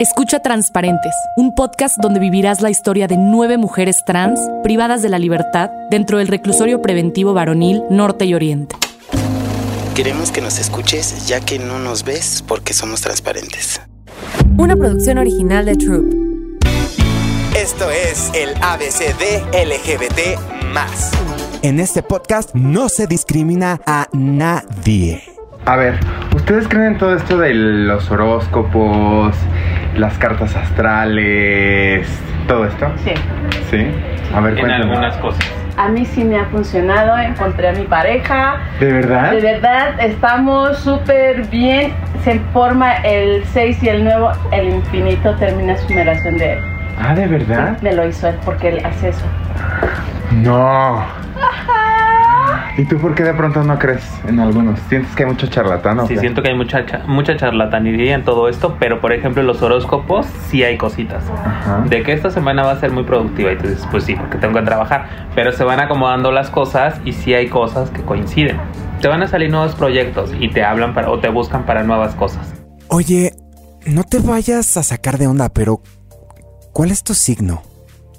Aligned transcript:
Escucha 0.00 0.40
Transparentes, 0.40 1.12
un 1.36 1.54
podcast 1.54 1.98
donde 2.00 2.20
vivirás 2.20 2.62
la 2.62 2.70
historia 2.70 3.06
de 3.06 3.18
nueve 3.18 3.58
mujeres 3.58 4.02
trans 4.06 4.40
privadas 4.62 5.02
de 5.02 5.10
la 5.10 5.18
libertad 5.18 5.68
dentro 5.90 6.16
del 6.16 6.28
reclusorio 6.28 6.80
preventivo 6.80 7.34
varonil 7.34 7.82
Norte 7.90 8.24
y 8.24 8.32
Oriente. 8.32 8.76
Queremos 9.94 10.30
que 10.30 10.40
nos 10.40 10.58
escuches 10.58 11.28
ya 11.28 11.40
que 11.42 11.58
no 11.58 11.78
nos 11.78 12.04
ves 12.04 12.42
porque 12.48 12.72
somos 12.72 13.02
transparentes. 13.02 13.82
Una 14.56 14.74
producción 14.74 15.18
original 15.18 15.66
de 15.66 15.74
Troop. 15.74 16.14
Esto 17.54 17.90
es 17.90 18.32
el 18.32 18.54
ABCD 18.62 19.52
LGBT. 19.52 20.40
En 21.60 21.78
este 21.78 22.02
podcast 22.02 22.54
no 22.54 22.88
se 22.88 23.06
discrimina 23.06 23.82
a 23.86 24.08
nadie. 24.14 25.22
A 25.66 25.76
ver, 25.76 26.00
¿ustedes 26.34 26.66
creen 26.68 26.92
en 26.94 26.98
todo 26.98 27.14
esto 27.14 27.36
de 27.36 27.52
los 27.52 28.10
horóscopos, 28.10 29.36
las 29.96 30.16
cartas 30.18 30.54
astrales, 30.56 32.08
todo 32.46 32.66
esto? 32.66 32.90
Sí. 33.04 33.12
¿Sí? 33.70 33.86
A 34.34 34.40
ver, 34.40 34.58
En 34.58 34.70
algunas 34.70 35.16
cosas. 35.16 35.44
A 35.76 35.88
mí 35.88 36.04
sí 36.04 36.24
me 36.24 36.38
ha 36.38 36.44
funcionado, 36.46 37.16
encontré 37.18 37.68
a 37.68 37.72
mi 37.72 37.84
pareja. 37.84 38.58
¿De 38.78 38.92
verdad? 38.92 39.30
De 39.30 39.40
verdad, 39.40 39.98
estamos 40.00 40.78
súper 40.78 41.46
bien. 41.48 41.92
Se 42.22 42.38
forma 42.52 42.96
el 42.96 43.44
6 43.46 43.82
y 43.82 43.88
el 43.88 44.04
nuevo, 44.04 44.30
el 44.52 44.68
infinito 44.68 45.34
termina 45.36 45.76
su 45.78 45.88
numeración 45.88 46.36
de 46.36 46.52
él. 46.52 46.58
Ah, 47.02 47.14
¿de 47.14 47.26
verdad? 47.26 47.78
Me 47.80 47.94
lo 47.94 48.06
hizo 48.06 48.28
él 48.28 48.36
porque 48.44 48.68
él 48.68 48.84
hace 48.84 49.08
eso. 49.08 49.24
No. 50.32 51.02
¿Y 52.76 52.84
tú 52.84 52.98
por 52.98 53.14
qué 53.14 53.22
de 53.24 53.34
pronto 53.34 53.62
no 53.62 53.78
crees 53.78 54.02
en 54.26 54.40
algunos? 54.40 54.78
¿Sientes 54.88 55.14
que 55.14 55.24
hay 55.24 55.30
mucho 55.30 55.46
charlatán 55.48 56.00
o 56.00 56.06
Sí, 56.06 56.14
qué? 56.14 56.20
siento 56.20 56.42
que 56.42 56.48
hay 56.50 56.56
mucha, 56.56 56.86
cha- 56.86 57.02
mucha 57.06 57.36
charlatanería 57.36 58.14
en 58.14 58.24
todo 58.24 58.48
esto, 58.48 58.76
pero 58.78 59.00
por 59.00 59.12
ejemplo 59.12 59.40
en 59.40 59.46
los 59.46 59.60
horóscopos 59.62 60.26
sí 60.48 60.62
hay 60.64 60.76
cositas. 60.78 61.24
Ajá. 61.44 61.84
De 61.88 62.02
que 62.02 62.12
esta 62.12 62.30
semana 62.30 62.62
va 62.62 62.72
a 62.72 62.80
ser 62.80 62.90
muy 62.92 63.04
productiva 63.04 63.52
y 63.52 63.56
tú 63.58 63.68
dices, 63.68 63.86
pues 63.90 64.04
sí, 64.04 64.14
porque 64.14 64.38
tengo 64.38 64.54
que 64.58 64.64
trabajar, 64.64 65.28
pero 65.34 65.52
se 65.52 65.64
van 65.64 65.80
acomodando 65.80 66.32
las 66.32 66.50
cosas 66.50 67.00
y 67.04 67.12
sí 67.12 67.34
hay 67.34 67.48
cosas 67.48 67.90
que 67.90 68.02
coinciden. 68.02 68.56
Te 69.00 69.08
van 69.08 69.22
a 69.22 69.28
salir 69.28 69.50
nuevos 69.50 69.74
proyectos 69.74 70.30
y 70.38 70.50
te 70.50 70.62
hablan 70.64 70.94
para, 70.94 71.10
o 71.10 71.18
te 71.20 71.28
buscan 71.28 71.64
para 71.66 71.82
nuevas 71.82 72.14
cosas. 72.14 72.52
Oye, 72.88 73.32
no 73.86 74.04
te 74.04 74.18
vayas 74.18 74.76
a 74.76 74.82
sacar 74.82 75.16
de 75.18 75.26
onda, 75.26 75.48
pero 75.48 75.80
¿cuál 76.72 76.90
es 76.90 77.02
tu 77.02 77.14
signo? 77.14 77.62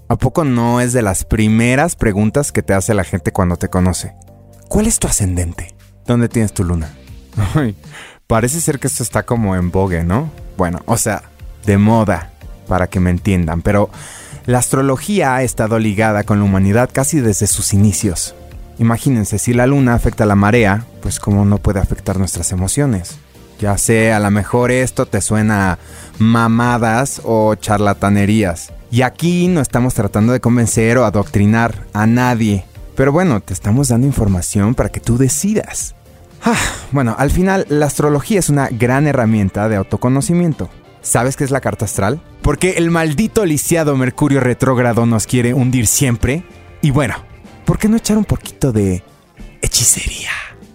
¿A 0.09 0.17
poco 0.17 0.43
no 0.43 0.81
es 0.81 0.91
de 0.91 1.01
las 1.01 1.23
primeras 1.23 1.95
preguntas 1.95 2.51
que 2.51 2.61
te 2.63 2.73
hace 2.73 2.93
la 2.93 3.03
gente 3.05 3.31
cuando 3.31 3.55
te 3.55 3.69
conoce? 3.69 4.13
¿Cuál 4.71 4.87
es 4.87 4.99
tu 4.99 5.07
ascendente? 5.07 5.75
¿Dónde 6.07 6.29
tienes 6.29 6.53
tu 6.53 6.63
luna? 6.63 6.93
Ay, 7.55 7.75
parece 8.25 8.61
ser 8.61 8.79
que 8.79 8.87
esto 8.87 9.03
está 9.03 9.23
como 9.23 9.57
en 9.57 9.69
vogue, 9.69 10.05
¿no? 10.05 10.31
Bueno, 10.55 10.79
o 10.85 10.95
sea, 10.95 11.23
de 11.65 11.77
moda, 11.77 12.31
para 12.69 12.87
que 12.87 13.01
me 13.01 13.09
entiendan, 13.09 13.63
pero 13.63 13.89
la 14.45 14.59
astrología 14.59 15.35
ha 15.35 15.43
estado 15.43 15.77
ligada 15.77 16.23
con 16.23 16.39
la 16.39 16.45
humanidad 16.45 16.89
casi 16.89 17.19
desde 17.19 17.47
sus 17.47 17.73
inicios. 17.73 18.33
Imagínense, 18.79 19.39
si 19.39 19.53
la 19.53 19.67
luna 19.67 19.93
afecta 19.93 20.23
a 20.23 20.27
la 20.27 20.35
marea, 20.35 20.85
pues 21.01 21.19
cómo 21.19 21.43
no 21.43 21.57
puede 21.57 21.81
afectar 21.81 22.17
nuestras 22.17 22.53
emociones. 22.53 23.17
Ya 23.59 23.77
sé, 23.77 24.13
a 24.13 24.21
lo 24.21 24.31
mejor 24.31 24.71
esto 24.71 25.05
te 25.05 25.19
suena 25.19 25.73
a 25.73 25.79
mamadas 26.17 27.19
o 27.25 27.55
charlatanerías. 27.55 28.71
Y 28.89 29.01
aquí 29.01 29.49
no 29.49 29.59
estamos 29.59 29.95
tratando 29.95 30.31
de 30.31 30.39
convencer 30.39 30.97
o 30.97 31.03
adoctrinar 31.03 31.87
a 31.91 32.07
nadie. 32.07 32.63
Pero 33.01 33.11
bueno, 33.11 33.41
te 33.41 33.51
estamos 33.51 33.87
dando 33.87 34.05
información 34.05 34.75
para 34.75 34.89
que 34.89 34.99
tú 34.99 35.17
decidas. 35.17 35.95
Ah, 36.43 36.55
bueno, 36.91 37.15
al 37.17 37.31
final 37.31 37.65
la 37.67 37.87
astrología 37.87 38.37
es 38.37 38.47
una 38.47 38.67
gran 38.67 39.07
herramienta 39.07 39.67
de 39.67 39.75
autoconocimiento. 39.75 40.69
¿Sabes 41.01 41.35
qué 41.35 41.43
es 41.43 41.49
la 41.49 41.61
carta 41.61 41.85
astral? 41.85 42.21
Porque 42.43 42.73
el 42.73 42.91
maldito 42.91 43.43
lisiado 43.43 43.97
Mercurio 43.97 44.39
retrógrado 44.39 45.07
nos 45.07 45.25
quiere 45.25 45.55
hundir 45.55 45.87
siempre. 45.87 46.43
Y 46.83 46.91
bueno, 46.91 47.15
¿por 47.65 47.79
qué 47.79 47.89
no 47.89 47.97
echar 47.97 48.19
un 48.19 48.25
poquito 48.25 48.71
de 48.71 49.03
hechicería? 49.63 50.29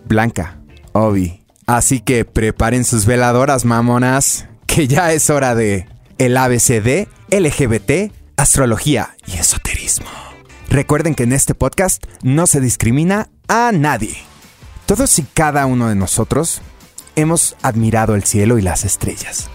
Blanca, 0.04 0.58
Obi. 0.94 1.44
Así 1.68 2.00
que 2.00 2.24
preparen 2.24 2.84
sus 2.84 3.06
veladoras, 3.06 3.64
mamonas, 3.64 4.48
que 4.66 4.88
ya 4.88 5.12
es 5.12 5.30
hora 5.30 5.54
de 5.54 5.86
el 6.18 6.36
ABCD, 6.36 7.06
LGBT, 7.30 8.12
astrología 8.36 9.14
y 9.28 9.36
esoterismo. 9.36 10.25
Recuerden 10.68 11.14
que 11.14 11.22
en 11.22 11.32
este 11.32 11.54
podcast 11.54 12.04
no 12.22 12.46
se 12.46 12.60
discrimina 12.60 13.28
a 13.48 13.72
nadie. 13.72 14.16
Todos 14.86 15.18
y 15.18 15.22
cada 15.22 15.66
uno 15.66 15.88
de 15.88 15.94
nosotros 15.94 16.60
hemos 17.14 17.56
admirado 17.62 18.14
el 18.14 18.24
cielo 18.24 18.58
y 18.58 18.62
las 18.62 18.84
estrellas. 18.84 19.48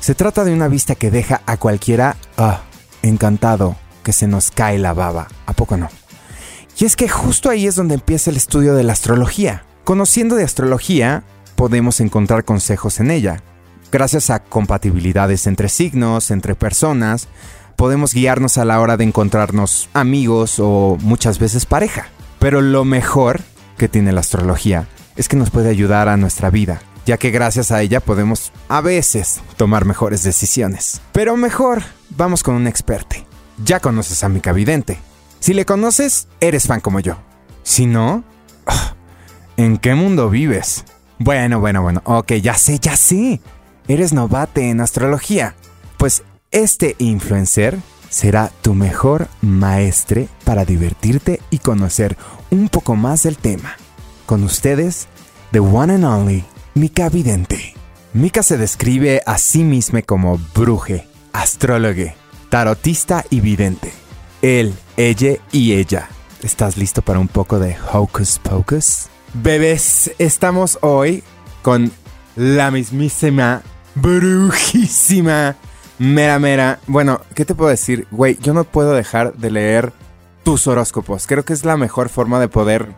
Se 0.00 0.14
trata 0.14 0.44
de 0.44 0.52
una 0.52 0.68
vista 0.68 0.94
que 0.94 1.10
deja 1.10 1.42
a 1.46 1.56
cualquiera 1.56 2.16
ah, 2.36 2.62
encantado, 3.02 3.76
que 4.02 4.12
se 4.12 4.26
nos 4.26 4.50
cae 4.50 4.78
la 4.78 4.94
baba. 4.94 5.28
¿A 5.46 5.52
poco 5.52 5.76
no? 5.76 5.88
Y 6.78 6.84
es 6.84 6.96
que 6.96 7.08
justo 7.08 7.50
ahí 7.50 7.66
es 7.66 7.76
donde 7.76 7.94
empieza 7.94 8.30
el 8.30 8.36
estudio 8.36 8.74
de 8.74 8.82
la 8.82 8.94
astrología. 8.94 9.64
Conociendo 9.84 10.36
de 10.36 10.44
astrología, 10.44 11.22
podemos 11.54 12.00
encontrar 12.00 12.44
consejos 12.44 12.98
en 13.00 13.10
ella. 13.10 13.42
Gracias 13.92 14.30
a 14.30 14.40
compatibilidades 14.40 15.46
entre 15.46 15.68
signos, 15.68 16.30
entre 16.30 16.54
personas, 16.54 17.28
podemos 17.82 18.14
guiarnos 18.14 18.58
a 18.58 18.64
la 18.64 18.78
hora 18.78 18.96
de 18.96 19.02
encontrarnos 19.02 19.88
amigos 19.92 20.60
o 20.60 20.96
muchas 21.00 21.40
veces 21.40 21.66
pareja. 21.66 22.06
Pero 22.38 22.60
lo 22.60 22.84
mejor 22.84 23.40
que 23.76 23.88
tiene 23.88 24.12
la 24.12 24.20
astrología 24.20 24.86
es 25.16 25.26
que 25.26 25.34
nos 25.34 25.50
puede 25.50 25.68
ayudar 25.70 26.08
a 26.08 26.16
nuestra 26.16 26.48
vida, 26.48 26.80
ya 27.06 27.16
que 27.16 27.32
gracias 27.32 27.72
a 27.72 27.82
ella 27.82 27.98
podemos 27.98 28.52
a 28.68 28.82
veces 28.82 29.40
tomar 29.56 29.84
mejores 29.84 30.22
decisiones. 30.22 31.00
Pero 31.10 31.36
mejor, 31.36 31.82
vamos 32.10 32.44
con 32.44 32.54
un 32.54 32.68
experto. 32.68 33.16
Ya 33.64 33.80
conoces 33.80 34.22
a 34.22 34.28
mi 34.28 34.38
Vidente. 34.38 35.00
Si 35.40 35.52
le 35.52 35.64
conoces, 35.64 36.28
eres 36.38 36.68
fan 36.68 36.78
como 36.78 37.00
yo. 37.00 37.16
Si 37.64 37.86
no, 37.86 38.22
ah, 38.64 38.94
¿en 39.56 39.76
qué 39.76 39.96
mundo 39.96 40.30
vives? 40.30 40.84
Bueno, 41.18 41.58
bueno, 41.58 41.82
bueno, 41.82 42.00
ok, 42.04 42.34
ya 42.34 42.54
sé, 42.54 42.78
ya 42.78 42.96
sé. 42.96 43.40
Eres 43.88 44.12
novate 44.12 44.70
en 44.70 44.80
astrología. 44.80 45.56
Pues 45.96 46.22
este 46.52 46.94
influencer 46.98 47.78
será 48.10 48.52
tu 48.60 48.74
mejor 48.74 49.28
maestre 49.40 50.28
para 50.44 50.64
divertirte 50.64 51.40
y 51.50 51.58
conocer 51.58 52.16
un 52.50 52.68
poco 52.68 52.94
más 52.94 53.22
del 53.22 53.38
tema. 53.38 53.76
Con 54.26 54.44
ustedes, 54.44 55.08
the 55.50 55.60
one 55.60 55.94
and 55.94 56.04
only 56.04 56.44
Mika 56.74 57.08
Vidente. 57.08 57.74
Mika 58.12 58.42
se 58.42 58.58
describe 58.58 59.22
a 59.24 59.38
sí 59.38 59.64
misma 59.64 60.02
como 60.02 60.38
bruje, 60.54 61.08
astrólogue, 61.32 62.14
tarotista 62.50 63.24
y 63.30 63.40
vidente. 63.40 63.90
Él, 64.42 64.74
ella 64.98 65.38
y 65.50 65.72
ella. 65.72 66.10
¿Estás 66.42 66.76
listo 66.76 67.00
para 67.00 67.18
un 67.18 67.28
poco 67.28 67.58
de 67.58 67.76
hocus 67.92 68.38
pocus? 68.38 69.06
Bebés, 69.32 70.12
estamos 70.18 70.78
hoy 70.82 71.22
con 71.62 71.90
la 72.36 72.70
mismísima, 72.70 73.62
brujísima, 73.94 75.56
mera 76.02 76.38
mera. 76.40 76.80
Bueno, 76.88 77.20
¿qué 77.34 77.44
te 77.44 77.54
puedo 77.54 77.70
decir? 77.70 78.08
Güey, 78.10 78.36
yo 78.42 78.52
no 78.54 78.64
puedo 78.64 78.92
dejar 78.92 79.34
de 79.34 79.52
leer 79.52 79.92
tus 80.42 80.66
horóscopos. 80.66 81.28
Creo 81.28 81.44
que 81.44 81.52
es 81.52 81.64
la 81.64 81.76
mejor 81.76 82.08
forma 82.08 82.40
de 82.40 82.48
poder, 82.48 82.88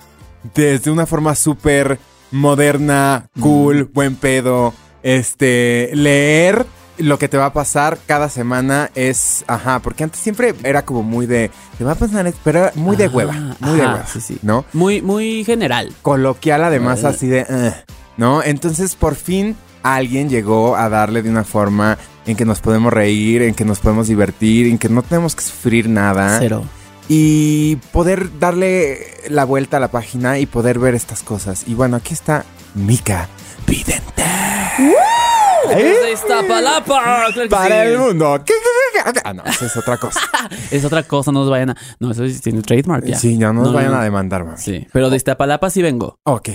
desde 0.54 0.91
una 0.91 1.04
forma 1.04 1.34
súper 1.34 1.98
moderna, 2.31 3.26
cool, 3.41 3.84
buen 3.93 4.16
pedo, 4.16 4.72
este, 5.03 5.91
leer 5.93 6.64
lo 6.97 7.19
que 7.19 7.28
te 7.28 7.37
va 7.37 7.47
a 7.47 7.53
pasar 7.53 7.98
cada 8.06 8.31
semana 8.31 8.91
es, 8.94 9.44
ajá, 9.48 9.81
porque 9.81 10.04
antes 10.04 10.20
siempre 10.20 10.54
era 10.62 10.82
como 10.87 11.03
muy 11.03 11.26
de, 11.26 11.50
te 11.76 11.84
va 11.84 11.93
a 11.93 11.97
pasar, 11.97 12.32
pero 12.43 12.60
era 12.60 12.72
muy 12.75 12.97
de 12.97 13.09
hueva, 13.09 13.32
muy 13.60 13.76
de 13.78 13.82
hueva, 13.87 14.06
sí, 14.06 14.20
sí. 14.22 14.38
¿no? 14.43 14.64
Muy, 14.72 15.03
muy 15.03 15.44
general. 15.44 15.93
Coloquial 16.00 16.64
además 16.64 17.03
Eh. 17.03 17.06
así 17.09 17.26
de, 17.26 17.43
"Ugh", 17.48 17.75
¿no? 18.16 18.43
Entonces 18.43 18.94
por 18.97 19.14
fin 19.16 19.56
alguien 19.82 20.31
llegó 20.31 20.76
a 20.76 20.88
darle 20.88 21.20
de 21.20 21.28
una 21.31 21.44
forma 21.44 21.98
en 22.26 22.36
que 22.36 22.44
nos 22.44 22.60
podemos 22.60 22.92
reír, 22.92 23.43
en 23.43 23.54
que 23.54 23.64
nos 23.64 23.81
podemos 23.81 24.08
divertir, 24.08 24.66
en 24.66 24.78
que 24.78 24.88
no 24.88 25.02
tenemos 25.02 25.34
que 25.34 25.43
sufrir 25.43 25.88
nada 25.88 26.38
Cero. 26.38 26.64
y 27.08 27.76
poder 27.93 28.38
darle 28.38 29.06
la 29.28 29.44
vuelta 29.44 29.76
a 29.76 29.81
la 29.81 29.88
página 29.88 30.38
y 30.38 30.46
poder 30.46 30.78
ver 30.78 30.94
estas 30.94 31.22
cosas. 31.22 31.64
Y 31.66 31.75
bueno, 31.75 31.96
aquí 31.96 32.14
está 32.14 32.44
Mika 32.75 33.28
Vidente. 33.66 34.25
Desde 35.69 36.12
Iztapalapa, 36.12 37.02
claro 37.02 37.32
que 37.34 37.49
Para 37.49 37.82
sí. 37.84 37.90
el 37.90 37.99
mundo. 37.99 38.44
Ah, 39.25 39.32
no, 39.34 39.43
esa 39.44 39.66
es 39.66 39.76
otra 39.76 39.96
cosa. 39.99 40.20
Es 40.70 40.84
otra 40.84 41.02
cosa, 41.02 41.31
no 41.32 41.40
nos 41.40 41.50
vayan 41.50 41.70
a. 41.70 41.76
No, 42.00 42.11
eso 42.11 42.26
sí 42.28 42.40
tiene 42.40 42.62
trademark 42.62 43.05
ya. 43.05 43.16
Sí, 43.19 43.37
ya 43.38 43.49
no 43.52 43.61
nos 43.61 43.69
No, 43.69 43.75
vayan 43.75 43.94
a 43.94 44.02
demandar, 44.02 44.44
mami. 44.44 44.58
Sí, 44.58 44.87
pero 44.93 45.11
de 45.11 45.16
Iztapalapa 45.16 45.69
sí 45.70 45.82
vengo. 45.82 46.19
Ok. 46.25 46.49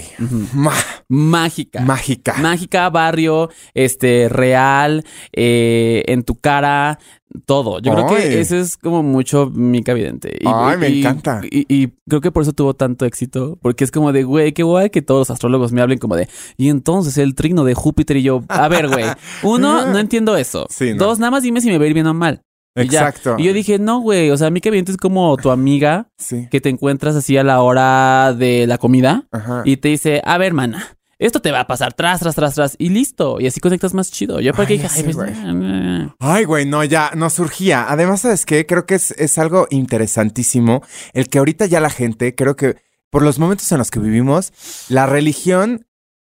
Ma- 0.53 0.73
Mágica. 1.07 1.81
mágica. 1.81 2.33
Mágica, 2.37 2.89
barrio, 2.89 3.49
este, 3.73 4.29
real, 4.29 5.03
eh, 5.33 6.03
en 6.07 6.23
tu 6.23 6.39
cara, 6.39 6.99
todo. 7.45 7.79
Yo 7.79 7.93
creo 7.93 8.07
que 8.07 8.39
ese 8.39 8.59
es 8.59 8.77
como 8.77 9.03
mucho 9.03 9.49
mi 9.53 9.81
vidente. 9.81 10.37
Y, 10.39 10.45
Ay, 10.47 10.77
me 10.77 10.87
encanta. 10.87 11.41
Y, 11.49 11.65
y 11.73 11.89
creo 12.07 12.21
que 12.21 12.31
por 12.31 12.43
eso 12.43 12.53
tuvo 12.53 12.73
tanto 12.73 13.05
éxito. 13.05 13.57
Porque 13.61 13.83
es 13.83 13.91
como 13.91 14.11
de, 14.11 14.23
güey, 14.23 14.53
qué 14.53 14.63
guay 14.63 14.89
que 14.89 15.01
todos 15.01 15.21
los 15.21 15.29
astrólogos 15.31 15.71
me 15.71 15.81
hablen 15.81 15.99
como 15.99 16.15
de, 16.15 16.27
y 16.57 16.69
entonces 16.69 17.17
el 17.17 17.35
trino 17.35 17.63
de 17.63 17.73
Júpiter 17.73 18.17
y 18.17 18.23
yo, 18.23 18.43
a 18.47 18.67
ver, 18.67 18.87
güey. 18.87 19.05
Uno, 19.43 19.85
no 19.85 19.99
entiendo 19.99 20.35
eso. 20.37 20.65
Sí, 20.69 20.93
no. 20.93 21.05
Dos, 21.05 21.19
nada 21.19 21.31
más 21.31 21.43
dime 21.43 21.61
si 21.61 21.69
me 21.69 21.77
va 21.77 21.83
a 21.85 21.87
ir 21.87 21.93
bien 21.93 22.07
o 22.07 22.13
mal. 22.13 22.41
Y 22.75 22.87
ya. 22.87 23.09
Exacto. 23.09 23.35
Y 23.37 23.43
yo 23.45 23.53
dije, 23.53 23.79
no, 23.79 23.99
güey, 23.99 24.29
o 24.29 24.37
sea, 24.37 24.49
mi 24.51 24.59
vidente 24.61 24.91
es 24.91 24.97
como 24.97 25.35
tu 25.37 25.49
amiga 25.49 26.07
Sí. 26.17 26.47
que 26.51 26.61
te 26.61 26.69
encuentras 26.69 27.15
así 27.15 27.35
a 27.37 27.43
la 27.43 27.61
hora 27.61 28.33
de 28.33 28.67
la 28.67 28.77
comida 28.77 29.27
Ajá. 29.31 29.63
y 29.65 29.77
te 29.77 29.89
dice, 29.89 30.21
a 30.23 30.37
ver, 30.37 30.53
mana, 30.53 30.97
esto 31.19 31.41
te 31.41 31.51
va 31.51 31.59
a 31.61 31.67
pasar 31.67 31.93
tras, 31.93 32.21
tras, 32.21 32.33
tras, 32.33 32.55
tras, 32.55 32.75
y 32.79 32.89
listo. 32.89 33.39
Y 33.39 33.47
así 33.47 33.59
conectas 33.59 33.93
más 33.93 34.09
chido. 34.09 34.39
Yo 34.39 34.53
porque 34.53 34.73
dije, 34.73 34.87
ay, 34.89 35.03
pues, 35.03 35.15
güey. 35.15 35.31
nah, 35.31 35.53
nah". 35.53 36.09
Ay, 36.19 36.45
güey, 36.45 36.65
no, 36.65 36.83
ya 36.83 37.11
no 37.15 37.29
surgía. 37.29 37.85
Además, 37.89 38.21
¿sabes 38.21 38.45
qué? 38.45 38.65
Creo 38.65 38.85
que 38.85 38.95
es, 38.95 39.11
es 39.11 39.37
algo 39.37 39.67
interesantísimo 39.69 40.81
el 41.13 41.29
que 41.29 41.39
ahorita 41.39 41.65
ya 41.65 41.81
la 41.81 41.89
gente, 41.89 42.33
creo 42.35 42.55
que 42.55 42.77
por 43.09 43.21
los 43.21 43.37
momentos 43.37 43.71
en 43.71 43.79
los 43.79 43.91
que 43.91 43.99
vivimos, 43.99 44.53
la 44.87 45.05
religión, 45.07 45.85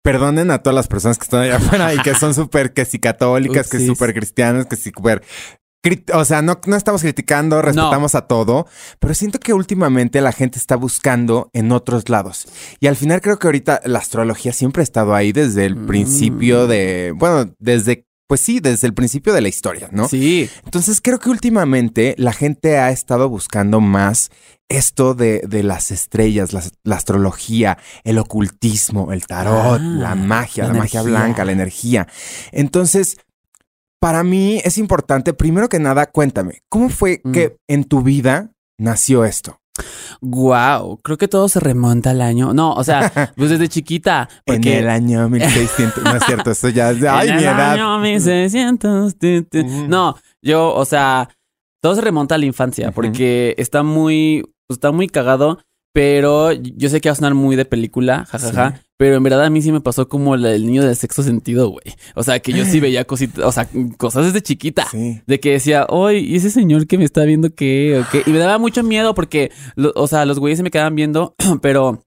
perdonen 0.03 0.51
a 0.51 0.59
todas 0.59 0.75
las 0.75 0.87
personas 0.87 1.17
que 1.19 1.25
están 1.25 1.41
allá 1.41 1.57
afuera 1.57 1.95
y 1.95 1.99
que 1.99 2.15
son 2.15 2.35
súper, 2.35 2.75
que 2.75 2.85
si 2.85 2.99
católicas, 2.99 3.71
que 3.71 3.79
Upsis. 3.79 3.89
súper 3.89 4.13
cristianas, 4.13 4.67
que 4.67 4.77
si 4.77 4.91
súper... 4.91 5.23
O 6.15 6.25
sea, 6.25 6.41
no, 6.43 6.61
no 6.67 6.77
estamos 6.77 7.03
criticando, 7.03 7.61
respetamos 7.63 8.15
a 8.15 8.23
todo, 8.27 8.67
pero 8.99 9.15
siento 9.15 9.39
que 9.39 9.53
últimamente 9.53 10.21
la 10.21 10.33
gente 10.33 10.59
está 10.59 10.77
buscando 10.77 11.51
en 11.53 11.73
otros 11.73 12.09
lados. 12.09 12.47
Y 12.81 12.87
al 12.87 12.97
final 12.97 13.21
creo 13.21 13.39
que 13.39 13.47
ahorita 13.47 13.81
la 13.85 13.99
astrología 13.99 14.53
siempre 14.53 14.81
ha 14.81 14.85
estado 14.85 15.15
ahí 15.15 15.33
desde 15.33 15.65
el 15.67 15.77
Mm. 15.77 15.87
principio 15.87 16.67
de, 16.67 17.13
bueno, 17.17 17.55
desde, 17.59 18.07
pues 18.27 18.41
sí, 18.41 18.61
desde 18.61 18.87
el 18.87 18.95
principio 18.95 19.33
de 19.35 19.43
la 19.43 19.49
historia, 19.49 19.89
¿no? 19.93 20.09
Sí. 20.09 20.49
Entonces 20.65 21.01
creo 21.03 21.19
que 21.19 21.29
últimamente 21.29 22.15
la 22.19 22.33
gente 22.33 22.79
ha 22.79 22.91
estado 22.91 23.29
buscando 23.29 23.81
más 23.81 24.31
esto 24.71 25.13
de, 25.15 25.43
de 25.47 25.63
las 25.63 25.91
estrellas, 25.91 26.55
las- 26.55 26.73
la, 26.85 26.97
astrología, 26.97 27.77
el 28.03 28.17
ocultismo, 28.19 29.13
el 29.13 29.27
tarot, 29.27 29.79
Ah, 29.79 29.79
la 29.79 30.15
magia, 30.15 30.65
la 30.69 30.73
la, 30.73 30.79
magia 30.79 31.03
blanca, 31.03 31.45
la 31.45 31.53
energía. 31.53 32.09
Entonces, 32.51 33.19
para 34.05 34.23
mí 34.23 34.61
es 34.62 34.77
importante, 34.77 35.33
primero 35.33 35.71
que 35.71 35.79
nada, 35.79 36.05
cuéntame, 36.11 36.61
¿cómo 36.69 36.91
fue 36.91 37.23
Mm. 37.25 37.33
que 37.33 37.56
en 37.67 37.85
tu 37.85 38.03
vida 38.03 38.51
nació 38.79 39.25
esto? 39.25 39.56
Wow, 40.21 40.99
creo 41.03 41.17
que 41.17 41.27
todo 41.27 41.49
se 41.49 41.59
remonta 41.59 42.11
al 42.11 42.21
año. 42.21 42.53
No, 42.53 42.75
o 42.75 42.85
sea, 42.85 43.11
pues 43.37 43.49
desde 43.49 43.69
chiquita. 43.71 44.29
Porque 44.45 44.75
En 44.75 44.85
el 44.85 44.91
año 44.91 45.29
1600, 45.31 46.05
no 46.05 46.17
es 46.17 46.23
cierto, 46.27 46.51
esto 46.51 46.69
ya 46.69 46.91
es 46.91 47.01
de, 47.01 47.09
ay, 47.09 47.29
en 47.31 47.37
mi 47.37 47.43
el 47.45 47.49
edad. 47.49 47.73
año 47.73 47.99
1600, 48.01 49.19
tu, 49.19 49.43
tu. 49.45 49.59
Ujú. 49.61 49.89
No, 49.89 50.17
yo, 50.43 50.75
o 50.75 50.85
sea, 50.85 51.31
todo 51.83 51.95
se 51.95 52.03
remonta 52.03 52.35
a 52.35 52.39
la 52.39 52.45
infancia 52.45 52.91
porque 52.93 53.55
está 53.57 53.83
muy, 53.83 54.43
pues, 54.69 54.77
está 54.77 54.93
muy 54.93 55.09
cagado, 55.09 55.61
pero 55.95 56.53
yo 56.53 56.91
sé 56.91 57.00
que 57.00 57.09
va 57.09 57.15
a 57.15 57.17
sonar 57.17 57.33
muy 57.35 57.57
de 57.57 57.65
película, 57.65 58.27
jajaja. 58.27 58.71
Sí. 58.77 58.83
Pero 58.96 59.17
en 59.17 59.23
verdad 59.25 59.44
a 59.44 59.50
mí 59.50 59.61
sí 59.61 59.73
me 59.73 59.81
pasó 59.81 60.08
como 60.08 60.37
la- 60.37 60.52
el 60.52 60.67
niño 60.67 60.85
del 60.85 60.94
sexto 60.94 61.23
sentido, 61.23 61.69
güey. 61.69 61.85
O 62.14 62.23
sea, 62.23 62.38
que 62.41 62.52
yo 62.52 62.64
sí 62.64 62.79
veía 62.81 63.05
cositas, 63.06 63.44
o 63.44 63.50
sea, 63.52 63.69
cosas 63.99 64.26
desde 64.26 64.41
chiquita. 64.41 64.87
Sí. 64.91 65.20
De 65.26 65.41
que 65.41 65.52
decía, 65.52 65.87
oye, 65.88 66.20
¿y 66.20 66.37
ese 66.37 66.50
señor 66.50 66.87
que 66.87 66.96
me 66.99 67.05
está 67.05 67.25
viendo 67.25 67.50
qué? 67.55 67.99
¿O 68.00 68.06
qué? 68.12 68.23
Y 68.25 68.31
me 68.31 68.38
daba 68.38 68.58
mucho 68.58 68.82
miedo 68.85 69.14
porque, 69.14 69.50
lo- 69.75 69.93
o 69.96 70.06
sea, 70.06 70.25
los 70.26 70.38
güeyes 70.38 70.58
se 70.58 70.62
me 70.62 70.70
quedaban 70.70 70.94
viendo, 70.94 71.35
pero 71.61 72.05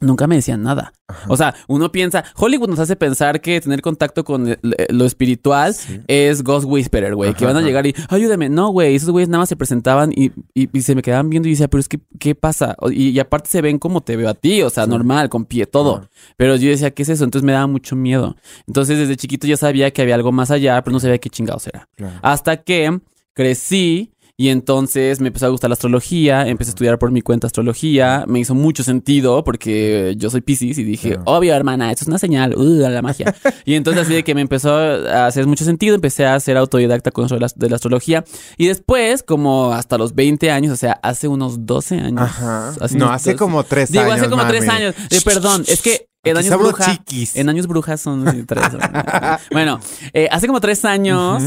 nunca 0.00 0.26
me 0.26 0.36
decían 0.36 0.62
nada. 0.62 0.92
O 1.28 1.36
sea, 1.36 1.54
uno 1.68 1.92
piensa, 1.92 2.24
Hollywood 2.36 2.68
nos 2.68 2.78
hace 2.78 2.96
pensar 2.96 3.40
que 3.40 3.60
tener 3.60 3.80
contacto 3.82 4.24
con 4.24 4.56
lo 4.88 5.04
espiritual 5.04 5.74
Sí. 5.74 6.00
es 6.08 6.42
Ghost 6.42 6.66
Whisperer, 6.68 7.14
güey, 7.14 7.34
que 7.34 7.44
van 7.46 7.56
a 7.56 7.58
ajá. 7.60 7.66
llegar 7.66 7.86
y, 7.86 7.94
ayúdame. 8.08 8.48
No, 8.48 8.70
güey, 8.70 8.94
esos 8.96 9.10
güeyes 9.10 9.28
nada 9.28 9.40
más 9.42 9.48
se 9.48 9.56
presentaban 9.56 10.12
y, 10.14 10.32
y- 10.54 10.68
y 10.76 10.82
se 10.82 10.94
me 10.94 11.02
quedaban 11.02 11.30
viendo 11.30 11.48
y 11.48 11.52
decía, 11.52 11.68
pero 11.68 11.80
es 11.80 11.88
que, 11.88 12.00
¿qué 12.18 12.34
pasa? 12.34 12.76
Y, 12.90 13.10
y 13.10 13.18
aparte 13.20 13.48
se 13.50 13.60
ven 13.62 13.78
como 13.78 14.00
te 14.02 14.16
veo 14.16 14.28
a 14.28 14.34
ti, 14.34 14.62
o 14.62 14.70
sea, 14.70 14.86
normal, 14.86 15.28
con 15.28 15.44
pie, 15.44 15.66
todo. 15.66 16.08
Pero 16.36 16.56
yo 16.56 16.70
decía, 16.70 16.90
¿qué 16.92 17.02
es 17.02 17.08
eso? 17.10 17.24
Entonces 17.24 17.44
me 17.46 17.52
daba 17.52 17.66
mucho 17.66 17.96
miedo. 17.96 18.36
Entonces 18.66 18.98
desde 18.98 19.16
chiquito 19.16 19.46
ya 19.46 19.56
sabía 19.56 19.90
que 19.92 20.02
había 20.02 20.14
algo 20.16 20.32
más 20.32 20.50
allá, 20.50 20.82
pero 20.82 20.92
no 20.92 21.00
sabía 21.00 21.18
qué 21.18 21.30
chingados 21.30 21.66
era. 21.66 21.88
Claro. 21.96 22.18
Hasta 22.22 22.56
que 22.58 22.98
crecí 23.34 24.12
y 24.36 24.48
entonces 24.48 25.20
me 25.20 25.28
empezó 25.28 25.46
a 25.46 25.48
gustar 25.50 25.70
la 25.70 25.74
astrología, 25.74 26.48
empecé 26.48 26.70
a 26.70 26.72
estudiar 26.72 26.98
por 26.98 27.12
mi 27.12 27.22
cuenta 27.22 27.46
astrología, 27.46 28.24
me 28.26 28.40
hizo 28.40 28.54
mucho 28.54 28.82
sentido 28.82 29.44
porque 29.44 30.14
yo 30.18 30.28
soy 30.28 30.40
Pisces 30.40 30.76
y 30.78 30.82
dije, 30.82 31.10
Claro. 31.10 31.22
obvio 31.26 31.54
hermana, 31.54 31.92
esto 31.92 32.02
es 32.04 32.08
una 32.08 32.18
señal, 32.18 32.54
uh, 32.56 32.84
a 32.84 32.88
la 32.90 33.00
magia. 33.00 33.34
y 33.64 33.74
entonces 33.74 34.02
así 34.04 34.14
de 34.14 34.24
que 34.24 34.34
me 34.34 34.40
empezó 34.40 34.74
a 34.76 35.26
hacer 35.26 35.46
mucho 35.46 35.64
sentido, 35.64 35.94
empecé 35.94 36.26
a 36.26 36.38
ser 36.40 36.56
autodidacta 36.56 37.12
con 37.12 37.26
eso 37.26 37.34
de 37.36 37.42
la, 37.42 37.48
de 37.54 37.70
la 37.70 37.76
astrología 37.76 38.24
y 38.56 38.66
después, 38.66 39.22
como 39.22 39.72
hasta 39.72 39.98
los 39.98 40.14
20 40.16 40.50
años, 40.50 40.72
o 40.72 40.76
sea, 40.76 40.98
hace 41.02 41.28
unos 41.28 41.64
12 41.66 42.00
años. 42.00 42.22
Ajá. 42.22 42.70
hace 42.80 42.96
No, 42.98 43.10
hace 43.12 43.30
12 43.34 43.38
como 43.38 43.62
tres 43.62 43.92
Digo, 43.92 44.02
años. 44.04 44.16
hace 44.20 44.30
como 44.30 44.46
tres 44.48 44.66
mami. 44.66 44.78
años. 44.82 44.94
Eh, 45.10 45.20
perdón, 45.24 45.64
es 45.68 45.80
que 45.80 46.08
en 46.24 46.36
años 46.38 46.58
bruja. 46.58 46.98
En 47.34 47.48
años 47.50 47.66
brujas 47.68 48.00
son 48.00 48.46
tres. 48.46 48.64
bueno, 49.52 49.78
eh, 50.12 50.26
hace 50.32 50.46
como 50.48 50.60
tres 50.60 50.84
años. 50.84 51.42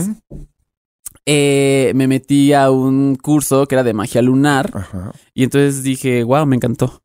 Eh, 1.29 1.91
me 1.93 2.07
metí 2.07 2.53
a 2.53 2.71
un 2.71 3.15
curso 3.17 3.67
que 3.67 3.75
era 3.75 3.83
de 3.83 3.93
magia 3.93 4.21
lunar 4.21 4.71
Ajá. 4.73 5.11
y 5.33 5.43
entonces 5.43 5.83
dije, 5.83 6.23
wow, 6.23 6.45
me 6.45 6.55
encantó. 6.55 7.03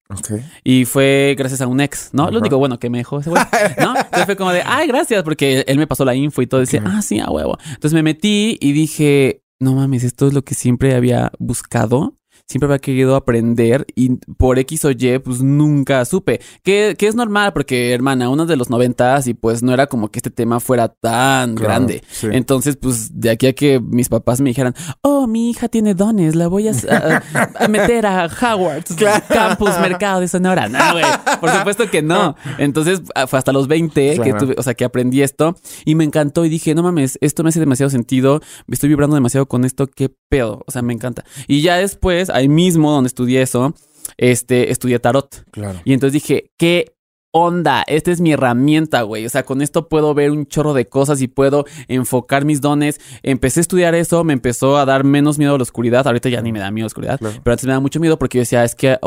Y 0.62 0.84
fue 0.84 1.34
gracias 1.36 1.60
a 1.60 1.66
un 1.66 1.80
ex, 1.80 2.10
¿no? 2.12 2.22
Ajá. 2.22 2.32
Lo 2.32 2.38
único 2.38 2.56
bueno 2.56 2.78
que 2.78 2.88
me 2.88 2.98
dejó 2.98 3.19
ese 3.19 3.30
güey, 3.30 3.42
¿no? 3.80 3.96
Entonces 3.96 4.26
fue 4.26 4.36
como 4.36 4.52
de, 4.52 4.62
ay, 4.64 4.86
gracias, 4.86 5.24
porque 5.24 5.64
él 5.66 5.76
me 5.76 5.86
pasó 5.88 6.04
la 6.04 6.14
info 6.14 6.40
y 6.40 6.46
todo. 6.46 6.60
Dice, 6.60 6.78
Ok. 6.78 6.84
ah, 6.86 7.02
sí, 7.02 7.19
a 7.19 7.30
huevo. 7.30 7.58
Entonces 7.66 7.94
me 7.94 8.02
metí 8.04 8.58
y 8.60 8.72
dije, 8.72 9.42
no 9.58 9.74
mames, 9.74 10.04
esto 10.04 10.28
es 10.28 10.34
lo 10.34 10.42
que 10.42 10.54
siempre 10.54 10.94
había 10.94 11.32
buscado. 11.38 12.14
Siempre 12.46 12.66
había 12.66 12.78
querido 12.78 13.16
aprender 13.16 13.86
y 13.94 14.16
por 14.36 14.58
X 14.58 14.84
o 14.84 14.90
Y, 14.90 15.18
pues 15.18 15.42
nunca 15.42 16.04
supe. 16.04 16.40
Que, 16.62 16.94
que 16.98 17.06
es 17.06 17.14
normal 17.14 17.52
porque, 17.52 17.92
hermana, 17.92 18.28
uno 18.28 18.46
de 18.46 18.56
los 18.56 18.68
noventas 18.70 19.26
y 19.26 19.34
pues 19.34 19.62
no 19.62 19.72
era 19.72 19.86
como 19.86 20.08
que 20.08 20.18
este 20.18 20.30
tema 20.30 20.60
fuera 20.60 20.88
tan 20.88 21.54
Claro, 21.54 21.68
grande. 21.68 22.02
sí. 22.10 22.28
Entonces, 22.30 22.76
pues 22.76 23.18
de 23.20 23.30
aquí 23.30 23.46
a 23.46 23.52
que 23.54 23.80
mis 23.80 24.08
papás 24.08 24.40
me 24.40 24.50
dijeran, 24.50 24.74
oh, 25.00 25.26
mi 25.26 25.50
hija 25.50 25.68
tiene 25.68 25.94
dones, 25.94 26.34
la 26.34 26.48
voy 26.48 26.68
a, 26.68 26.72
a- 26.72 27.22
a 27.64 27.68
meter 27.68 28.06
a 28.06 28.26
Howard, 28.26 28.84
Campus 29.28 29.70
Mercado 29.80 30.20
de 30.20 30.28
Sonora. 30.28 30.68
No, 30.68 30.92
güey, 30.92 31.04
por 31.40 31.50
supuesto 31.50 31.88
que 31.90 32.02
no. 32.02 32.36
Entonces, 32.58 33.02
fue 33.28 33.38
hasta 33.38 33.52
los 33.52 33.68
20 33.68 34.18
que 34.22 34.34
tuve, 34.34 34.54
o 34.58 34.62
sea, 34.62 34.74
que 34.74 34.84
aprendí 34.84 35.22
esto 35.22 35.56
y 35.84 35.94
me 35.94 36.04
encantó 36.04 36.44
y 36.44 36.48
dije, 36.48 36.74
no 36.74 36.82
mames, 36.82 37.18
esto 37.20 37.42
me 37.42 37.48
hace 37.50 37.60
demasiado 37.60 37.90
sentido, 37.90 38.40
estoy 38.70 38.88
vibrando 38.88 39.14
demasiado 39.14 39.46
con 39.46 39.64
esto, 39.64 39.86
qué 39.86 40.10
pedo, 40.28 40.62
o 40.66 40.70
sea, 40.70 40.82
me 40.82 40.92
encanta. 40.92 41.24
Y 41.46 41.62
ya 41.62 41.76
después, 41.76 42.30
ahí 42.32 42.49
mismo 42.49 42.90
donde 42.93 43.08
estudié 43.08 43.43
eso, 43.43 43.75
este, 44.17 44.70
estudié 44.70 44.99
tarot. 44.99 45.44
Claro. 45.50 45.81
Y 45.84 45.93
entonces 45.93 46.14
dije, 46.14 46.50
¿qué 46.58 46.94
onda? 47.34 47.82
Esta 47.87 48.11
es 48.11 48.20
mi 48.20 48.32
herramienta, 48.32 49.02
güey. 49.02 49.25
O 49.25 49.31
sea, 49.31 49.43
con 49.44 49.62
esto 49.62 49.88
puedo 49.88 50.12
ver 50.14 50.31
un 50.31 50.46
chorro 50.46 50.75
de 50.75 50.87
cosas 50.88 51.23
y 51.23 51.29
puedo 51.29 51.64
enfocar 51.88 52.44
mis 52.44 52.61
dones. 52.61 53.00
Empecé 53.23 53.61
a 53.61 53.62
estudiar 53.62 53.94
eso, 53.94 54.23
me 54.25 54.32
empezó 54.34 54.76
a 54.76 54.84
dar 54.84 55.04
menos 55.04 55.38
miedo 55.38 55.54
a 55.54 55.59
la 55.59 55.62
oscuridad. 55.62 56.06
Ahorita 56.06 56.28
ya 56.28 56.42
ni 56.42 56.52
me 56.52 56.59
da 56.59 56.71
miedo 56.71 56.85
a 56.85 56.87
la 56.87 56.88
oscuridad, 56.88 57.18
Claro. 57.18 57.40
pero 57.42 57.52
antes 57.52 57.66
me 57.66 57.73
da 57.73 57.80
mucho 57.80 58.00
miedo 58.00 58.18
porque 58.18 58.38
yo 58.38 58.42
decía, 58.42 58.64
es 58.64 58.75
que 58.75 58.99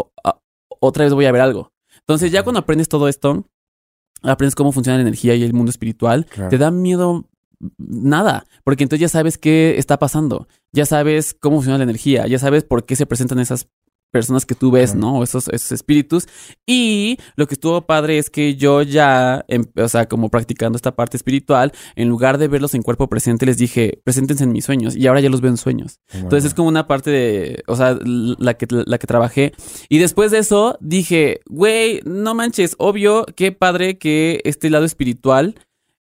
otra 0.79 1.03
vez 1.05 1.13
voy 1.13 1.25
a 1.25 1.31
ver 1.31 1.41
algo. 1.41 1.71
Entonces, 1.99 2.31
ya 2.31 2.43
cuando 2.43 2.59
aprendes 2.59 2.89
todo 2.89 3.07
esto, 3.07 3.45
aprendes 4.23 4.55
cómo 4.55 4.71
funciona 4.71 4.97
la 4.97 5.01
energía 5.03 5.35
y 5.35 5.43
el 5.43 5.53
mundo 5.53 5.69
espiritual, 5.69 6.25
Claro. 6.25 6.49
te 6.49 6.57
da 6.57 6.71
miedo 6.71 7.25
nada, 7.77 8.45
porque 8.63 8.83
entonces 8.83 9.01
ya 9.01 9.09
sabes 9.09 9.37
qué 9.37 9.75
está 9.77 9.99
pasando, 9.99 10.47
ya 10.73 10.85
sabes 10.85 11.35
cómo 11.39 11.57
funciona 11.57 11.77
la 11.77 11.83
energía, 11.83 12.27
ya 12.27 12.39
sabes 12.39 12.63
por 12.63 12.85
qué 12.85 12.95
se 12.95 13.05
presentan 13.05 13.39
esas 13.39 13.67
personas 14.15 14.45
que 14.45 14.55
tú 14.55 14.71
ves. 14.71 14.95
¿no? 14.95 15.23
Esos, 15.23 15.49
esos 15.49 15.73
espíritus. 15.73 16.25
Y 16.65 17.17
lo 17.35 17.47
que 17.47 17.55
estuvo 17.55 17.81
padre 17.81 18.17
es 18.17 18.29
que 18.29 18.55
yo 18.55 18.81
ya, 18.81 19.43
em- 19.49 19.65
o 19.75 19.89
sea, 19.89 20.07
como 20.07 20.29
practicando 20.29 20.77
esta 20.77 20.95
parte 20.95 21.17
espiritual, 21.17 21.73
en 21.97 22.07
lugar 22.07 22.37
de 22.37 22.47
verlos 22.47 22.75
en 22.75 22.81
cuerpo 22.81 23.09
presente, 23.09 23.45
les 23.45 23.57
dije, 23.57 23.99
preséntense 24.05 24.45
en 24.45 24.53
mis 24.53 24.63
sueños. 24.63 24.95
Y 24.95 25.05
ahora 25.07 25.19
ya 25.19 25.29
los 25.29 25.41
veo 25.41 25.51
en 25.51 25.57
sueños. 25.57 25.99
Entonces 26.13 26.45
es 26.45 26.53
como 26.53 26.69
una 26.69 26.87
parte 26.87 27.09
de, 27.11 27.63
o 27.67 27.75
sea, 27.75 27.97
la 28.05 28.53
que, 28.53 28.67
la 28.69 28.97
que 28.97 29.07
trabajé. 29.07 29.51
Y 29.89 29.97
después 29.97 30.31
de 30.31 30.37
eso 30.37 30.77
dije, 30.79 31.41
güey, 31.49 31.99
no 32.05 32.33
manches, 32.35 32.75
obvio, 32.77 33.25
qué 33.35 33.51
padre 33.51 33.97
que 33.97 34.39
este 34.45 34.69
lado 34.69 34.85
espiritual 34.85 35.55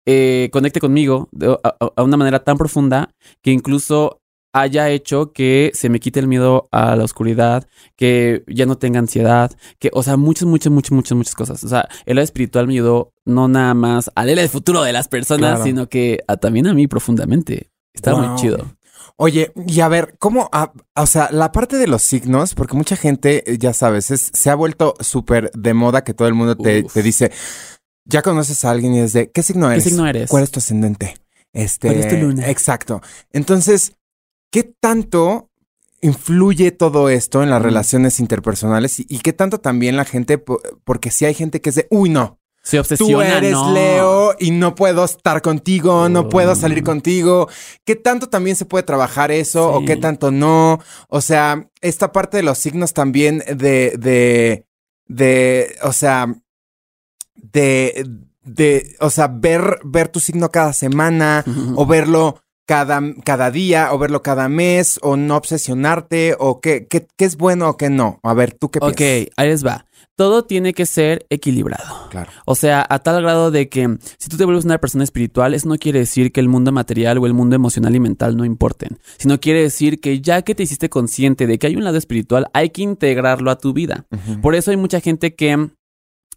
eh, 0.07 0.49
conecte 0.53 0.81
conmigo 0.81 1.29
de- 1.33 1.59
a, 1.63 2.03
una 2.03 2.17
manera 2.17 2.43
tan 2.45 2.57
profunda 2.57 3.11
que 3.43 3.51
incluso 3.53 4.21
haya 4.53 4.89
hecho 4.89 5.33
que 5.33 5.71
se 5.75 5.91
me 5.91 6.01
quite 6.01 6.19
el 6.21 6.29
miedo 6.29 6.69
a 6.73 6.97
la 6.97 7.05
oscuridad, 7.05 7.67
que 7.95 8.43
ya 8.47 8.65
no 8.65 8.79
tenga 8.79 8.99
ansiedad, 8.99 9.51
que, 9.79 9.91
o 9.93 10.03
sea, 10.03 10.17
muchas, 10.17 10.45
muchas, 10.49 10.73
muchas, 10.73 10.93
muchas, 10.93 11.17
muchas 11.19 11.35
cosas. 11.35 11.63
O 11.63 11.69
sea, 11.69 11.87
el 12.07 12.17
lado 12.17 12.25
espiritual 12.25 12.67
me 12.67 12.73
ayudó 12.73 13.13
no 13.27 13.49
nada 13.49 13.75
más 13.75 14.11
a 14.15 14.25
leer 14.25 14.39
el 14.39 14.49
futuro 14.49 14.83
de 14.83 14.95
las 14.95 15.09
personas, 15.09 15.51
Claro. 15.51 15.65
sino 15.65 15.89
que 15.91 16.21
a- 16.27 16.39
también 16.39 16.67
a 16.69 16.73
mí 16.75 16.87
profundamente. 16.87 17.71
Está 17.93 18.13
Wow. 18.15 18.23
muy 18.29 18.37
chido. 18.41 18.59
Oye, 19.19 19.53
y 19.67 19.81
a 19.81 19.89
ver, 19.89 20.17
¿cómo? 20.19 20.49
o 20.95 21.07
sea, 21.07 21.29
la 21.33 21.51
parte 21.53 21.77
de 21.77 21.87
los 21.87 22.03
signos, 22.03 22.55
porque 22.55 22.77
mucha 22.77 22.97
gente, 22.97 23.45
ya 23.59 23.73
sabes, 23.75 24.11
es- 24.11 24.31
se 24.33 24.49
ha 24.51 24.55
vuelto 24.55 24.95
súper 25.01 25.51
de 25.53 25.75
moda 25.75 26.03
que 26.05 26.13
todo 26.15 26.29
el 26.29 26.35
mundo 26.35 26.57
te, 26.57 26.83
Uf. 26.85 26.93
te 26.95 27.03
dice, 27.03 27.31
ya 28.07 28.23
conoces 28.23 28.65
a 28.65 28.71
alguien 28.71 28.95
y 28.95 29.01
es 29.01 29.13
de, 29.13 29.31
¿qué 29.31 29.43
signo 29.43 29.67
¿Qué 29.69 29.75
eres? 29.75 29.85
signo 29.85 30.07
eres? 30.07 30.31
¿Cuál 30.31 30.45
es 30.45 30.51
tu 30.51 30.59
ascendente? 30.61 31.17
Este, 31.53 31.89
¿Cuál 31.89 32.01
es 32.01 32.09
tu 32.09 32.17
luna? 32.17 32.49
Exacto. 32.51 33.01
Entonces, 33.33 33.93
¿qué 34.51 34.63
tanto 34.81 35.51
influye 36.01 36.71
todo 36.71 37.09
esto 37.09 37.43
en 37.43 37.51
las 37.51 37.63
relaciones 37.63 38.21
interpersonales 38.21 39.01
y, 39.01 39.07
y 39.09 39.19
qué 39.21 39.33
tanto 39.33 39.59
también 39.59 39.97
la 39.97 40.05
gente, 40.05 40.39
po- 40.39 40.61
porque 40.85 41.11
si 41.11 41.25
hay 41.25 41.35
gente 41.35 41.61
que 41.61 41.71
es 41.71 41.75
de, 41.77 41.87
uy, 41.91 42.11
no, 42.11 42.39
Se 42.63 42.77
tú 42.77 42.81
obsesiona, 42.83 43.39
eres 43.39 43.53
¿no? 43.53 43.73
Leo 43.73 44.35
y 44.39 44.51
no 44.51 44.75
puedo 44.75 45.05
estar 45.05 45.41
contigo, 45.43 46.09
no 46.09 46.29
puedo 46.29 46.55
salir 46.55 46.85
contigo. 46.85 47.49
¿Qué 47.85 47.97
tanto 47.97 48.29
también 48.29 48.57
se 48.57 48.67
puede 48.67 48.85
trabajar 48.85 49.31
eso 49.31 49.73
o 49.73 49.81
Sí. 49.81 49.87
qué 49.87 49.97
tanto 49.97 50.31
no? 50.31 50.79
O 51.09 51.21
sea, 51.23 51.69
esta 51.81 52.13
parte 52.13 52.37
de 52.37 52.43
los 52.43 52.59
signos 52.59 52.93
también 52.93 53.39
de, 53.49 53.95
de, 53.99 54.67
de, 55.07 55.77
o 55.83 55.93
sea, 55.93 56.35
de, 57.57 58.07
de, 58.45 58.97
o 59.01 59.09
sea, 59.11 59.29
ver, 59.29 59.79
ver 59.85 60.09
tu 60.09 60.21
signo 60.21 60.51
cada 60.51 60.73
semana 60.75 61.43
o 61.75 61.87
verlo 61.87 62.39
cada, 62.67 63.01
cada 63.25 63.51
día 63.51 63.93
o 63.93 63.99
verlo 63.99 64.23
cada 64.23 64.49
mes 64.49 64.99
o 65.03 65.17
no 65.17 65.37
obsesionarte 65.37 66.37
o 66.39 66.61
qué, 66.61 66.87
qué, 66.87 67.07
qué 67.17 67.25
es 67.25 67.37
bueno 67.37 67.69
o 67.71 67.77
qué 67.77 67.89
no. 67.91 68.21
A 68.23 68.35
ver, 68.35 68.53
¿tú 68.53 68.71
qué 68.71 68.79
Ok, 68.83 68.97
piensas? 68.97 69.33
ahí 69.37 69.49
les 69.49 69.65
va. 69.65 69.87
Todo 70.17 70.45
tiene 70.45 70.73
que 70.73 70.87
ser 70.87 71.27
equilibrado. 71.29 72.09
Claro. 72.11 72.31
O 72.47 72.55
sea, 72.55 72.85
a 72.89 72.99
tal 73.01 73.21
grado 73.23 73.51
de 73.51 73.69
que 73.69 73.99
si 74.19 74.29
tú 74.31 74.37
te 74.39 74.45
vuelves 74.47 74.65
una 74.65 74.79
persona 74.79 75.05
espiritual, 75.05 75.53
eso 75.53 75.69
no 75.69 75.77
quiere 75.77 75.99
decir 76.01 76.33
que 76.33 76.41
el 76.41 76.49
mundo 76.49 76.73
material 76.73 77.19
o 77.19 77.27
el 77.27 77.35
mundo 77.35 77.55
emocional 77.55 77.95
y 77.95 78.01
mental 78.01 78.35
no 78.37 78.45
importen, 78.47 78.99
sino 79.19 79.39
quiere 79.41 79.61
decir 79.63 80.01
que 80.01 80.21
ya 80.23 80.41
que 80.43 80.55
te 80.55 80.63
hiciste 80.63 80.89
consciente 80.89 81.47
de 81.47 81.59
que 81.59 81.67
hay 81.67 81.77
un 81.77 81.85
lado 81.85 81.99
espiritual, 81.99 82.47
hay 82.55 82.71
que 82.71 82.83
integrarlo 82.83 83.51
a 83.51 83.59
tu 83.59 83.75
vida. 83.75 84.07
Por 84.43 84.55
eso 84.55 84.71
hay 84.71 84.79
mucha 84.79 85.01
gente 85.01 85.35
que 85.35 85.69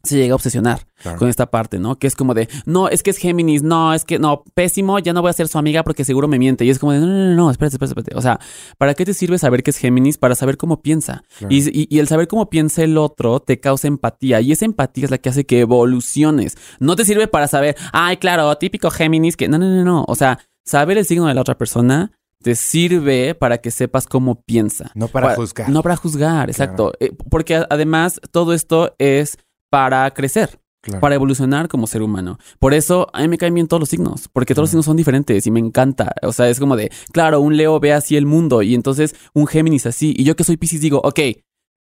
se 0.03 0.17
llega 0.17 0.31
a 0.33 0.35
obsesionar 0.35 0.87
Claro. 1.01 1.17
con 1.19 1.29
esta 1.29 1.49
parte, 1.51 1.79
¿no? 1.79 1.97
Que 1.97 2.07
es 2.07 2.15
como 2.15 2.33
de, 2.33 2.47
no, 2.65 2.89
es 2.89 3.03
que 3.03 3.09
es 3.09 3.17
Géminis, 3.17 3.63
no, 3.63 3.93
es 3.93 4.05
que 4.05 4.19
no, 4.19 4.43
pésimo, 4.53 4.99
ya 4.99 5.13
no 5.13 5.21
voy 5.21 5.29
a 5.29 5.33
ser 5.33 5.47
su 5.47 5.57
amiga 5.57 5.83
porque 5.83 6.03
seguro 6.05 6.27
me 6.27 6.37
miente. 6.39 6.65
Y 6.65 6.69
es 6.69 6.79
como 6.79 6.91
de, 6.93 6.99
no, 6.99 7.05
no, 7.07 7.13
no, 7.13 7.35
no, 7.35 7.51
espérate, 7.51 7.75
espérate, 7.75 7.99
espérate. 7.99 8.17
O 8.17 8.21
sea, 8.21 8.39
¿para 8.77 8.93
qué 8.93 9.05
te 9.05 9.13
sirve 9.13 9.37
saber 9.37 9.63
que 9.63 9.71
es 9.71 9.77
Géminis? 9.77 10.17
Para 10.17 10.35
saber 10.35 10.57
cómo 10.57 10.81
piensa. 10.81 11.23
Claro. 11.37 11.53
Y, 11.53 11.59
y- 11.69 11.87
y 11.89 11.99
el 11.99 12.07
saber 12.07 12.27
cómo 12.27 12.49
piensa 12.49 12.83
el 12.83 12.97
otro 12.97 13.39
te 13.39 13.59
causa 13.59 13.87
empatía. 13.87 14.41
Y 14.41 14.51
esa 14.51 14.65
empatía 14.65 15.05
es 15.05 15.11
la 15.11 15.17
que 15.17 15.29
hace 15.29 15.45
que 15.45 15.59
evoluciones. 15.61 16.57
No 16.79 16.95
te 16.95 17.05
sirve 17.05 17.27
para 17.27 17.47
saber, 17.47 17.75
ay, 17.93 18.17
claro, 18.17 18.55
típico 18.57 18.89
Géminis, 18.91 19.35
que 19.37 19.47
no, 19.47 19.57
no, 19.57 19.67
no, 19.69 19.83
no. 19.83 20.05
O 20.07 20.15
sea, 20.15 20.39
saber 20.65 20.97
el 20.97 21.05
signo 21.05 21.27
de 21.27 21.33
la 21.33 21.41
otra 21.41 21.57
persona 21.57 22.11
te 22.41 22.55
sirve 22.55 23.35
para 23.35 23.57
que 23.57 23.69
sepas 23.71 24.05
cómo 24.07 24.41
piensa. 24.43 24.91
No 24.95 25.07
para 25.09 25.35
juzgar. 25.35 25.69
No 25.69 25.83
para 25.83 25.97
juzgar, 25.97 26.49
exacto. 26.49 26.93
Eh, 26.99 27.11
porque 27.29 27.65
además 27.69 28.21
todo 28.31 28.53
esto 28.53 28.95
es 28.97 29.37
para 29.69 30.09
crecer. 30.11 30.59
Claro. 30.81 31.01
Para 31.01 31.15
evolucionar 31.15 31.67
como 31.67 31.87
ser 31.87 32.01
humano. 32.01 32.39
Por 32.57 32.73
eso 32.73 33.09
a 33.11 33.21
mí 33.21 33.27
me 33.27 33.37
caen 33.37 33.53
bien 33.53 33.67
todos 33.67 33.81
los 33.81 33.89
signos, 33.89 34.29
porque 34.31 34.53
todos 34.53 34.63
los 34.63 34.69
signos 34.69 34.85
son 34.85 34.95
diferentes 34.95 35.45
y 35.45 35.51
me 35.51 35.59
encanta. 35.59 36.13
O 36.21 36.31
sea, 36.31 36.49
es 36.49 36.57
como 36.57 36.77
de, 36.77 36.89
claro, 37.11 37.41
un 37.41 37.57
Leo 37.57 37.81
ve 37.81 37.91
así 37.91 38.15
el 38.15 38.25
mundo 38.25 38.61
y 38.61 38.75
entonces 38.75 39.13
un 39.33 39.45
Géminis 39.45 39.85
así. 39.85 40.13
Y 40.17 40.23
yo 40.23 40.37
que 40.37 40.45
soy 40.45 40.55
Pisces 40.55 40.79
digo, 40.79 41.01
ok, 41.03 41.19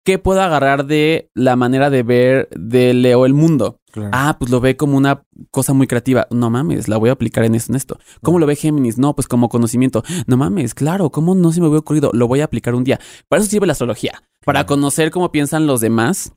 ¿qué 0.05 0.19
puedo 0.19 0.41
agarrar 0.41 0.85
de 0.85 1.29
la 1.33 1.57
manera 1.57 1.89
de 1.89 2.01
ver 2.01 2.47
de 2.55 2.93
Leo 2.93 3.25
el 3.25 3.33
mundo? 3.33 3.81
Claro. 3.91 4.11
Ah, 4.13 4.37
pues 4.39 4.49
lo 4.49 4.61
ve 4.61 4.77
como 4.77 4.95
una 4.95 5.23
cosa 5.51 5.73
muy 5.73 5.85
creativa. 5.85 6.25
No 6.31 6.49
mames, 6.49 6.87
la 6.87 6.95
voy 6.95 7.09
a 7.09 7.13
aplicar 7.13 7.43
en 7.43 7.55
esto, 7.55 7.73
en 7.73 7.75
esto. 7.75 7.99
¿Cómo 8.21 8.39
lo 8.39 8.45
ve 8.45 8.55
Géminis? 8.55 8.97
No, 8.97 9.15
pues 9.15 9.27
como 9.27 9.49
conocimiento. 9.49 10.03
No 10.27 10.37
mames, 10.37 10.73
claro, 10.73 11.09
¿cómo 11.09 11.35
no 11.35 11.51
se 11.51 11.59
me 11.59 11.67
había 11.67 11.79
ocurrido? 11.79 12.11
Lo 12.13 12.29
voy 12.29 12.39
a 12.39 12.45
aplicar 12.45 12.73
un 12.73 12.85
día. 12.85 13.01
Para 13.27 13.41
eso 13.41 13.51
sirve 13.51 13.67
la 13.67 13.73
astrología, 13.73 14.23
para 14.45 14.65
conocer 14.65 15.11
cómo 15.11 15.29
piensan 15.33 15.67
los 15.67 15.81
demás, 15.81 16.31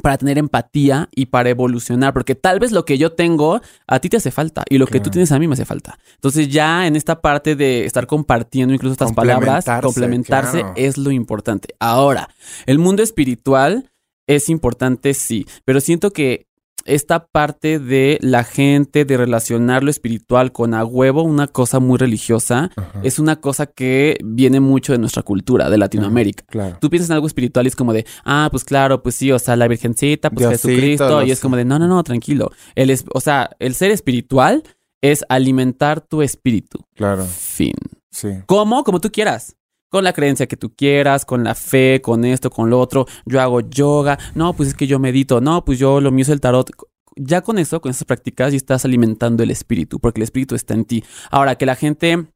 para 0.00 0.16
tener 0.16 0.38
empatía 0.38 1.08
y 1.14 1.26
para 1.26 1.50
evolucionar, 1.50 2.12
porque 2.12 2.34
tal 2.34 2.58
vez 2.58 2.72
lo 2.72 2.84
que 2.84 2.96
yo 2.98 3.12
tengo 3.12 3.60
a 3.86 3.98
ti 4.00 4.08
te 4.08 4.16
hace 4.16 4.30
falta 4.30 4.64
y 4.68 4.78
lo 4.78 4.86
que 4.86 5.00
tú 5.00 5.10
tienes 5.10 5.32
a 5.32 5.38
mí 5.38 5.46
me 5.46 5.54
hace 5.54 5.64
falta. 5.64 5.98
Entonces 6.14 6.48
ya 6.48 6.86
en 6.86 6.96
esta 6.96 7.20
parte 7.20 7.56
de 7.56 7.84
estar 7.84 8.06
compartiendo 8.06 8.72
incluso 8.74 8.92
estas 8.92 9.12
palabras, 9.12 9.64
Complementarse, 9.64 9.86
complementarse 9.86 10.58
claro. 10.60 10.74
es 10.76 10.98
lo 10.98 11.10
importante. 11.10 11.74
Ahora, 11.78 12.28
el 12.66 12.78
mundo 12.78 13.02
espiritual 13.02 13.90
es 14.26 14.48
importante, 14.48 15.14
sí, 15.14 15.46
pero 15.64 15.80
siento 15.80 16.12
que 16.12 16.46
esta 16.84 17.26
parte 17.26 17.78
de 17.78 18.18
la 18.20 18.44
gente, 18.44 19.04
de 19.04 19.16
relacionar 19.16 19.82
lo 19.82 19.90
espiritual 19.90 20.52
con 20.52 20.74
a 20.74 20.84
huevo, 20.84 21.22
una 21.22 21.46
cosa 21.46 21.80
muy 21.80 21.98
religiosa, 21.98 22.70
es 23.02 23.18
una 23.18 23.36
cosa 23.36 23.66
que 23.66 24.18
viene 24.24 24.60
mucho 24.60 24.92
de 24.92 24.98
nuestra 24.98 25.22
cultura, 25.22 25.70
de 25.70 25.78
Latinoamérica. 25.78 26.44
Claro. 26.48 26.78
Tú 26.80 26.90
piensas 26.90 27.10
en 27.10 27.14
algo 27.14 27.26
espiritual 27.26 27.66
y 27.66 27.68
es 27.68 27.76
como 27.76 27.92
de, 27.92 28.06
ah, 28.24 28.48
pues 28.50 28.64
claro, 28.64 29.02
pues 29.02 29.14
sí, 29.14 29.30
o 29.32 29.38
sea, 29.38 29.56
la 29.56 29.68
Virgencita, 29.68 30.30
pues 30.30 30.48
Diosito, 30.48 30.68
Jesucristo, 30.68 31.22
y 31.22 31.30
es 31.30 31.40
como 31.40 31.56
de, 31.56 31.64
no, 31.64 31.78
no, 31.78 31.88
no, 31.88 32.02
tranquilo. 32.02 32.50
El 32.74 32.90
es, 32.90 33.04
o 33.12 33.20
sea, 33.20 33.50
el 33.58 33.74
ser 33.74 33.90
espiritual 33.90 34.62
es 35.00 35.24
alimentar 35.28 36.00
tu 36.00 36.22
espíritu. 36.22 36.78
Claro. 36.94 37.24
Fin. 37.24 37.74
Sí. 38.10 38.28
¿Cómo? 38.46 38.84
Como 38.84 39.00
tú 39.00 39.10
quieras. 39.10 39.56
Con 39.92 40.04
la 40.04 40.14
creencia 40.14 40.46
que 40.46 40.56
tú 40.56 40.74
quieras, 40.74 41.26
con 41.26 41.44
la 41.44 41.54
fe, 41.54 42.00
con 42.02 42.24
esto, 42.24 42.48
con 42.48 42.70
lo 42.70 42.80
otro. 42.80 43.04
Yo 43.26 43.42
hago 43.42 43.60
yoga. 43.60 44.18
No, 44.34 44.54
pues 44.54 44.70
es 44.70 44.74
que 44.74 44.86
yo 44.86 44.98
medito. 44.98 45.42
No, 45.42 45.66
pues 45.66 45.78
yo 45.78 46.00
lo 46.00 46.10
mío 46.10 46.22
es 46.22 46.30
el 46.30 46.40
tarot. 46.40 46.70
Ya 47.14 47.42
con 47.42 47.58
eso, 47.58 47.82
con 47.82 47.90
esas 47.90 48.06
prácticas, 48.06 48.52
ya 48.52 48.56
estás 48.56 48.86
alimentando 48.86 49.42
el 49.42 49.50
espíritu, 49.50 50.00
porque 50.00 50.20
el 50.20 50.22
espíritu 50.22 50.54
está 50.54 50.72
en 50.72 50.86
ti. 50.86 51.04
Ahora, 51.30 51.56
que 51.56 51.66
la 51.66 51.76
gente 51.76 52.26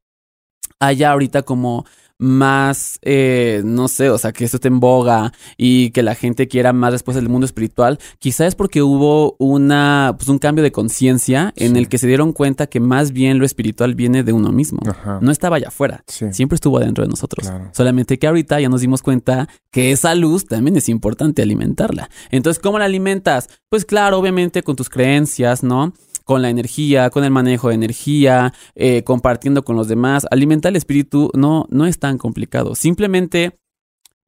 haya 0.79 1.11
ahorita 1.11 1.41
como 1.41 1.85
más, 2.19 2.99
eh, 3.03 3.61
no 3.63 3.87
sé, 3.87 4.09
o 4.09 4.17
sea, 4.17 4.31
que 4.31 4.43
esto 4.45 4.57
esté 4.57 4.67
en 4.69 4.79
boga 4.79 5.33
y 5.57 5.91
que 5.91 6.01
la 6.03 6.15
gente 6.15 6.47
quiera 6.47 6.73
más 6.73 6.91
después 6.91 7.15
del 7.15 7.29
mundo 7.29 7.45
espiritual, 7.45 7.99
quizás 8.19 8.47
es 8.47 8.55
porque 8.55 8.81
hubo 8.81 9.35
una, 9.39 10.15
pues 10.17 10.27
un 10.29 10.39
cambio 10.39 10.63
de 10.63 10.71
conciencia 10.71 11.53
en 11.55 11.73
Sí. 11.73 11.77
el 11.77 11.89
que 11.89 11.97
se 11.97 12.07
dieron 12.07 12.33
cuenta 12.33 12.67
que 12.67 12.79
más 12.79 13.11
bien 13.11 13.39
lo 13.39 13.45
espiritual 13.45 13.95
viene 13.95 14.23
de 14.23 14.33
uno 14.33 14.51
mismo. 14.51 14.79
Ajá. 14.87 15.19
No 15.21 15.31
estaba 15.31 15.57
allá 15.57 15.67
afuera. 15.67 16.03
Sí. 16.07 16.25
Siempre 16.31 16.55
estuvo 16.55 16.77
adentro 16.77 17.03
de 17.03 17.09
nosotros. 17.09 17.47
Claro. 17.47 17.69
Solamente 17.73 18.17
que 18.17 18.27
ahorita 18.27 18.59
ya 18.59 18.69
nos 18.69 18.81
dimos 18.81 19.01
cuenta 19.01 19.47
que 19.71 19.91
esa 19.91 20.15
luz 20.15 20.45
también 20.45 20.75
es 20.77 20.89
importante 20.89 21.41
alimentarla. 21.41 22.09
Entonces, 22.31 22.61
¿cómo 22.61 22.79
la 22.79 22.85
alimentas? 22.85 23.49
Pues 23.69 23.85
claro, 23.85 24.17
obviamente 24.17 24.63
con 24.63 24.75
tus 24.75 24.89
creencias, 24.89 25.61
¿no? 25.63 25.93
Con 26.27 26.43
la 26.43 26.49
energía, 26.49 27.09
con 27.09 27.23
el 27.23 27.31
manejo 27.31 27.69
de 27.69 27.75
energía, 27.75 28.53
eh, 28.75 29.03
compartiendo 29.03 29.63
con 29.63 29.75
los 29.75 29.87
demás. 29.87 30.27
Alimentar 30.29 30.71
el 30.71 30.75
espíritu 30.75 31.31
no, 31.33 31.65
no 31.69 31.85
es 31.87 31.97
tan 31.97 32.17
complicado. 32.17 32.75
Simplemente 32.75 33.57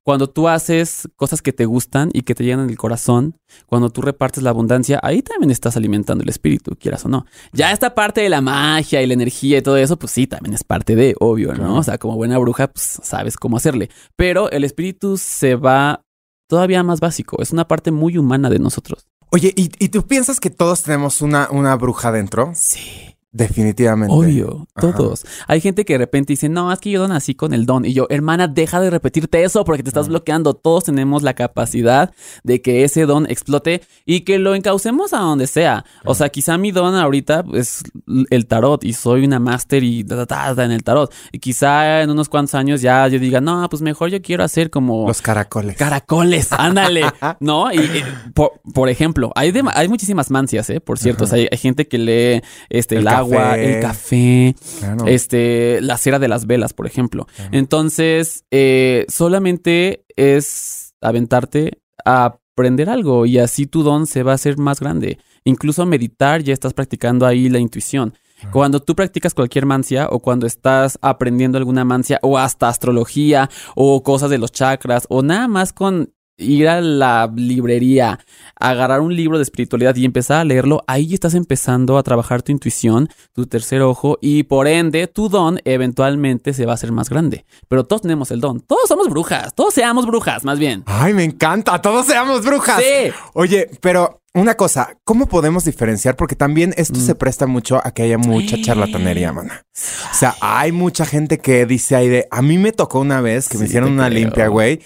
cuando 0.10 0.28
tú 0.28 0.48
haces 0.48 1.08
cosas 1.18 1.44
que 1.44 1.54
te 1.54 1.66
gustan 1.66 2.10
y 2.14 2.24
que 2.24 2.34
te 2.34 2.44
llenan 2.44 2.68
el 2.68 2.78
corazón, 2.78 3.38
cuando 3.68 3.92
tú 3.92 4.02
repartes 4.02 4.42
la 4.42 4.50
abundancia, 4.50 5.00
ahí 5.04 5.22
también 5.22 5.52
estás 5.52 5.78
alimentando 5.78 6.24
el 6.24 6.30
espíritu, 6.30 6.76
quieras 6.80 7.06
o 7.06 7.10
no. 7.10 7.28
Ya 7.54 7.72
esta 7.72 7.94
parte 7.94 8.22
de 8.22 8.30
la 8.30 8.42
magia 8.42 9.04
y 9.04 9.06
la 9.06 9.14
energía 9.14 9.60
y 9.60 9.62
todo 9.62 9.78
eso, 9.78 10.00
pues 10.00 10.12
sí, 10.12 10.26
también 10.26 10.56
es 10.56 10.64
parte 10.64 10.96
de, 10.96 11.16
obvio. 11.20 11.54
¿no? 11.54 11.78
O 11.78 11.84
sea, 11.84 12.00
como 12.00 12.16
buena 12.16 12.40
bruja, 12.40 12.70
pues 12.70 13.00
sabes 13.04 13.38
cómo 13.38 13.58
hacerle. 13.58 13.92
Pero 14.16 14.50
el 14.50 14.64
espíritu 14.64 15.16
se 15.18 15.54
va 15.54 16.02
todavía 16.48 16.82
más 16.82 17.00
básico, 17.00 17.40
es 17.42 17.52
una 17.52 17.68
parte 17.68 17.92
muy 17.92 18.18
humana 18.18 18.50
de 18.50 18.58
nosotros. 18.58 19.06
Oye, 19.32 19.54
¿y, 19.56 19.72
y 19.78 19.90
tú 19.90 20.08
piensas 20.08 20.40
que 20.40 20.50
todos 20.50 20.84
tenemos 20.84 21.22
una, 21.22 21.50
una 21.52 21.76
bruja 21.76 22.12
dentro? 22.12 22.52
Sí. 22.56 23.16
Definitivamente. 23.32 24.14
Obvio, 24.14 24.68
Ajá. 24.74 24.92
todos. 24.92 25.24
Hay 25.48 25.62
gente 25.62 25.86
que 25.86 25.94
de 25.94 26.00
repente 26.00 26.34
dice, 26.34 26.50
no, 26.50 26.74
es 26.74 26.80
que 26.80 26.90
yo 26.90 27.08
nací 27.08 27.36
con 27.36 27.54
el 27.54 27.68
don. 27.68 27.86
Y 27.86 27.94
yo, 27.94 28.08
hermana, 28.10 28.48
deja 28.48 28.82
de 28.82 28.90
repetirte 28.90 29.44
eso 29.44 29.64
porque 29.66 29.84
te 29.84 29.90
estás 29.90 30.08
bloqueando. 30.08 30.56
Todos 30.56 30.86
tenemos 30.86 31.22
la 31.22 31.36
capacidad 31.36 32.12
de 32.44 32.62
que 32.64 32.84
ese 32.84 33.06
don 33.06 33.30
explote 33.30 33.84
y 34.04 34.22
que 34.22 34.40
lo 34.40 34.56
encaucemos 34.56 35.14
a 35.14 35.20
donde 35.20 35.46
sea. 35.46 35.86
O 36.06 36.16
sea, 36.16 36.30
quizá 36.30 36.58
mi 36.58 36.72
don 36.72 36.96
ahorita 36.96 37.46
es 37.54 37.84
el 38.32 38.48
tarot 38.48 38.84
y 38.84 38.94
soy 38.94 39.26
una 39.26 39.40
máster 39.40 39.84
y 39.84 40.04
ta, 40.04 40.50
en 40.58 40.72
el 40.72 40.84
tarot. 40.84 41.14
Y 41.32 41.38
quizá 41.38 42.02
en 42.02 42.10
unos 42.10 42.30
cuantos 42.30 42.56
años 42.56 42.82
ya 42.82 43.08
yo 43.10 43.20
diga, 43.20 43.42
no, 43.42 43.70
pues 43.70 43.84
mejor 43.84 44.10
yo 44.10 44.24
quiero 44.24 44.44
hacer 44.44 44.72
como... 44.72 45.08
Los 45.08 45.22
caracoles. 45.22 45.78
Caracoles, 45.78 46.52
ándale, 46.58 47.04
¿no? 47.40 47.72
Y, 47.72 47.78
y, 47.78 48.04
por, 48.34 48.54
por 48.74 48.90
ejemplo, 48.90 49.32
hay, 49.36 49.54
hay 49.76 49.88
muchísimas 49.88 50.32
mancias, 50.32 50.68
¿eh? 50.72 50.82
Por 50.82 50.98
cierto, 50.98 51.26
o 51.26 51.28
sea, 51.28 51.38
hay, 51.38 51.48
hay 51.52 51.58
gente 51.60 51.88
que 51.88 52.00
lee 52.00 52.42
este, 52.70 52.98
el, 52.98 53.19
agua, 53.20 53.38
café. 53.52 53.76
el 53.76 53.82
café, 53.82 54.56
Claro. 54.80 55.08
este, 55.08 55.80
la 55.82 55.98
cera 55.98 56.20
de 56.20 56.28
las 56.28 56.46
velas, 56.48 56.74
por 56.74 56.88
ejemplo. 56.88 57.28
Entonces, 57.52 58.46
eh, 58.52 59.06
solamente 59.10 60.04
es 60.16 60.94
aventarte 61.02 61.80
a 62.06 62.26
aprender 62.54 62.90
algo 62.90 63.26
y 63.26 63.38
así 63.40 63.68
tu 63.68 63.84
don 63.84 64.06
se 64.08 64.24
va 64.24 64.32
a 64.34 64.36
hacer 64.36 64.58
más 64.58 64.80
grande. 64.80 65.18
Incluso 65.44 65.86
meditar 65.86 66.42
ya 66.44 66.54
estás 66.54 66.74
practicando 66.74 67.26
ahí 67.26 67.48
la 67.50 67.60
intuición. 67.60 68.14
Cuando 68.52 68.80
tú 68.82 68.96
practicas 68.96 69.34
cualquier 69.34 69.66
mancia 69.66 70.08
o 70.10 70.20
cuando 70.20 70.48
estás 70.48 70.98
aprendiendo 71.02 71.58
alguna 71.58 71.84
mancia 71.84 72.20
o 72.22 72.38
hasta 72.38 72.70
astrología 72.70 73.50
o 73.76 74.02
cosas 74.02 74.30
de 74.30 74.38
los 74.38 74.52
chakras 74.54 75.06
o 75.10 75.22
nada 75.22 75.48
más 75.50 75.74
con 75.74 76.14
ir 76.40 76.68
a 76.68 76.82
la 76.82 77.32
librería, 77.36 78.20
agarrar 78.56 79.02
un 79.02 79.16
libro 79.16 79.38
de 79.38 79.44
espiritualidad 79.44 79.96
y 79.96 80.06
empezar 80.06 80.40
a 80.40 80.44
leerlo, 80.44 80.84
ahí 80.88 81.14
estás 81.14 81.36
empezando 81.36 81.98
a 81.98 82.04
trabajar 82.04 82.42
tu 82.42 82.52
intuición, 82.52 83.10
tu 83.34 83.46
tercer 83.46 83.82
ojo 83.82 84.18
y 84.22 84.44
por 84.44 84.68
ende 84.68 85.08
tu 85.08 85.30
don 85.30 85.60
eventualmente 85.66 86.54
se 86.54 86.66
va 86.66 86.74
a 86.74 86.76
hacer 86.76 86.92
más 86.92 87.10
grande. 87.10 87.46
Pero 87.68 87.86
todos 87.86 88.02
tenemos 88.02 88.32
el 88.32 88.40
don, 88.40 88.62
todos 88.62 88.88
somos 88.88 89.10
brujas, 89.10 89.54
todos 89.54 89.74
seamos 89.74 90.06
brujas 90.06 90.44
más 90.44 90.60
bien. 90.60 90.84
Ay, 90.86 91.14
me 91.14 91.24
encanta. 91.24 91.82
Todos 91.82 92.06
seamos 92.06 92.44
brujas. 92.44 92.82
Sí. 92.82 93.12
Oye, 93.34 93.70
pero 93.82 94.22
una 94.40 94.56
cosa, 94.56 94.98
¿cómo 95.04 95.28
podemos 95.28 95.66
diferenciar? 95.66 96.16
Porque 96.16 96.36
también 96.36 96.74
esto 96.78 96.98
Mm. 97.00 97.06
se 97.06 97.16
presta 97.16 97.48
mucho 97.48 97.82
a 97.86 97.92
que 97.92 98.04
haya 98.04 98.18
mucha 98.18 98.58
charlatanería, 98.62 99.32
mana. 99.34 99.64
O 100.12 100.16
sea, 100.16 100.36
hay 100.42 100.72
mucha 100.72 101.06
gente 101.06 101.38
que 101.40 101.66
dice 101.66 101.96
ahí 101.96 102.08
de, 102.10 102.28
a 102.32 102.42
mí 102.42 102.58
me 102.58 102.72
tocó 102.72 103.00
una 103.00 103.22
vez 103.22 103.48
que 103.50 103.58
me 103.58 103.66
hicieron 103.66 103.94
una 103.94 104.08
creo. 104.10 104.20
limpia, 104.20 104.48
güey, 104.48 104.80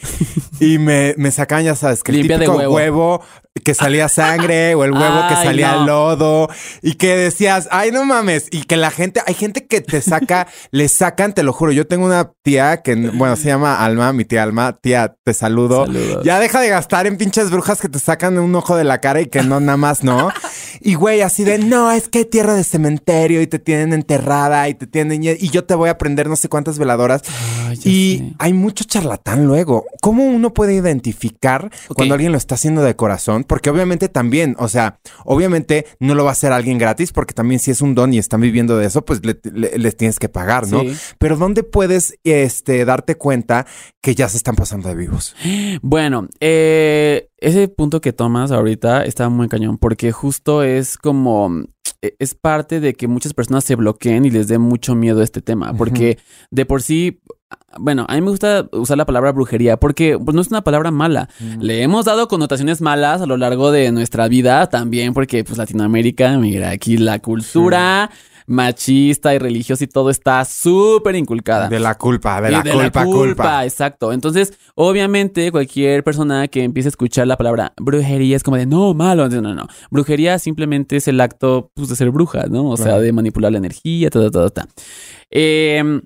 y 0.60 0.78
me, 0.78 1.16
me 1.18 1.32
sacan, 1.32 1.64
ya 1.64 1.76
sabes, 1.76 2.04
que 2.04 2.12
el 2.12 2.20
Limpia 2.20 2.38
de 2.38 2.48
huevo. 2.48 3.22
Que 3.62 3.76
salía 3.76 4.10
sangre 4.10 4.74
o 4.74 4.84
el 4.84 4.94
huevo 4.94 5.28
que 5.30 5.36
salía 5.36 5.76
no. 5.76 5.86
lodo 5.86 6.50
y 6.82 6.96
que 6.96 7.16
decías, 7.16 7.68
ay, 7.72 7.92
no 7.92 8.04
mames, 8.04 8.48
y 8.50 8.64
que 8.64 8.78
la 8.78 8.90
gente, 8.90 9.22
hay 9.28 9.36
gente 9.36 9.68
que 9.68 9.80
te 9.82 10.02
saca, 10.02 10.48
le 10.72 10.88
sacan, 10.90 11.34
te 11.34 11.44
lo 11.44 11.54
juro, 11.54 11.72
yo 11.72 11.86
tengo 11.86 12.06
una 12.06 12.32
tía 12.42 12.82
que, 12.82 12.96
bueno, 12.96 13.36
se 13.36 13.50
llama 13.50 13.84
Alma, 13.84 14.12
mi 14.12 14.26
tía 14.26 14.42
Alma, 14.42 14.74
tía, 14.74 15.16
te 15.24 15.34
saludo. 15.36 15.86
Saludos. 15.86 16.24
Ya 16.24 16.40
deja 16.40 16.62
de 16.62 16.70
gastar 16.70 17.06
en 17.06 17.18
pinches 17.18 17.52
brujas 17.52 17.80
que 17.80 17.90
te 17.90 18.00
sacan 18.00 18.40
un 18.40 18.56
ojo 18.56 18.76
de 18.76 18.86
la 18.86 19.00
cara 19.02 19.22
y 19.22 19.28
que 19.28 19.44
no, 19.44 19.60
nada 19.60 19.78
más, 19.78 20.04
¿no? 20.04 20.30
Y 20.86 20.96
güey, 20.96 21.22
así 21.22 21.46
de, 21.46 21.60
no, 21.60 21.92
es 21.92 22.10
que 22.10 22.20
hay 22.20 22.26
tierra 22.26 22.56
de 22.56 22.64
cementerio 22.64 23.42
y 23.42 23.48
te 23.48 23.60
tienen 23.60 23.94
enterrada 23.94 24.68
y 24.68 24.74
te 24.74 24.86
tienen, 24.86 25.24
y 25.24 25.50
yo 25.50 25.64
te 25.64 25.76
voy 25.76 25.88
a 25.88 25.98
prender 25.98 26.28
no 26.28 26.36
sé 26.36 26.50
cuántas 26.50 26.78
veladoras. 26.78 27.22
Ay, 27.74 27.92
Y 27.92 28.18
sé. 28.20 28.34
hay 28.40 28.54
mucho 28.54 28.84
charlatán 28.84 29.46
luego. 29.46 29.86
¿Cómo 30.02 30.26
uno 30.26 30.54
puede 30.54 30.74
identificar 30.76 31.70
cuando 31.96 32.14
alguien 32.16 32.32
lo 32.32 32.38
está 32.38 32.56
haciendo 32.56 32.82
de 32.84 32.96
corazón? 32.96 33.44
Porque 33.44 33.70
obviamente 33.70 34.10
también, 34.10 34.56
o 34.60 34.68
sea, 34.68 35.00
obviamente 35.26 35.86
no 36.00 36.16
lo 36.16 36.24
va 36.24 36.30
a 36.32 36.34
hacer 36.34 36.52
alguien 36.52 36.78
gratis 36.78 37.12
porque 37.12 37.34
también 37.34 37.60
si 37.60 37.72
es 37.72 37.82
un 37.82 37.96
don 37.96 38.14
y 38.14 38.18
están 38.18 38.42
viviendo 38.42 38.78
de 38.78 38.86
eso, 38.88 39.04
pues 39.06 39.26
le- 39.26 39.40
le- 39.52 39.78
les 39.78 39.96
tienes 39.98 40.20
que 40.20 40.30
pagar, 40.30 40.68
¿no? 40.70 40.82
Sí. 40.82 40.94
Pero 41.20 41.38
¿dónde 41.38 41.64
puedes 41.64 42.18
este, 42.24 42.86
darte 42.86 43.16
cuenta 43.16 43.66
que 44.02 44.16
ya 44.16 44.28
se 44.30 44.38
están 44.38 44.56
pasando 44.56 44.90
de 44.90 44.96
vivos? 44.96 45.36
Bueno, 45.82 46.28
eh, 46.40 47.30
ese 47.38 47.68
punto 47.68 48.02
que 48.02 48.14
tomas 48.14 48.52
ahorita 48.52 49.04
está 49.06 49.30
muy 49.30 49.48
cañón 49.50 49.78
porque 49.78 50.12
justo 50.12 50.64
es 50.64 50.98
como 50.98 51.64
eh, 52.02 52.16
es 52.20 52.36
parte 52.36 52.80
de 52.80 52.94
que 52.94 53.08
muchas 53.08 53.34
personas 53.34 53.64
se 53.64 53.76
bloqueen 53.76 54.26
y 54.26 54.30
les 54.30 54.48
dé 54.48 54.58
mucho 54.58 54.96
miedo 54.96 55.22
este 55.22 55.42
tema 55.42 55.74
porque 55.74 56.18
de 56.52 56.66
por 56.66 56.82
sí 56.82 57.22
bueno, 57.78 58.06
a 58.08 58.16
mí 58.16 58.22
me 58.22 58.30
gusta 58.30 58.68
usar 58.72 58.98
la 58.98 59.06
palabra 59.06 59.32
brujería 59.32 59.78
porque 59.78 60.18
pues, 60.18 60.36
no 60.36 60.42
es 60.42 60.50
una 60.50 60.64
palabra 60.64 60.92
mala. 60.92 61.30
Le 61.60 61.82
hemos 61.82 62.06
dado 62.06 62.28
connotaciones 62.28 62.82
malas 62.82 63.22
a 63.22 63.26
lo 63.26 63.38
largo 63.38 63.72
de 63.72 63.92
nuestra 63.92 64.28
vida 64.28 64.68
también 64.68 65.14
porque 65.14 65.44
pues 65.44 65.58
Latinoamérica, 65.58 66.38
mira, 66.38 66.70
aquí 66.70 66.98
la 66.98 67.20
cultura 67.20 68.10
machista 68.48 69.34
y 69.34 69.38
religiosa 69.38 69.84
y 69.84 69.88
todo 69.88 70.10
está 70.10 70.44
súper 70.46 71.16
inculcada. 71.16 71.70
De 71.70 71.80
la 71.80 71.96
culpa, 71.96 72.42
de 72.42 72.50
Y 72.50 72.52
la 72.52 72.64
culpa, 72.64 73.06
culpa. 73.06 73.66
Exacto. 73.66 74.12
Entonces, 74.14 74.54
obviamente, 74.76 75.52
cualquier 75.52 76.04
persona 76.04 76.48
que 76.48 76.64
empiece 76.64 76.88
a 76.88 76.92
escuchar 76.92 77.28
la 77.28 77.38
palabra 77.38 77.74
brujería 77.78 78.36
es 78.36 78.44
como 78.44 78.58
de 78.58 78.66
no, 78.66 78.94
malo. 78.94 79.30
No, 79.30 79.42
no, 79.42 79.54
no. 79.54 79.68
Brujería 79.90 80.40
simplemente 80.40 80.98
es 80.98 81.08
el 81.08 81.22
acto 81.22 81.72
pues, 81.74 81.90
de 81.90 81.96
ser 81.96 82.12
bruja, 82.12 82.46
¿no? 82.50 82.70
O 82.70 82.78
sea, 82.78 83.00
de 83.00 83.12
manipular 83.12 83.52
la 83.52 83.58
energía, 83.58 84.10
ta, 84.10 84.20
ta, 84.20 84.32
ta, 84.32 84.50
ta. 84.50 84.68
Eh, 85.30 86.02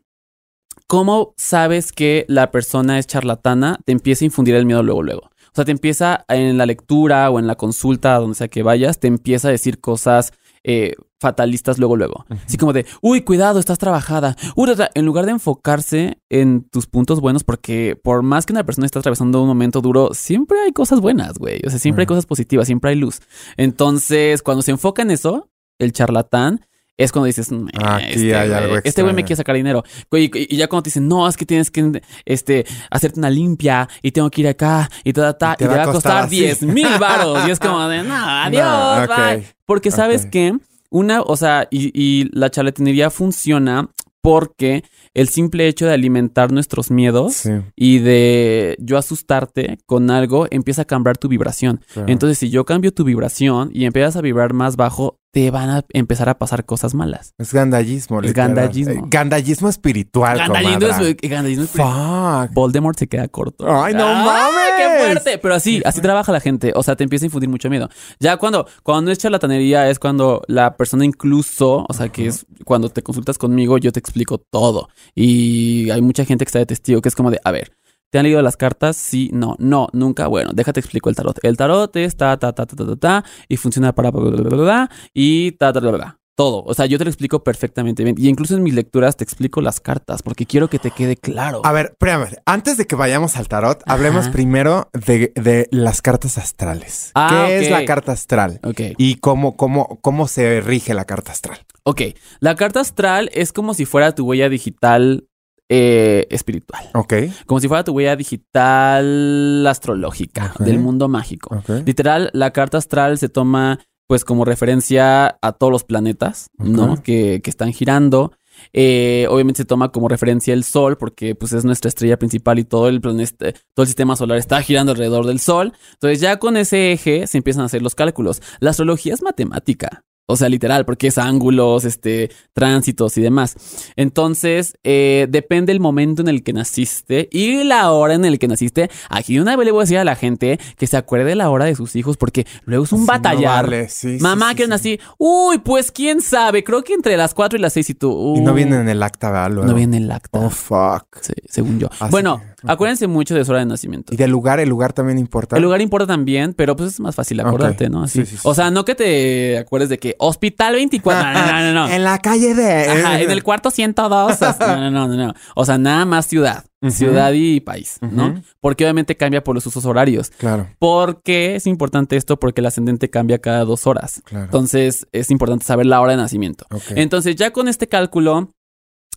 ¿Cómo 0.87 1.33
sabes 1.35 1.91
que 1.91 2.25
la 2.29 2.49
persona 2.49 2.97
es 2.97 3.07
charlatana? 3.07 3.77
Te 3.83 3.91
empieza 3.91 4.23
a 4.23 4.27
infundir 4.27 4.55
el 4.55 4.65
miedo 4.65 4.81
luego, 4.83 5.03
luego. 5.03 5.21
O 5.23 5.51
sea, 5.53 5.65
te 5.65 5.71
empieza 5.71 6.23
en 6.29 6.57
la 6.57 6.65
lectura 6.65 7.29
o 7.29 7.39
en 7.39 7.47
la 7.47 7.55
consulta, 7.55 8.15
donde 8.15 8.35
sea 8.35 8.47
que 8.47 8.63
vayas, 8.63 8.97
te 8.97 9.07
empieza 9.07 9.49
a 9.49 9.51
decir 9.51 9.81
cosas 9.81 10.31
eh, 10.63 10.95
fatalistas 11.19 11.77
luego, 11.77 11.97
luego. 11.97 12.25
Así 12.45 12.55
como 12.55 12.71
de, 12.71 12.85
uy, 13.01 13.21
cuidado, 13.21 13.59
estás 13.59 13.79
trabajada. 13.79 14.37
Uy, 14.55 14.71
en 14.93 15.05
lugar 15.05 15.25
de 15.25 15.31
enfocarse 15.33 16.21
en 16.29 16.63
tus 16.63 16.87
puntos 16.87 17.19
buenos, 17.19 17.43
porque 17.43 17.99
por 18.01 18.23
más 18.23 18.45
que 18.45 18.53
una 18.53 18.65
persona 18.65 18.85
esté 18.85 18.99
atravesando 18.99 19.41
un 19.41 19.47
momento 19.49 19.81
duro, 19.81 20.11
siempre 20.13 20.57
hay 20.61 20.71
cosas 20.71 21.01
buenas, 21.01 21.37
güey. 21.37 21.59
O 21.65 21.69
sea, 21.69 21.79
siempre 21.79 22.03
hay 22.03 22.07
cosas 22.07 22.25
positivas, 22.25 22.65
siempre 22.65 22.91
hay 22.91 22.95
luz. 22.95 23.19
Entonces, 23.57 24.41
cuando 24.41 24.61
se 24.61 24.71
enfoca 24.71 25.01
en 25.01 25.11
eso, 25.11 25.49
el 25.79 25.91
charlatán 25.91 26.61
es 26.97 27.11
cuando 27.11 27.27
dices, 27.27 27.51
"Mm, 27.51 27.67
Aquí 27.79 28.05
este 28.09 28.35
hay 28.35 28.49
güey- 28.49 28.53
algo 28.55 28.75
este 28.83 29.01
güey 29.03 29.13
me 29.13 29.21
extraño". 29.21 29.25
quiere 29.27 29.35
sacar 29.37 29.55
dinero. 29.55 29.83
Y, 30.11 30.53
y 30.53 30.57
ya 30.57 30.67
cuando 30.67 30.83
te 30.83 30.87
dicen, 30.89 31.07
no, 31.07 31.27
es 31.27 31.37
que 31.37 31.45
tienes 31.45 31.69
que 31.71 32.01
este, 32.25 32.65
hacerte 32.89 33.19
una 33.19 33.29
limpia 33.29 33.87
y 34.01 34.11
tengo 34.11 34.29
que 34.31 34.41
ir 34.41 34.47
acá 34.47 34.89
y 35.03 35.13
ta, 35.13 35.33
ta, 35.37 35.37
ta, 35.37 35.53
y 35.53 35.57
te, 35.57 35.67
va 35.67 35.83
a 35.83 35.91
costar 35.91 36.23
así. 36.25 36.39
10 36.39 36.63
mil 36.63 36.87
baros. 36.99 37.47
Y 37.47 37.51
es 37.51 37.59
como 37.59 37.87
de, 37.87 38.03
no, 38.03 38.15
adiós, 38.17 39.07
No, 39.07 39.15
bye". 39.15 39.45
Porque 39.65 39.91
sabes 39.91 40.25
que 40.25 40.57
una, 40.89 41.21
o 41.21 41.35
sea, 41.37 41.67
y, 41.69 41.91
y 41.93 42.29
la 42.31 42.49
charlatanería 42.49 43.09
funciona 43.09 43.89
porque 44.21 44.83
el 45.13 45.29
simple 45.29 45.67
hecho 45.67 45.85
de 45.85 45.93
alimentar 45.93 46.51
nuestros 46.51 46.91
miedos 46.91 47.33
Sí, 47.35 47.51
y 47.75 47.99
de 47.99 48.75
yo 48.79 48.97
asustarte 48.97 49.77
con 49.85 50.09
algo 50.11 50.47
empieza 50.51 50.81
a 50.81 50.85
cambiar 50.85 51.17
tu 51.17 51.27
vibración. 51.29 51.81
claro. 51.93 52.09
Entonces, 52.11 52.37
si 52.37 52.49
yo 52.49 52.65
cambio 52.65 52.91
tu 52.93 53.03
vibración 53.03 53.69
y 53.73 53.85
empiezas 53.85 54.15
a 54.17 54.21
vibrar 54.21 54.53
más 54.53 54.75
bajo, 54.75 55.17
te 55.37 55.51
van 55.51 55.69
a 55.69 55.85
empezar 55.93 56.29
a 56.29 56.39
pasar 56.39 56.65
cosas 56.65 56.95
malas. 56.95 57.35
es 57.37 57.53
gandallismo. 57.53 58.21
Es 58.23 58.33
gandallismo. 58.33 58.93
Eh, 58.93 59.01
gandallismo 59.07 59.69
espiritual, 59.69 60.35
Gandallismo 60.39 60.87
es, 61.05 61.15
gandallismo 61.21 61.63
es- 61.65 61.69
Fuck. 61.69 62.53
Voldemort 62.55 62.97
se 62.97 63.05
queda 63.07 63.27
corto. 63.27 63.63
Ay, 63.71 63.93
no 63.93 64.07
mames. 64.07 64.57
¡Qué 64.77 65.03
fuerte! 65.05 65.37
Pero 65.37 65.53
así, 65.53 65.79
así 65.85 66.01
trabaja 66.01 66.31
la 66.31 66.39
gente. 66.39 66.71
O 66.75 66.81
sea, 66.81 66.95
te 66.95 67.03
empieza 67.03 67.25
a 67.25 67.27
infundir 67.27 67.49
mucho 67.51 67.69
miedo. 67.69 67.87
Ya 68.19 68.37
cuando, 68.37 68.65
cuando 68.81 69.11
es 69.11 69.19
charlatanería, 69.19 69.87
es 69.91 69.99
cuando 69.99 70.41
la 70.47 70.75
persona 70.75 71.05
incluso, 71.05 71.85
o 71.87 71.93
sea, 71.93 72.09
que 72.09 72.25
es 72.25 72.47
cuando 72.65 72.89
te 72.89 73.03
consultas 73.03 73.37
conmigo, 73.37 73.77
yo 73.77 73.91
te 73.91 73.99
explico 73.99 74.39
todo. 74.39 74.89
Y 75.13 75.91
hay 75.91 76.01
mucha 76.01 76.25
gente 76.25 76.45
que 76.45 76.49
está 76.49 76.57
de 76.57 76.65
testigo, 76.65 76.99
que 77.01 77.09
es 77.09 77.15
como 77.15 77.29
de, 77.29 77.39
a 77.43 77.51
ver, 77.51 77.73
¿te 78.09 78.19
han 78.19 78.23
leído 78.23 78.41
las 78.41 78.57
cartas? 78.57 78.95
Sí, 78.97 79.29
no, 79.33 79.55
no, 79.59 79.87
nunca. 79.93 80.27
Bueno, 80.27 80.51
déjate 80.53 80.79
explico 80.79 81.09
el 81.09 81.15
tarot. 81.15 81.37
El 81.43 81.57
tarot 81.57 81.95
es 81.95 82.15
ta, 82.15 82.37
ta, 82.37 82.53
ta, 82.53 82.65
ta, 82.65 82.75
ta, 82.75 82.85
ta, 82.85 82.95
ta, 82.95 83.25
y 83.47 83.57
funciona 83.57 83.93
para 83.93 84.11
bla, 84.11 84.29
bla, 84.29 84.41
bla, 84.41 84.57
bla, 84.57 84.91
y 85.13 85.51
ta, 85.53 85.73
ta, 85.73 85.79
bla, 85.79 85.91
bla. 85.91 86.19
Todo. 86.35 86.63
O 86.67 86.75
sea, 86.75 86.85
yo 86.85 86.99
te 86.99 87.03
lo 87.03 87.09
explico 87.09 87.43
perfectamente 87.43 88.03
bien. 88.03 88.15
Y 88.15 88.29
incluso 88.29 88.55
en 88.55 88.61
mis 88.61 88.75
lecturas 88.75 89.17
te 89.17 89.23
explico 89.23 89.59
las 89.59 89.79
cartas, 89.79 90.21
porque 90.21 90.45
quiero 90.45 90.69
que 90.69 90.77
te 90.77 90.91
quede 90.91 91.17
claro. 91.17 91.61
A 91.63 91.71
ver, 91.71 91.87
espérame. 91.93 92.27
Antes 92.45 92.77
de 92.77 92.85
que 92.85 92.95
vayamos 92.95 93.37
al 93.37 93.47
tarot, 93.47 93.81
Ajá. 93.83 93.93
hablemos 93.95 94.29
primero 94.29 94.87
de, 94.93 95.33
de 95.33 95.67
las 95.71 96.03
cartas 96.03 96.37
astrales. 96.37 97.09
Ah, 97.15 97.45
¿Qué 97.47 97.61
es 97.61 97.71
la 97.71 97.85
carta 97.85 98.11
astral? 98.11 98.59
Ok. 98.63 98.81
Y 98.99 99.15
cómo, 99.15 99.57
cómo, 99.57 99.97
cómo 100.01 100.27
se 100.27 100.61
rige 100.61 100.93
la 100.93 101.05
carta 101.05 101.31
astral. 101.31 101.57
Ok, 101.81 102.01
la 102.39 102.55
carta 102.55 102.81
astral 102.81 103.31
es 103.33 103.51
como 103.51 103.73
si 103.73 103.85
fuera 103.85 104.13
tu 104.13 104.25
huella 104.25 104.47
digital 104.47 105.27
eh, 105.69 106.27
espiritual, 106.29 106.89
Ok. 106.93 107.13
como 107.45 107.59
si 107.59 107.67
fuera 107.67 107.83
tu 107.83 107.91
huella 107.93 108.15
digital 108.15 109.65
astrológica 109.67 110.53
del 110.59 110.79
mundo 110.79 111.07
mágico. 111.07 111.61
Literal, 111.85 112.29
la 112.33 112.51
carta 112.51 112.77
astral 112.77 113.17
se 113.17 113.29
toma 113.29 113.79
pues 114.07 114.23
como 114.23 114.45
referencia 114.45 115.37
a 115.41 115.51
todos 115.51 115.71
los 115.71 115.83
planetas, 115.83 116.47
¿no? 116.57 117.01
Que, 117.03 117.41
que 117.43 117.49
están 117.49 117.73
girando. 117.73 118.31
Eh, 118.73 119.27
obviamente 119.29 119.59
se 119.59 119.65
toma 119.65 119.91
como 119.91 120.07
referencia 120.07 120.53
el 120.53 120.63
Sol, 120.63 120.97
porque 120.97 121.35
pues 121.35 121.53
es 121.53 121.63
nuestra 121.65 121.89
estrella 121.89 122.17
principal 122.17 122.57
y 122.57 122.63
todo 122.63 122.87
el 122.87 123.01
planeta, 123.01 123.51
todo 123.75 123.83
el 123.83 123.87
sistema 123.87 124.15
solar 124.15 124.37
está 124.37 124.61
girando 124.61 124.93
alrededor 124.93 125.25
del 125.25 125.39
Sol. 125.39 125.73
Entonces 125.93 126.21
ya 126.21 126.37
con 126.39 126.57
ese 126.57 126.93
eje 126.93 127.27
se 127.27 127.37
empiezan 127.37 127.63
a 127.63 127.65
hacer 127.65 127.81
los 127.81 127.95
cálculos. 127.95 128.41
La 128.59 128.69
astrología 128.71 129.13
es 129.13 129.21
matemática. 129.21 130.03
O 130.29 130.35
sea, 130.35 130.49
literal, 130.49 130.83
porque 130.85 131.07
es 131.07 131.17
ángulos, 131.17 131.85
este, 131.85 132.29
tránsitos 132.53 133.17
y 133.17 133.21
demás. 133.21 133.55
Entonces, 133.95 134.77
eh, 134.83 135.25
depende 135.29 135.71
el 135.71 135.79
momento 135.79 136.21
en 136.21 136.27
el 136.27 136.43
que 136.43 136.51
naciste 136.53 137.29
y 137.31 137.63
la 137.63 137.91
hora 137.91 138.13
en 138.13 138.25
el 138.25 138.37
que 138.37 138.47
naciste. 138.47 138.89
Aquí 139.09 139.35
de 139.35 139.41
una 139.41 139.55
vez 139.55 139.65
le 139.65 139.71
voy 139.71 139.81
a 139.81 139.83
decir 139.83 139.97
a 139.99 140.03
la 140.03 140.15
gente 140.15 140.59
que 140.77 140.85
se 140.85 140.97
acuerde 140.97 141.25
de 141.29 141.35
la 141.35 141.49
hora 141.49 141.63
de 141.65 141.75
sus 141.75 141.95
hijos, 141.95 142.17
porque 142.17 142.45
luego 142.65 142.83
es 142.83 142.91
un 142.91 142.99
Sí, 142.99 143.05
no 143.07 143.13
batallar. 143.13 143.65
vale. 143.65 143.89
Sí, 143.89 144.17
sí, 144.17 144.23
Mamá, 144.23 144.49
sí, 144.49 144.55
que 144.57 144.67
nací. 144.67 144.99
Uy, 145.17 145.59
pues 145.59 145.91
quién 145.91 146.21
sabe. 146.21 146.63
Creo 146.63 146.83
que 146.83 146.93
entre 146.93 147.15
las 147.17 147.33
4 147.33 147.57
y 147.57 147.61
las 147.61 147.73
6 147.73 147.89
y 147.91 147.93
tú. 147.95 148.35
Y 148.35 148.41
no 148.41 148.53
viene 148.53 148.75
en 148.81 148.89
el 148.89 149.01
acta, 149.03 149.31
¿verdad? 149.31 149.49
Luego. 149.51 149.67
No 149.69 149.75
viene 149.75 149.95
el 149.97 150.11
acta. 150.11 150.39
Oh, 150.39 150.49
fuck. 150.49 151.05
Según 151.49 151.79
yo. 151.79 151.87
Así 151.99 152.11
bueno, 152.11 152.41
que- 152.56 152.56
acuérdense 152.63 153.07
mucho 153.07 153.35
de 153.35 153.45
su 153.45 153.51
hora 153.51 153.59
de 153.59 153.65
nacimiento. 153.65 154.13
Y 154.13 154.17
del 154.17 154.31
lugar, 154.31 154.59
el 154.59 154.69
lugar 154.69 154.93
también 154.93 155.17
importa. 155.19 155.57
El 155.57 155.63
lugar 155.63 155.81
importa 155.81 156.07
también, 156.07 156.53
pero 156.53 156.75
pues 156.75 156.93
es 156.93 156.99
más 156.99 157.15
fácil 157.15 157.39
acordarte, 157.39 157.89
¿no? 157.89 158.03
Así. 158.03 158.21
Sí, 158.21 158.25
sí, 158.25 158.35
sí. 158.37 158.41
O 158.43 158.53
sea, 158.53 158.71
no 158.71 158.85
que 158.85 158.95
te 158.95 159.57
acuerdes 159.57 159.89
de 159.89 159.99
que 159.99 160.15
Hospital 160.19 160.73
24. 160.73 161.23
No, 161.23 161.45
no, 161.45 161.61
no, 161.61 161.73
no. 161.73 161.89
En 161.93 162.03
la 162.03 162.19
calle 162.19 162.53
de. 162.55 162.89
Ajá, 162.89 163.21
en 163.21 163.31
el 163.31 163.43
cuarto 163.43 163.71
102. 163.71 164.31
o 164.31 164.35
sea, 164.35 164.55
No, 164.59 164.91
no, 164.91 165.07
no, 165.07 165.15
no. 165.27 165.33
O 165.55 165.65
sea, 165.65 165.77
nada 165.77 166.05
más 166.05 166.25
ciudad. 166.25 166.65
Ciudad 166.89 167.31
y 167.33 167.59
país, 167.59 167.97
¿no? 168.01 168.41
Porque 168.61 168.83
obviamente 168.83 169.17
cambia 169.17 169.43
por 169.43 169.55
los 169.55 169.65
usos 169.65 169.83
horarios. 169.85 170.29
Claro, 170.29 170.69
¿Por 170.77 171.23
qué 171.23 171.55
es 171.55 171.65
importante 171.65 172.15
esto? 172.17 172.39
Porque 172.39 172.61
el 172.61 172.67
ascendente 172.67 173.09
cambia 173.09 173.39
cada 173.39 173.65
dos 173.65 173.87
horas. 173.87 174.21
claro. 174.25 174.45
Entonces 174.45 175.07
es 175.11 175.31
importante 175.31 175.65
saber 175.65 175.87
la 175.87 175.99
hora 176.01 176.11
de 176.11 176.17
nacimiento. 176.17 176.65
Ok. 176.69 176.83
Entonces 176.91 177.35
ya 177.35 177.51
con 177.51 177.67
este 177.67 177.87
cálculo, 177.87 178.51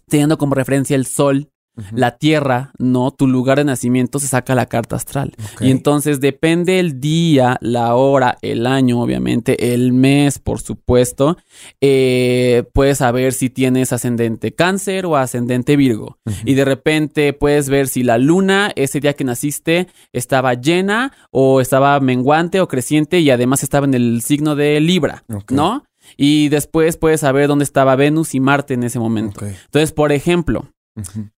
teniendo 0.08 0.38
como 0.38 0.54
referencia 0.54 0.96
el 0.96 1.04
sol, 1.04 1.50
la 1.92 2.16
tierra, 2.18 2.72
¿no? 2.78 3.10
Tu 3.10 3.26
lugar 3.26 3.58
de 3.58 3.64
nacimiento 3.64 4.18
se 4.18 4.26
saca 4.26 4.54
la 4.54 4.66
carta 4.66 4.96
astral. 4.96 5.32
Y 5.60 5.70
entonces 5.70 6.20
depende 6.20 6.78
el 6.78 7.00
día, 7.00 7.56
la 7.60 7.94
hora, 7.94 8.38
el 8.42 8.66
año, 8.66 9.00
obviamente, 9.00 9.74
el 9.74 9.92
mes, 9.92 10.38
por 10.38 10.60
supuesto. 10.60 11.36
eh, 11.80 12.64
puedes 12.72 12.98
saber 12.98 13.32
si 13.32 13.50
tienes 13.50 13.92
ascendente 13.92 14.52
cáncer 14.54 15.06
o 15.06 15.16
ascendente 15.16 15.76
virgo. 15.76 16.18
Y 16.44 16.54
de 16.54 16.64
repente 16.64 17.32
puedes 17.32 17.68
ver 17.68 17.88
si 17.88 18.02
la 18.02 18.18
luna, 18.18 18.72
ese 18.76 19.00
día 19.00 19.14
que 19.14 19.24
naciste, 19.24 19.88
estaba 20.12 20.54
llena 20.54 21.12
o 21.30 21.60
estaba 21.60 21.98
menguante 22.00 22.60
o 22.60 22.68
creciente 22.68 23.20
y 23.20 23.30
además 23.30 23.62
estaba 23.62 23.86
en 23.86 23.94
el 23.94 24.22
signo 24.22 24.54
de 24.56 24.80
Libra. 24.80 25.24
¿no? 25.56 25.84
Y 26.16 26.48
después 26.48 26.96
puedes 26.96 27.20
saber 27.20 27.46
dónde 27.48 27.64
estaba 27.64 27.94
Venus 27.96 28.34
y 28.34 28.40
Marte 28.40 28.74
en 28.74 28.82
ese 28.82 28.98
momento. 28.98 29.44
Entonces, 29.44 29.92
por 29.92 30.12
ejemplo, 30.12 30.66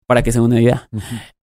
Para 0.06 0.22
que 0.22 0.32
se 0.32 0.38
den 0.38 0.46
una 0.46 0.60
idea. 0.60 0.88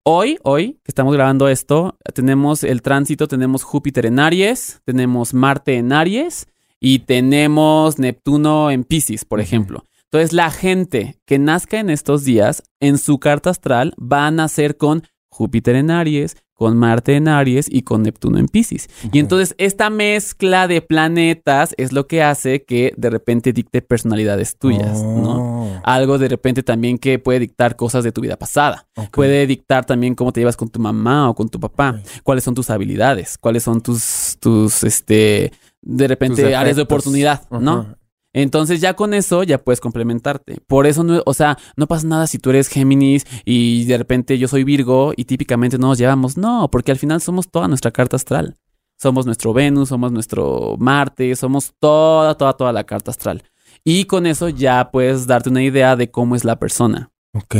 Hoy, 0.03 0.39
hoy 0.43 0.81
que 0.85 0.91
estamos 0.91 1.15
grabando 1.15 1.49
esto, 1.49 1.99
tenemos 2.15 2.65
el 2.65 2.83
tránsito, 2.83 3.29
tenemos 3.29 3.63
Júpiter 3.63 4.07
en 4.07 4.19
Aries, 4.19 4.81
tenemos 4.85 5.35
Marte 5.35 5.77
en 5.77 5.93
Aries 5.93 6.47
y 6.81 7.01
tenemos 7.01 7.99
Neptuno 7.99 8.71
en 8.71 8.85
Pisces, 8.85 9.25
por 9.25 9.41
ejemplo. 9.41 9.85
Entonces, 10.05 10.33
la 10.33 10.51
gente 10.51 11.21
que 11.27 11.39
nazca 11.39 11.79
en 11.79 11.91
estos 11.91 12.25
días, 12.25 12.63
en 12.81 12.97
su 12.97 13.19
carta 13.19 13.51
astral, 13.51 13.93
va 14.01 14.27
a 14.27 14.31
nacer 14.31 14.79
con 14.79 15.03
Júpiter 15.31 15.77
en 15.77 15.91
Aries, 15.91 16.37
con 16.55 16.77
Marte 16.77 17.15
en 17.15 17.29
Aries 17.29 17.69
y 17.71 17.83
con 17.83 18.03
Neptuno 18.03 18.39
en 18.39 18.49
Pisces. 18.49 18.89
Y 19.13 19.21
entonces, 19.21 19.55
esta 19.59 19.91
mezcla 19.91 20.67
de 20.67 20.83
planetas 20.83 21.75
es 21.77 21.93
lo 21.93 22.09
que 22.09 22.23
hace 22.23 22.65
que 22.65 22.93
de 22.97 23.11
repente 23.11 23.53
dicte 23.53 23.81
personalidades 23.81 24.59
tuyas, 24.59 25.03
¿no? 25.03 25.63
Oh, 25.63 25.81
Algo 25.85 26.19
de 26.19 26.29
repente 26.29 26.65
también 26.65 26.99
que 26.99 27.21
puede 27.21 27.39
dictar 27.39 27.77
cosas 27.77 28.03
de 28.03 28.11
tu 28.11 28.21
vida 28.21 28.37
pasada. 28.37 28.89
Puede 29.13 29.47
dictar 29.47 29.85
también 29.85 30.17
cómo 30.17 30.33
te 30.33 30.41
llevas 30.41 30.57
con 30.57 30.69
tu 30.69 30.81
mamá 30.81 31.31
o 31.31 31.35
con 31.35 31.49
tu 31.49 31.61
papá. 31.61 32.01
Cuáles 32.25 32.43
son 32.43 32.55
tus 32.55 32.71
habilidades. 32.71 33.39
Cuáles 33.39 33.63
son 33.63 33.81
tus, 33.81 34.37
tus, 34.41 34.83
este, 34.83 35.53
de 35.83 36.09
repente 36.09 36.57
áreas 36.57 36.77
de 36.77 36.83
oportunidad, 36.83 37.49
¿no? 37.51 37.98
Entonces 38.33 38.81
ya 38.81 38.95
con 38.95 39.15
eso 39.15 39.43
ya 39.43 39.59
puedes 39.59 39.81
complementarte. 39.81 40.59
Por 40.67 40.87
eso, 40.87 41.03
no, 41.03 41.23
o 41.25 41.35
sea, 41.35 41.59
no 41.77 41.87
pasa 41.87 42.07
nada 42.07 42.27
si 42.27 42.39
tú 42.39 42.51
eres 42.51 42.69
Géminis 42.69 43.27
y 43.45 43.85
de 43.85 43.99
repente 43.99 44.39
yo 44.39 44.49
soy 44.49 44.65
Virgo 44.65 45.13
y 45.17 45.25
típicamente 45.25 45.79
no 45.79 45.89
nos 45.89 45.99
llevamos. 45.99 46.37
No, 46.37 46.71
porque 46.71 46.93
al 46.93 46.99
final 46.99 47.21
somos 47.21 47.51
toda 47.51 47.69
nuestra 47.69 47.91
carta 47.91 48.17
astral. 48.17 48.57
Somos 49.01 49.27
nuestro 49.27 49.53
Venus, 49.53 49.91
somos 49.91 50.13
nuestro 50.13 50.77
Marte, 50.79 51.35
somos 51.37 51.73
toda, 51.79 52.37
toda, 52.37 52.53
toda 52.55 52.73
la 52.73 52.85
carta 52.85 53.11
astral. 53.11 53.45
Y 53.85 54.05
con 54.05 54.27
eso 54.27 54.49
ya 54.49 54.91
puedes 54.91 55.27
darte 55.27 55.51
una 55.51 55.63
idea 55.63 55.97
de 55.97 56.11
cómo 56.11 56.35
es 56.37 56.45
la 56.45 56.59
persona. 56.59 57.11
Ok. 57.33 57.57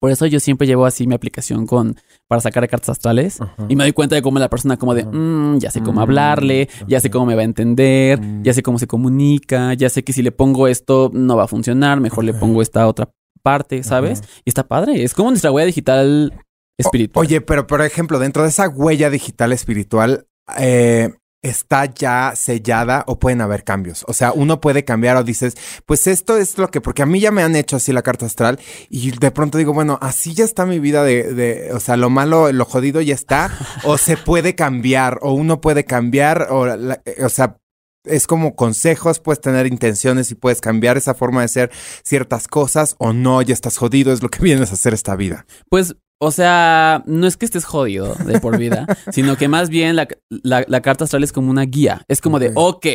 Por 0.00 0.10
eso 0.10 0.26
yo 0.26 0.40
siempre 0.40 0.66
llevo 0.66 0.84
así 0.84 1.06
mi 1.06 1.14
aplicación 1.14 1.66
con 1.66 1.96
para 2.28 2.40
sacar 2.40 2.66
cartas 2.68 2.88
astrales 2.90 3.40
Ajá. 3.40 3.54
y 3.68 3.76
me 3.76 3.84
doy 3.84 3.92
cuenta 3.92 4.14
de 4.14 4.22
cómo 4.22 4.38
la 4.38 4.48
persona 4.48 4.76
como 4.76 4.94
de. 4.94 5.04
"Mm, 5.04 5.58
ya 5.58 5.70
sé 5.70 5.80
cómo 5.82 6.00
Mm, 6.00 6.02
hablarle, 6.02 6.68
ya 6.88 7.00
sé 7.00 7.10
cómo 7.10 7.26
me 7.26 7.34
va 7.34 7.42
a 7.42 7.44
entender, 7.44 8.20
Mm. 8.20 8.42
ya 8.42 8.54
sé 8.54 8.62
cómo 8.62 8.78
se 8.78 8.86
comunica, 8.86 9.74
ya 9.74 9.88
sé 9.90 10.02
que 10.04 10.12
si 10.12 10.22
le 10.22 10.32
pongo 10.32 10.66
esto 10.68 11.10
no 11.12 11.36
va 11.36 11.44
a 11.44 11.48
funcionar, 11.48 12.00
mejor 12.00 12.24
le 12.24 12.34
pongo 12.34 12.62
esta 12.62 12.86
otra 12.88 13.10
parte, 13.42 13.82
¿sabes? 13.82 14.22
Y 14.44 14.50
está 14.50 14.66
padre, 14.66 15.04
es 15.04 15.12
como 15.14 15.28
nuestra 15.30 15.50
huella 15.52 15.66
digital 15.66 16.32
espiritual. 16.78 17.24
Oye, 17.26 17.40
pero 17.42 17.66
por 17.66 17.82
ejemplo, 17.82 18.18
dentro 18.18 18.42
de 18.42 18.48
esa 18.48 18.68
huella 18.68 19.10
digital 19.10 19.52
espiritual, 19.52 20.26
eh, 20.58 21.12
¿está 21.44 21.84
ya 21.84 22.32
sellada 22.34 23.04
o 23.06 23.18
pueden 23.20 23.40
haber 23.40 23.62
cambios? 23.62 24.04
O 24.08 24.12
sea, 24.12 24.32
uno 24.32 24.60
puede 24.60 24.84
cambiar 24.84 25.16
o 25.16 25.22
dices, 25.22 25.54
pues 25.86 26.06
esto 26.06 26.36
es 26.36 26.58
lo 26.58 26.70
que, 26.70 26.80
porque 26.80 27.02
a 27.02 27.06
mí 27.06 27.20
ya 27.20 27.30
me 27.30 27.42
han 27.42 27.54
hecho 27.54 27.76
así 27.76 27.92
la 27.92 28.02
carta 28.02 28.26
astral 28.26 28.58
y 28.90 29.12
de 29.12 29.30
pronto 29.30 29.58
digo, 29.58 29.72
bueno, 29.72 29.98
así 30.02 30.34
ya 30.34 30.44
está 30.44 30.66
mi 30.66 30.78
vida 30.80 31.04
de, 31.04 31.32
de 31.34 31.72
o 31.72 31.78
sea, 31.80 31.96
lo 31.96 32.10
malo, 32.10 32.50
lo 32.50 32.64
jodido 32.64 33.00
ya 33.00 33.14
está, 33.14 33.56
o 33.84 33.98
se 33.98 34.16
puede 34.24 34.54
cambiar, 34.54 35.18
o 35.22 35.32
uno 35.32 35.60
puede 35.60 35.84
cambiar, 35.84 36.48
o, 36.50 36.66
la- 36.66 37.00
o 37.22 37.28
sea, 37.28 37.58
es 38.04 38.26
como 38.26 38.54
consejos, 38.54 39.18
puedes 39.20 39.40
tener 39.40 39.66
intenciones 39.66 40.30
y 40.30 40.34
puedes 40.34 40.60
cambiar 40.60 40.96
esa 40.96 41.14
forma 41.14 41.40
de 41.42 41.48
ser 41.48 41.70
ciertas 42.04 42.48
cosas 42.48 42.96
o 42.98 43.12
no, 43.12 43.40
ya 43.42 43.54
estás 43.54 43.78
jodido, 43.78 44.12
es 44.12 44.22
lo 44.22 44.28
que 44.28 44.38
vienes 44.42 44.70
a 44.70 44.74
hacer 44.74 44.92
esta 44.94 45.16
vida. 45.16 45.46
Pues, 45.70 45.94
o 46.24 46.30
sea, 46.30 47.02
no 47.06 47.26
es 47.26 47.36
que 47.36 47.44
estés 47.44 47.64
jodido 47.64 48.14
de 48.26 48.40
por 48.40 48.58
vida, 48.58 48.86
sino 49.12 49.36
que 49.36 49.48
más 49.48 49.68
bien 49.68 49.96
la, 49.96 50.08
la- 50.28 50.64
la 50.66 50.80
carta 50.80 51.04
astral 51.04 51.22
es 51.24 51.32
como 51.32 51.50
una 51.50 51.62
guía. 51.62 52.02
Es 52.08 52.20
como 52.20 52.38
de, 52.38 52.52
ok, 52.54 52.86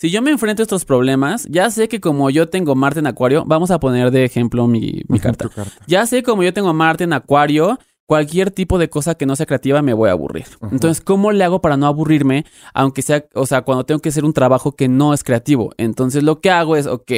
si 0.00 0.10
yo 0.10 0.20
me 0.22 0.30
enfrento 0.30 0.62
a 0.62 0.64
estos 0.64 0.84
problemas, 0.84 1.46
ya 1.50 1.70
sé 1.70 1.88
que 1.88 2.00
como 2.00 2.28
yo 2.30 2.48
tengo 2.48 2.74
Marte 2.74 3.00
en 3.00 3.06
Acuario, 3.06 3.44
vamos 3.46 3.70
a 3.70 3.80
poner 3.80 4.10
de 4.10 4.24
ejemplo 4.24 4.66
mi, 4.66 5.02
mi 5.08 5.18
carta. 5.18 5.48
Ya 5.86 6.06
sé 6.06 6.22
como 6.22 6.42
yo 6.42 6.52
tengo 6.52 6.72
Marte 6.74 7.04
en 7.04 7.12
Acuario, 7.14 7.78
cualquier 8.08 8.50
tipo 8.50 8.78
de 8.78 8.88
cosa 8.90 9.14
que 9.16 9.26
no 9.26 9.34
sea 9.34 9.46
creativa 9.46 9.82
me 9.82 9.92
voy 9.94 10.10
a 10.10 10.12
aburrir. 10.12 10.44
Entonces, 10.70 11.02
¿cómo 11.02 11.32
le 11.32 11.42
hago 11.44 11.60
para 11.60 11.76
no 11.76 11.86
aburrirme? 11.86 12.44
Aunque 12.74 13.02
sea, 13.02 13.24
o 13.34 13.46
sea, 13.46 13.62
cuando 13.62 13.84
tengo 13.84 14.00
que 14.00 14.10
hacer 14.10 14.24
un 14.24 14.32
trabajo 14.32 14.72
que 14.76 14.86
no 14.86 15.12
es 15.14 15.24
creativo. 15.24 15.72
Entonces, 15.78 16.22
lo 16.22 16.40
que 16.40 16.50
hago 16.50 16.76
es, 16.76 16.86
ok, 16.86 17.10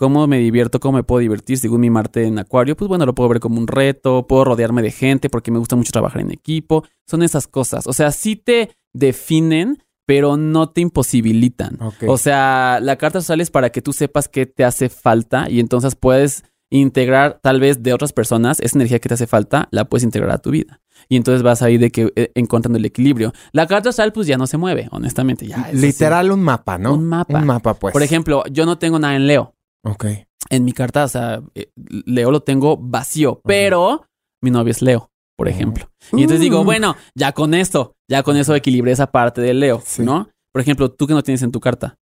¿cómo 0.00 0.26
me 0.26 0.38
divierto? 0.38 0.80
¿Cómo 0.80 0.96
me 0.96 1.02
puedo 1.02 1.18
divertir 1.18 1.58
según 1.58 1.82
mi 1.82 1.90
Marte 1.90 2.24
en 2.24 2.38
Acuario? 2.38 2.74
Pues 2.74 2.88
bueno, 2.88 3.04
lo 3.04 3.14
puedo 3.14 3.28
ver 3.28 3.38
como 3.38 3.60
un 3.60 3.66
reto, 3.66 4.26
puedo 4.26 4.44
rodearme 4.46 4.80
de 4.80 4.92
gente 4.92 5.28
porque 5.28 5.50
me 5.50 5.58
gusta 5.58 5.76
mucho 5.76 5.92
trabajar 5.92 6.22
en 6.22 6.30
equipo. 6.30 6.84
Son 7.06 7.22
esas 7.22 7.46
cosas. 7.46 7.86
O 7.86 7.92
sea, 7.92 8.10
sí 8.10 8.34
te 8.34 8.70
definen, 8.94 9.82
pero 10.06 10.38
no 10.38 10.70
te 10.70 10.80
imposibilitan. 10.80 11.78
O 12.06 12.16
sea, 12.16 12.78
la 12.80 12.96
carta 12.96 13.18
astral 13.18 13.42
es 13.42 13.50
para 13.50 13.68
que 13.68 13.82
tú 13.82 13.92
sepas 13.92 14.26
qué 14.26 14.46
te 14.46 14.64
hace 14.64 14.88
falta 14.88 15.50
y 15.50 15.60
entonces 15.60 15.96
puedes 15.96 16.44
integrar 16.70 17.38
tal 17.42 17.60
vez 17.60 17.82
de 17.82 17.92
otras 17.92 18.14
personas 18.14 18.58
esa 18.60 18.78
energía 18.78 19.00
que 19.00 19.08
te 19.10 19.14
hace 19.16 19.26
falta, 19.26 19.68
la 19.70 19.84
puedes 19.84 20.04
integrar 20.04 20.30
a 20.30 20.38
tu 20.38 20.50
vida. 20.50 20.80
Y 21.10 21.16
entonces 21.16 21.42
vas 21.42 21.60
ahí 21.60 21.76
de 21.76 21.90
que 21.90 22.10
eh, 22.16 22.32
encontrando 22.34 22.78
el 22.78 22.86
equilibrio. 22.86 23.34
La 23.52 23.66
carta 23.66 23.90
astral 23.90 24.14
pues 24.14 24.26
ya 24.26 24.38
no 24.38 24.46
se 24.46 24.56
mueve, 24.56 24.88
honestamente. 24.92 25.46
Ya, 25.46 25.56
así. 25.56 25.76
Literal 25.76 26.32
un 26.32 26.40
mapa, 26.40 26.78
¿no? 26.78 26.94
Un 26.94 27.04
mapa. 27.04 27.38
Un 27.38 27.46
mapa, 27.46 27.74
pues. 27.74 27.92
Por 27.92 28.02
ejemplo, 28.02 28.44
yo 28.50 28.64
no 28.64 28.78
tengo 28.78 28.98
nada 28.98 29.14
en 29.14 29.26
Leo. 29.26 29.54
Ok. 29.84 30.04
En 30.50 30.64
mi 30.64 30.72
carta, 30.72 31.04
o 31.04 31.08
sea, 31.08 31.42
eh, 31.54 31.70
Leo 31.76 32.30
lo 32.30 32.40
tengo 32.42 32.76
vacío, 32.76 33.40
pero 33.44 34.06
mi 34.42 34.50
novio 34.50 34.70
es 34.72 34.82
Leo, 34.82 35.10
por 35.36 35.48
ejemplo. 35.48 35.90
Y 36.12 36.22
entonces 36.22 36.40
digo, 36.40 36.60
Uh. 36.60 36.64
bueno, 36.64 36.96
ya 37.14 37.32
con 37.32 37.54
esto, 37.54 37.94
ya 38.08 38.22
con 38.22 38.36
eso 38.36 38.54
equilibré 38.54 38.92
esa 38.92 39.10
parte 39.10 39.40
de 39.40 39.54
Leo, 39.54 39.82
Sí. 39.84 40.02
¿no? 40.02 40.28
Por 40.52 40.60
ejemplo, 40.62 40.90
tú 40.90 41.06
que 41.06 41.14
no 41.14 41.22
tienes 41.22 41.42
en 41.42 41.52
tu 41.52 41.60
carta. 41.60 41.96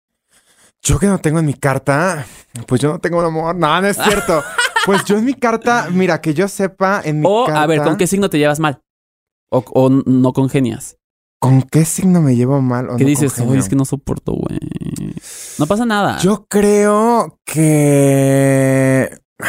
Yo 0.83 0.99
que 0.99 1.07
no 1.07 1.19
tengo 1.19 1.39
en 1.41 1.47
mi 1.47 1.55
carta, 1.55 2.25
pues 2.69 2.81
yo 2.81 2.93
no 2.93 2.99
tengo 3.01 3.19
un 3.19 3.25
amor. 3.25 3.57
No, 3.57 3.81
no 3.81 3.87
es 3.89 3.97
cierto. 3.97 4.43
pues 4.87 5.05
yo 5.05 5.17
en 5.19 5.25
mi 5.25 5.35
carta, 5.35 5.89
mira, 5.91 6.21
que 6.21 6.33
yo 6.35 6.47
sepa, 6.47 7.01
en 7.05 7.21
mi 7.21 7.27
O, 7.29 7.47
carta. 7.47 7.62
a 7.62 7.67
ver, 7.67 7.83
¿con 7.83 7.97
qué 7.97 8.07
signo 8.07 8.31
te 8.31 8.39
llevas 8.39 8.61
mal? 8.61 8.81
O, 9.51 9.65
o 9.75 9.91
no 9.91 10.33
congenias. 10.33 10.97
¿Con 11.41 11.62
qué 11.62 11.85
signo 11.85 12.21
me 12.23 12.37
llevo 12.37 12.61
mal? 12.62 12.91
o 12.91 12.97
¿Qué 12.97 13.05
no 13.05 13.09
dices? 13.11 13.39
Oye, 13.41 13.59
es 13.59 13.69
que 13.69 13.77
no 13.77 13.85
soporto, 13.85 14.33
güey. 14.33 14.59
No 15.59 15.66
pasa 15.66 15.85
nada. 15.87 16.19
Yo 16.19 16.47
creo 16.49 17.38
que. 17.45 19.11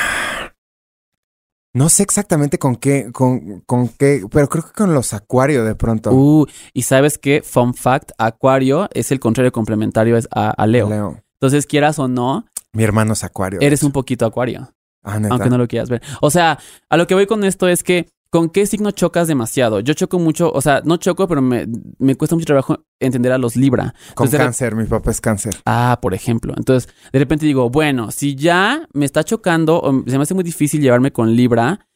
No 1.73 1.89
sé 1.89 2.01
exactamente 2.01 2.57
con 2.57 2.75
qué, 2.75 3.11
con, 3.11 3.59
con 3.67 3.87
qué, 3.89 4.23
pero 4.31 4.49
creo 4.49 4.63
que 4.63 4.71
con 4.71 4.95
los 4.95 5.13
acuarios 5.13 5.63
de 5.63 5.75
pronto. 5.75 6.09
Uh, 6.11 6.47
y 6.73 6.81
sabes 6.81 7.19
qué? 7.19 7.43
Fun 7.43 7.75
fact, 7.75 8.13
Acuario 8.17 8.89
es 8.93 9.11
el 9.11 9.19
contrario 9.19 9.51
complementario 9.51 10.17
a, 10.31 10.49
a 10.49 10.65
Leo. 10.65 10.89
Leo. 10.89 11.21
Entonces, 11.33 11.67
quieras 11.67 11.99
o 11.99 12.07
no, 12.07 12.47
Mi 12.73 12.83
hermano 12.83 13.13
es 13.13 13.23
acuario. 13.23 13.59
eres 13.61 13.83
un 13.83 13.91
poquito 13.91 14.25
Acuario. 14.25 14.73
Ah, 15.03 15.19
neta. 15.19 15.35
Aunque 15.35 15.51
no 15.51 15.59
lo 15.59 15.67
quieras 15.67 15.87
ver. 15.89 16.01
O 16.19 16.31
sea, 16.31 16.57
a 16.89 16.97
lo 16.97 17.05
que 17.05 17.13
voy 17.13 17.27
con 17.27 17.43
esto 17.43 17.67
es 17.67 17.83
que 17.83 18.07
¿con 18.29 18.49
qué 18.49 18.65
signo 18.65 18.91
chocas 18.91 19.27
demasiado? 19.27 19.79
Yo 19.79 19.93
choco 19.93 20.19
mucho, 20.19 20.51
o 20.51 20.61
sea, 20.61 20.81
no 20.85 20.97
choco, 20.97 21.27
pero 21.27 21.41
me, 21.41 21.67
me 21.99 22.15
cuesta 22.15 22.35
mucho 22.35 22.45
trabajo 22.45 22.77
entender 22.99 23.31
a 23.31 23.37
los 23.37 23.55
Libra. 23.55 23.93
Con 24.15 24.25
Entonces, 24.27 24.39
cáncer, 24.39 24.75
mi 24.75 24.85
papá 24.85 25.11
es 25.11 25.21
cáncer. 25.21 25.55
Ah, 25.65 25.99
por 26.01 26.13
ejemplo. 26.13 26.53
Entonces, 26.57 26.89
de 27.11 27.19
repente 27.19 27.45
digo, 27.45 27.69
bueno, 27.69 28.11
si 28.11 28.35
ya 28.35 28.87
me 28.93 29.05
está 29.05 29.23
chocando 29.23 29.79
o 29.81 30.03
se 30.07 30.17
me 30.17 30.23
hace 30.23 30.33
muy 30.33 30.43
difícil 30.43 30.81
llevarme 30.81 31.11
con 31.11 31.35
Libra, 31.35 31.87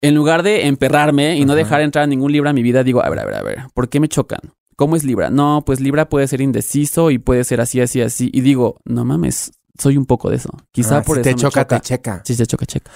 en 0.00 0.14
lugar 0.14 0.42
de 0.42 0.66
emperrarme 0.66 1.36
y 1.38 1.44
no 1.44 1.54
dejar 1.54 1.80
entrar 1.80 2.08
ningún 2.08 2.32
Libra 2.32 2.50
a 2.50 2.52
mi 2.52 2.62
vida, 2.62 2.82
digo, 2.82 3.04
a 3.04 3.08
ver, 3.08 3.20
a 3.20 3.24
ver, 3.24 3.34
a 3.34 3.42
ver, 3.42 3.58
¿por 3.74 3.88
qué 3.88 4.00
me 4.00 4.08
chocan? 4.08 4.40
¿Cómo 4.74 4.96
es 4.96 5.04
Libra? 5.04 5.30
No, 5.30 5.62
pues 5.64 5.80
Libra 5.80 6.08
puede 6.08 6.26
ser 6.26 6.40
indeciso 6.40 7.10
y 7.10 7.18
puede 7.18 7.44
ser 7.44 7.60
así, 7.60 7.80
así, 7.80 8.00
así. 8.00 8.30
Y 8.32 8.40
digo, 8.40 8.78
no 8.84 9.04
mames, 9.04 9.52
soy 9.78 9.96
un 9.96 10.06
poco 10.06 10.28
de 10.30 10.36
eso. 10.36 10.50
Quizá 10.72 10.98
Ah, 10.98 11.02
por 11.02 11.16
si 11.16 11.20
eso 11.20 11.28
te 11.30 11.34
me 11.36 11.40
choca, 11.40 11.62
choca. 11.62 11.76
te 11.80 11.86
checa. 11.86 12.22
Sí, 12.24 12.34
se 12.34 12.46
choca, 12.46 12.66
checa. 12.66 12.90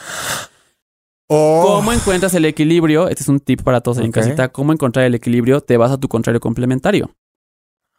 ¿Cómo 1.29 1.93
encuentras 1.93 2.35
el 2.35 2.45
equilibrio? 2.45 3.09
Este 3.09 3.23
es 3.23 3.29
un 3.29 3.41
tip 3.41 3.63
para 3.63 3.81
todos 3.81 3.99
en 3.99 4.13
casita. 4.13 4.49
¿Cómo 4.49 4.73
encontrar 4.73 5.07
el 5.07 5.15
equilibrio? 5.15 5.61
Te 5.61 5.77
vas 5.77 5.91
a 5.91 5.99
tu 5.99 6.09
contrario 6.09 6.41
complementario. 6.41 7.11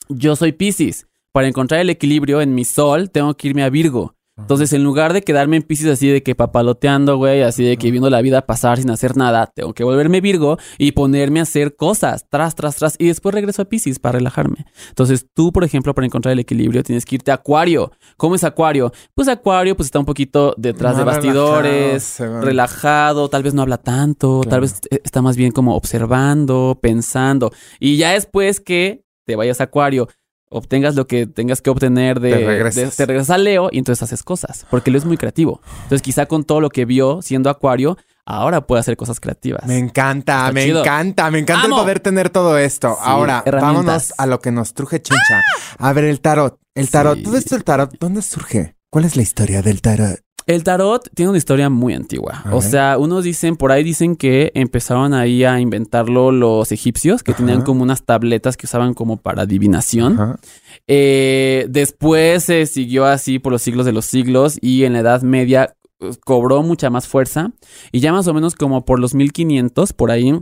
Yo 0.10 0.36
soy 0.36 0.54
Pisces. 0.54 1.08
Para 1.32 1.48
encontrar 1.48 1.82
el 1.82 1.90
equilibrio 1.90 2.42
en 2.42 2.56
mi 2.56 2.66
sol, 2.66 3.12
tengo 3.12 3.36
que 3.36 3.50
irme 3.50 3.63
a 3.63 3.70
Virgo. 3.70 4.16
Entonces, 4.38 4.71
en 4.73 4.84
lugar 4.84 5.13
de 5.13 5.21
quedarme 5.23 5.58
en 5.58 5.63
Pisces 5.63 5.88
así 5.91 6.08
de 6.08 6.21
que 6.23 6.36
papaloteando, 6.36 7.17
güey, 7.17 7.41
así 7.41 7.63
de 7.63 7.78
que 7.78 7.89
viendo 7.91 8.10
la 8.10 8.21
vida 8.21 8.45
pasar 8.45 8.78
sin 8.78 8.89
hacer 8.91 9.17
nada, 9.17 9.52
tengo 9.54 9.73
que 9.73 9.84
volverme 9.84 10.21
Virgo 10.21 10.58
y 10.78 10.91
ponerme 10.91 11.39
a 11.39 11.43
hacer 11.43 11.76
cosas, 11.76 12.26
tras, 12.30 12.54
tras, 12.56 12.76
tras, 12.76 12.95
y 13.00 13.08
después 13.08 13.34
regreso 13.34 13.63
a 13.63 13.65
Pisces 13.65 14.00
para 14.00 14.19
relajarme. 14.19 14.65
Entonces, 14.89 15.26
tú, 15.34 15.52
por 15.52 15.63
ejemplo, 15.63 15.93
para 15.95 16.06
encontrar 16.06 16.34
el 16.34 16.39
equilibrio, 16.39 16.84
tienes 16.84 17.06
que 17.06 17.15
irte 17.15 17.32
a 17.32 17.36
Acuario. 17.36 17.91
¿Cómo 18.15 18.36
es 18.36 18.43
Acuario? 18.43 18.91
Pues 19.15 19.28
Acuario, 19.28 19.76
pues 19.76 19.88
está 19.88 20.00
un 20.00 20.06
poquito 20.06 20.54
detrás 20.58 20.97
de 20.97 21.04
bastidores, 21.04 22.19
relajado, 22.19 23.30
tal 23.30 23.43
vez 23.43 23.54
no 23.54 23.62
habla 23.62 23.78
tanto, 23.78 24.41
Claro. 24.41 24.50
tal 24.50 24.62
vez 24.62 24.80
eh, 24.91 25.02
está 25.04 25.21
más 25.21 25.36
bien 25.38 25.52
como 25.52 25.76
observando, 25.76 26.80
pensando. 26.82 27.52
Y 27.80 27.97
ya 27.97 28.12
después 28.12 28.60
que 28.60 29.04
te 29.26 29.36
vayas 29.36 29.62
a 29.62 29.65
Acuario, 29.65 30.08
obtengas 30.49 30.95
lo 30.95 31.07
que 31.07 31.25
tengas 31.27 31.62
que 31.62 31.69
obtener 31.69 32.19
de, 32.19 32.31
Te 32.31 32.38
de- 32.38 32.91
te 32.91 33.05
regresas 33.05 33.29
a 33.29 33.38
Leo 33.38 33.69
y 33.71 33.79
entonces 33.79 34.03
haces 34.03 34.23
cosas, 34.23 34.65
porque 34.69 34.91
Leo 34.91 34.99
es 34.99 35.05
muy 35.05 35.17
creativo. 35.17 35.62
Entonces 35.83 36.01
quizá 36.01 36.25
con 36.25 36.43
todo 36.43 36.62
lo 36.62 36.69
que 36.69 36.86
vio 36.86 37.21
siendo 37.21 37.49
Acuario, 37.49 37.97
ahora 38.25 38.62
puede 38.67 38.79
hacer 38.81 38.97
cosas 38.97 39.19
creativas. 39.19 39.65
Me 39.65 39.77
encanta, 39.77 40.39
Está 40.39 40.51
me 40.53 40.63
chido. 40.65 40.81
encanta, 40.81 41.31
me 41.31 41.39
encanta 41.39 41.65
el 41.67 41.71
poder 41.71 41.99
tener 41.99 42.29
todo 42.29 42.57
esto. 42.57 42.89
Sí, 42.95 43.01
Ahora, 43.03 43.43
vámonos 43.45 44.13
a 44.17 44.25
lo 44.25 44.39
que 44.39 44.51
nos 44.51 44.73
truje 44.73 45.01
chincha. 45.01 45.41
A 45.79 45.93
ver, 45.93 46.05
el 46.05 46.21
tarot. 46.21 46.57
El 46.75 46.89
tarot, 46.89 47.17
Sí. 47.17 47.23
todo 47.23 47.38
esto 47.38 47.55
del 47.55 47.63
tarot, 47.63 47.95
¿dónde 47.99 48.21
surge? 48.21 48.75
¿Cuál 48.89 49.05
es 49.05 49.15
la 49.15 49.21
historia 49.23 49.62
del 49.62 49.81
tarot? 49.81 50.19
El 50.47 50.63
tarot 50.63 51.10
tiene 51.13 51.29
una 51.29 51.38
historia 51.38 51.69
muy 51.69 51.93
antigua. 51.93 52.45
O 52.53 52.62
sea, 52.62 52.97
unos 52.97 53.25
dicen, 53.25 53.57
por 53.57 53.73
ahí 53.73 53.83
dicen 53.83 54.15
que 54.15 54.51
empezaron 54.55 55.13
ahí 55.13 55.43
a 55.43 55.60
inventarlo 55.60 56.31
los 56.31 56.71
egipcios, 56.71 57.21
que 57.21 57.31
Ajá. 57.31 57.39
tenían 57.39 57.63
como 57.63 57.83
unas 57.83 58.03
tabletas 58.03 58.55
que 58.55 58.65
usaban 58.65 58.93
como 58.93 59.17
para 59.17 59.41
adivinación. 59.41 60.39
Eh, 60.88 61.67
después 61.69 62.45
se 62.45 62.65
siguió 62.65 63.05
así 63.05 63.39
por 63.39 63.51
los 63.51 63.62
siglos 63.62 63.86
de 63.86 63.91
los 63.91 64.05
siglos 64.05 64.57
y 64.62 64.86
en 64.86 64.93
la 64.93 64.99
Edad 64.99 65.21
Media 65.21 65.75
eh, 65.99 66.12
cobró 66.23 66.63
mucha 66.63 66.89
más 66.89 67.07
fuerza 67.10 67.51
y 67.91 67.99
ya 67.99 68.13
más 68.13 68.25
o 68.27 68.33
menos 68.33 68.55
como 68.55 68.86
por 68.86 68.99
los 68.99 69.13
1500 69.15 69.91
por 69.91 70.12
ahí 70.12 70.33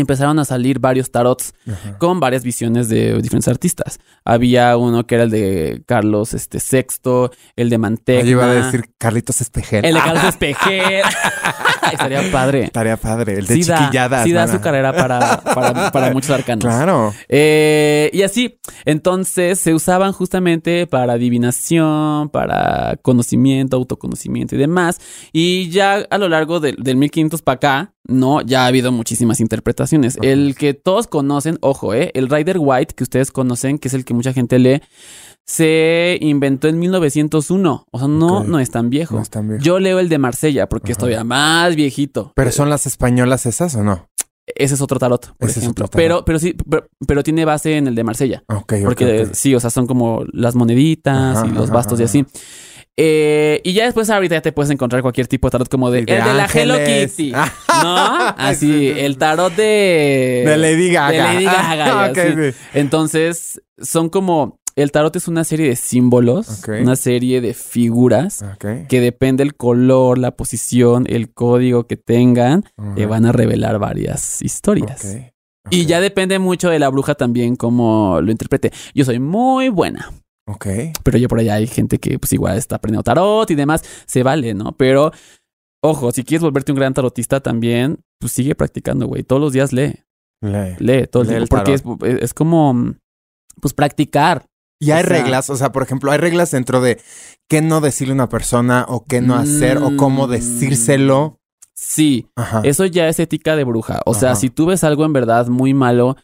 empezaron 0.00 0.38
a 0.38 0.44
salir 0.44 0.78
varios 0.78 1.10
tarots 1.10 1.54
Ajá. 1.66 1.98
con 1.98 2.20
varias 2.20 2.42
visiones 2.44 2.88
de 2.88 3.20
diferentes 3.20 3.48
artistas. 3.48 3.98
Había 4.24 4.76
uno 4.76 5.06
que 5.06 5.14
era 5.16 5.24
el 5.24 5.30
de 5.30 5.82
Carlos 5.86 6.34
este, 6.34 6.58
VI, 6.58 7.30
el 7.56 7.70
de 7.70 7.78
Mantegna. 7.78 8.22
Yo 8.24 8.30
iba 8.30 8.44
a 8.50 8.54
decir 8.54 8.90
Carlitos 8.98 9.40
Espejel. 9.40 9.84
El 9.84 9.94
de 9.94 10.00
Carlos 10.00 10.24
Espejel. 10.28 11.02
Estaría 11.92 12.30
padre. 12.32 12.64
Estaría 12.64 12.96
padre, 12.96 13.38
el 13.38 13.46
de 13.46 13.54
Sí 13.54 13.62
da, 13.62 13.78
chiquilladas. 13.78 14.24
sí 14.24 14.32
da 14.32 14.48
su 14.48 14.60
carrera 14.60 14.92
para, 14.92 15.40
para, 15.40 15.92
para 15.92 16.12
muchos 16.12 16.30
arcanos. 16.30 16.64
Claro. 16.64 17.14
Eh, 17.28 18.10
y 18.12 18.22
así, 18.22 18.58
entonces 18.84 19.60
se 19.60 19.72
usaban 19.74 20.12
justamente 20.12 20.86
para 20.86 21.14
adivinación, 21.14 22.28
para 22.30 22.96
conocimiento, 23.02 23.76
autoconocimiento 23.76 24.54
y 24.54 24.58
demás. 24.58 25.00
Y 25.32 25.68
ya 25.70 26.06
a 26.10 26.18
lo 26.18 26.28
largo 26.28 26.60
del, 26.60 26.76
del 26.76 26.96
1500 26.96 27.42
para 27.42 27.54
acá, 27.56 27.94
no, 28.08 28.40
ya 28.40 28.64
ha 28.64 28.66
habido 28.66 28.92
muchísimas 28.92 29.40
interpretaciones. 29.40 30.16
Ajá. 30.18 30.28
El 30.28 30.54
que 30.56 30.74
todos 30.74 31.06
conocen, 31.06 31.58
ojo, 31.60 31.94
eh, 31.94 32.10
el 32.14 32.28
Rider 32.28 32.56
White, 32.58 32.94
que 32.94 33.04
ustedes 33.04 33.30
conocen, 33.30 33.78
que 33.78 33.88
es 33.88 33.94
el 33.94 34.04
que 34.04 34.14
mucha 34.14 34.32
gente 34.32 34.58
lee, 34.58 34.80
se 35.44 36.18
inventó 36.20 36.68
en 36.68 36.78
1901. 36.78 37.86
O 37.90 37.98
sea, 37.98 38.08
no, 38.08 38.44
no 38.44 38.58
es 38.58 38.70
tan 38.70 38.90
viejo. 38.90 39.14
No 39.14 39.22
es 39.22 39.30
tan 39.30 39.48
viejo. 39.48 39.62
Yo 39.62 39.78
leo 39.78 40.00
el 40.00 40.08
de 40.08 40.18
Marsella 40.18 40.68
porque 40.68 40.92
es 40.92 40.98
todavía 40.98 41.24
más 41.24 41.76
viejito. 41.76 42.32
¿Pero 42.34 42.50
son 42.52 42.68
las 42.68 42.86
españolas 42.86 43.46
esas 43.46 43.74
o 43.76 43.84
no? 43.84 44.08
Ese 44.46 44.74
es 44.74 44.80
otro 44.80 44.98
tarot, 45.00 45.36
por 45.36 45.48
Ese 45.48 45.58
es 45.58 45.64
ejemplo. 45.64 45.86
otro 45.86 45.98
tarot. 45.98 46.04
Pero, 46.04 46.24
pero 46.24 46.38
sí, 46.38 46.54
pero, 46.68 46.88
pero 47.06 47.22
tiene 47.24 47.44
base 47.44 47.76
en 47.76 47.88
el 47.88 47.94
de 47.96 48.04
Marsella. 48.04 48.44
Ok, 48.48 48.74
ok, 48.78 48.84
Porque 48.84 49.28
sí, 49.32 49.54
o 49.54 49.60
sea, 49.60 49.70
son 49.70 49.86
como 49.88 50.24
las 50.32 50.54
moneditas 50.54 51.38
Ajá, 51.38 51.46
y 51.46 51.50
los 51.50 51.64
ajá, 51.64 51.74
bastos 51.74 51.98
y 52.00 52.04
ajá. 52.04 52.12
Eh, 52.98 53.60
y 53.62 53.74
ya 53.74 53.84
después 53.84 54.08
ahorita 54.08 54.36
ya 54.36 54.40
te 54.42 54.52
puedes 54.52 54.70
encontrar 54.70 55.02
cualquier 55.02 55.26
tipo 55.26 55.48
de 55.48 55.52
tarot 55.52 55.68
como 55.68 55.90
de, 55.90 56.04
de 56.06 56.16
el 56.16 56.24
de 56.24 56.32
la 56.34 56.46
Hello. 56.46 56.76
Kitty. 56.84 57.30
¿No? 57.30 57.46
Así, 58.38 58.66
Sí. 58.66 58.92
el 58.96 59.18
tarot 59.18 59.54
de... 59.54 60.44
De 60.46 60.56
Lady 60.56 60.90
Gaga. 60.90 61.10
De 61.10 61.18
Lady 61.34 61.44
Gaga. 61.44 62.04
Ah, 62.06 62.12
sí. 62.14 62.56
Entonces, 62.74 63.60
son 63.78 64.08
como... 64.08 64.58
El 64.76 64.92
tarot 64.92 65.16
es 65.16 65.26
una 65.26 65.42
serie 65.44 65.70
de 65.70 65.76
símbolos, 65.76 66.62
una 66.68 66.96
serie 66.96 67.40
de 67.40 67.54
figuras 67.54 68.44
que 68.90 69.00
depende 69.00 69.42
el 69.42 69.54
color, 69.56 70.18
la 70.18 70.32
posición, 70.32 71.06
el 71.08 71.32
código 71.32 71.86
que 71.86 71.96
tengan, 71.96 72.62
te 72.94 73.06
van 73.06 73.24
a 73.24 73.32
revelar 73.32 73.78
varias 73.78 74.42
historias. 74.42 75.16
Y 75.70 75.86
ya 75.86 75.98
depende 76.02 76.38
mucho 76.38 76.68
de 76.68 76.78
la 76.78 76.90
bruja 76.90 77.14
también 77.14 77.56
cómo 77.56 78.20
lo 78.20 78.30
interprete. 78.30 78.70
Yo 78.94 79.06
soy 79.06 79.18
muy 79.18 79.70
buena, 79.70 80.12
Ok. 80.48 80.66
pero 81.02 81.18
yo 81.18 81.28
por 81.28 81.40
allá 81.40 81.54
hay 81.54 81.66
gente 81.66 81.98
que 81.98 82.18
pues 82.18 82.32
igual 82.32 82.56
está 82.56 82.76
aprendiendo 82.76 83.02
tarot 83.02 83.50
y 83.50 83.54
demás. 83.54 83.82
Se 84.06 84.22
vale, 84.22 84.54
¿no? 84.54 84.72
Pero, 84.76 85.10
ojo, 85.82 86.12
si 86.12 86.22
quieres 86.24 86.42
volverte 86.42 86.72
un 86.72 86.78
gran 86.78 86.94
tarotista 86.94 87.40
también, 87.40 87.98
pues 88.20 88.32
sigue 88.32 88.54
practicando, 88.54 89.06
güey. 89.06 89.22
Todos 89.24 89.42
los 89.42 89.52
días 89.52 89.72
lee, 89.72 90.04
Lee. 90.40 90.76
lee 90.78 91.06
todo 91.06 91.22
el 91.24 91.28
Lee 91.28 91.34
tiempo. 91.34 91.42
el 91.44 91.48
Porque 91.48 91.72
es, 91.74 92.22
es 92.22 92.34
como, 92.34 92.94
pues 93.60 93.74
practicar. 93.74 94.46
Y 94.78 94.90
hay 94.90 95.02
O 95.02 95.06
sea- 95.06 95.16
reglas, 95.22 95.50
o 95.50 95.56
sea, 95.56 95.72
por 95.72 95.82
ejemplo, 95.82 96.12
hay 96.12 96.18
reglas 96.18 96.50
dentro 96.50 96.80
de 96.80 97.00
qué 97.48 97.62
no 97.62 97.80
decirle 97.80 98.12
a 98.12 98.14
una 98.14 98.28
persona 98.28 98.84
o 98.88 99.04
qué 99.04 99.20
no 99.22 99.34
hacer 99.34 99.78
o 99.78 99.96
cómo 99.96 100.26
Mm. 100.26 100.30
decírselo. 100.30 101.40
Sí, 101.74 102.28
Ajá. 102.36 102.60
eso 102.64 102.84
ya 102.86 103.08
es 103.08 103.18
ética 103.18 103.56
de 103.56 103.64
bruja. 103.64 104.00
O 104.06 104.14
sea, 104.14 104.34
si 104.34 104.48
tú 104.50 104.66
ves 104.66 104.84
algo 104.84 105.04
en 105.04 105.12
verdad 105.12 105.46
muy 105.48 105.74
malo 105.74 106.16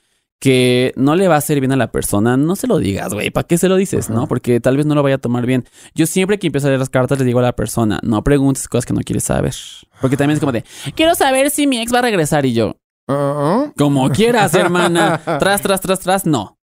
que 0.43 0.93
no 0.97 1.15
le 1.15 1.29
va 1.29 1.37
a 1.37 1.39
hacer 1.39 1.61
bien 1.61 1.71
a 1.71 1.77
la 1.77 1.93
persona, 1.93 2.37
no 2.37 2.57
se 2.57 2.67
lo 2.67 2.79
digas, 2.79 3.15
güey. 3.15 3.31
¿Para 3.31 3.47
qué 3.47 3.59
se 3.59 3.69
lo 3.69 3.77
dices, 3.77 4.07
Ajá. 4.11 4.19
no? 4.19 4.27
Porque 4.27 4.59
tal 4.59 4.77
vez 4.77 4.87
no 4.87 4.97
lo 4.97 5.03
vaya 5.05 5.15
a 5.15 5.19
tomar 5.19 5.47
bien. 5.47 5.69
Yo 5.95 6.05
siempre 6.05 6.41
que 6.41 6.49
empiezo 6.49 6.67
a 6.67 6.71
leer 6.71 6.81
las 6.81 6.91
cartas 6.91 7.17
le 7.21 7.25
digo 7.25 7.39
a 7.39 7.43
la 7.43 7.53
persona, 7.53 8.01
no 8.03 8.25
preguntes 8.25 8.67
cosas 8.67 8.85
que 8.85 8.93
no 8.93 9.03
quieres 9.03 9.23
saber. 9.23 9.55
Porque 10.01 10.17
también 10.17 10.35
es 10.35 10.41
como 10.41 10.51
de, 10.51 10.65
quiero 10.97 11.15
saber 11.15 11.51
si 11.51 11.69
mi 11.69 11.81
ex 11.81 11.95
va 11.95 12.01
a 12.01 12.03
regresar 12.03 12.45
y 12.45 12.55
yo, 12.55 12.75
Ah, 13.07 13.71
como 13.79 14.11
quieras, 14.11 14.53
hermana. 14.55 15.21
Tras, 15.39 15.63
tras, 15.63 15.81
tras, 15.81 16.01
tras, 16.01 16.27
no. 16.27 16.59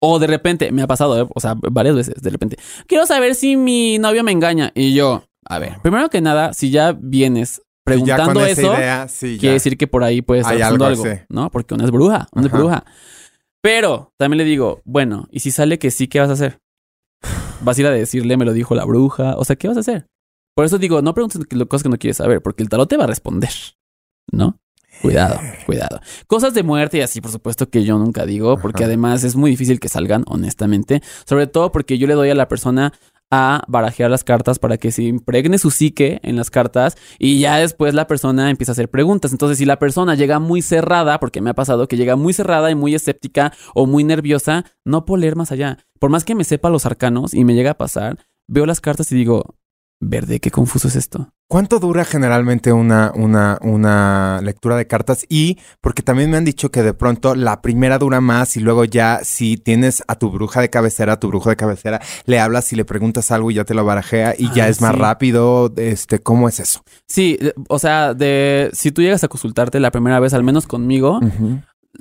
O 0.00 0.20
de 0.20 0.28
repente, 0.28 0.70
me 0.70 0.82
ha 0.82 0.86
pasado, 0.86 1.20
¿eh? 1.20 1.26
o 1.34 1.40
sea, 1.40 1.54
varias 1.56 1.96
veces, 1.96 2.22
de 2.22 2.30
repente, 2.30 2.56
quiero 2.86 3.06
saber 3.06 3.34
si 3.34 3.56
mi 3.56 3.98
novio 3.98 4.22
me 4.22 4.30
engaña. 4.30 4.70
Y 4.74 4.94
yo, 4.94 5.24
a 5.44 5.58
ver, 5.58 5.78
primero 5.82 6.10
que 6.10 6.20
nada, 6.20 6.52
si 6.52 6.70
ya 6.70 6.96
vienes 6.96 7.62
ya 7.86 8.16
preguntando 8.16 8.44
eso, 8.44 8.74
idea, 8.74 9.08
sí, 9.08 9.36
quiere 9.38 9.54
decir 9.54 9.78
que 9.78 9.86
por 9.86 10.02
ahí 10.02 10.22
puede 10.22 10.40
estar 10.40 10.58
pasando 10.58 10.86
algo. 10.86 11.04
¿no? 11.28 11.50
Porque 11.50 11.74
una 11.74 11.84
es 11.84 11.90
bruja, 11.90 12.28
una 12.32 12.46
es 12.46 12.52
bruja. 12.52 12.84
Pero 13.62 14.12
también 14.16 14.38
le 14.38 14.44
digo, 14.44 14.82
bueno, 14.84 15.28
¿y 15.30 15.40
si 15.40 15.50
sale 15.50 15.78
que 15.78 15.90
sí, 15.90 16.08
qué 16.08 16.20
vas 16.20 16.30
a 16.30 16.34
hacer? 16.34 16.60
¿Vas 17.62 17.78
a 17.78 17.80
ir 17.80 17.86
a 17.86 17.90
decirle, 17.90 18.36
me 18.36 18.44
lo 18.44 18.52
dijo 18.52 18.74
la 18.74 18.84
bruja? 18.84 19.36
O 19.36 19.44
sea, 19.44 19.56
¿qué 19.56 19.68
vas 19.68 19.76
a 19.76 19.80
hacer? 19.80 20.06
Por 20.54 20.64
eso 20.64 20.78
digo, 20.78 21.02
no 21.02 21.14
preguntes 21.14 21.40
cosas 21.68 21.82
que 21.82 21.88
no 21.88 21.98
quieres 21.98 22.16
saber, 22.16 22.42
porque 22.42 22.62
el 22.62 22.68
tarot 22.68 22.88
te 22.88 22.96
va 22.96 23.04
a 23.04 23.08
responder, 23.08 23.50
¿no? 24.30 24.58
Cuidado, 25.02 25.38
cuidado. 25.66 26.00
Cosas 26.26 26.54
de 26.54 26.62
muerte 26.62 26.98
y 26.98 27.00
así, 27.02 27.20
por 27.20 27.30
supuesto 27.30 27.68
que 27.68 27.84
yo 27.84 27.98
nunca 27.98 28.24
digo, 28.24 28.56
porque 28.58 28.84
Ajá. 28.84 28.88
además 28.88 29.24
es 29.24 29.36
muy 29.36 29.50
difícil 29.50 29.78
que 29.80 29.88
salgan, 29.88 30.24
honestamente. 30.26 31.02
Sobre 31.26 31.46
todo 31.46 31.72
porque 31.72 31.98
yo 31.98 32.06
le 32.06 32.14
doy 32.14 32.30
a 32.30 32.34
la 32.34 32.48
persona 32.48 32.92
a 33.30 33.64
barajear 33.66 34.10
las 34.10 34.24
cartas 34.24 34.58
para 34.58 34.78
que 34.78 34.92
se 34.92 35.02
impregne 35.02 35.58
su 35.58 35.70
psique 35.70 36.20
en 36.22 36.36
las 36.36 36.50
cartas 36.50 36.96
y 37.18 37.40
ya 37.40 37.56
después 37.56 37.94
la 37.94 38.06
persona 38.06 38.50
empieza 38.50 38.72
a 38.72 38.74
hacer 38.74 38.90
preguntas. 38.90 39.32
Entonces, 39.32 39.58
si 39.58 39.64
la 39.64 39.78
persona 39.78 40.14
llega 40.14 40.38
muy 40.38 40.62
cerrada, 40.62 41.18
porque 41.18 41.40
me 41.40 41.50
ha 41.50 41.54
pasado 41.54 41.88
que 41.88 41.96
llega 41.96 42.16
muy 42.16 42.32
cerrada 42.32 42.70
y 42.70 42.74
muy 42.74 42.94
escéptica 42.94 43.52
o 43.74 43.86
muy 43.86 44.04
nerviosa, 44.04 44.64
no 44.84 45.04
puedo 45.04 45.20
leer 45.20 45.36
más 45.36 45.52
allá. 45.52 45.78
Por 45.98 46.10
más 46.10 46.24
que 46.24 46.34
me 46.34 46.44
sepa 46.44 46.70
los 46.70 46.86
arcanos 46.86 47.34
y 47.34 47.44
me 47.44 47.54
llega 47.54 47.72
a 47.72 47.78
pasar, 47.78 48.18
veo 48.46 48.66
las 48.66 48.80
cartas 48.80 49.10
y 49.12 49.16
digo, 49.16 49.56
verde, 50.00 50.40
qué 50.40 50.50
confuso 50.50 50.88
es 50.88 50.96
esto. 50.96 51.30
¿Cuánto 51.48 51.78
dura 51.78 52.04
generalmente 52.04 52.72
una, 52.72 53.12
una, 53.14 53.58
una 53.62 54.40
lectura 54.42 54.76
de 54.76 54.88
cartas? 54.88 55.24
Y 55.28 55.58
porque 55.80 56.02
también 56.02 56.28
me 56.28 56.36
han 56.36 56.44
dicho 56.44 56.72
que 56.72 56.82
de 56.82 56.92
pronto 56.92 57.36
la 57.36 57.62
primera 57.62 57.98
dura 57.98 58.20
más 58.20 58.56
y 58.56 58.60
luego 58.60 58.84
ya 58.84 59.20
si 59.22 59.56
tienes 59.56 60.02
a 60.08 60.16
tu 60.16 60.30
bruja 60.30 60.60
de 60.60 60.70
cabecera, 60.70 61.14
a 61.14 61.20
tu 61.20 61.28
brujo 61.28 61.48
de 61.48 61.56
cabecera, 61.56 62.00
le 62.24 62.40
hablas 62.40 62.72
y 62.72 62.76
le 62.76 62.84
preguntas 62.84 63.30
algo 63.30 63.52
y 63.52 63.54
ya 63.54 63.64
te 63.64 63.74
lo 63.74 63.84
barajea 63.84 64.34
y 64.36 64.52
ya 64.52 64.64
Ah, 64.64 64.68
es 64.68 64.80
más 64.80 64.96
rápido. 64.96 65.72
Este, 65.76 66.18
¿cómo 66.18 66.48
es 66.48 66.58
eso? 66.58 66.82
Sí, 67.06 67.38
o 67.68 67.78
sea, 67.78 68.12
de 68.14 68.70
si 68.72 68.90
tú 68.90 69.02
llegas 69.02 69.22
a 69.22 69.28
consultarte 69.28 69.78
la 69.78 69.92
primera 69.92 70.18
vez, 70.18 70.34
al 70.34 70.42
menos 70.42 70.66
conmigo. 70.66 71.20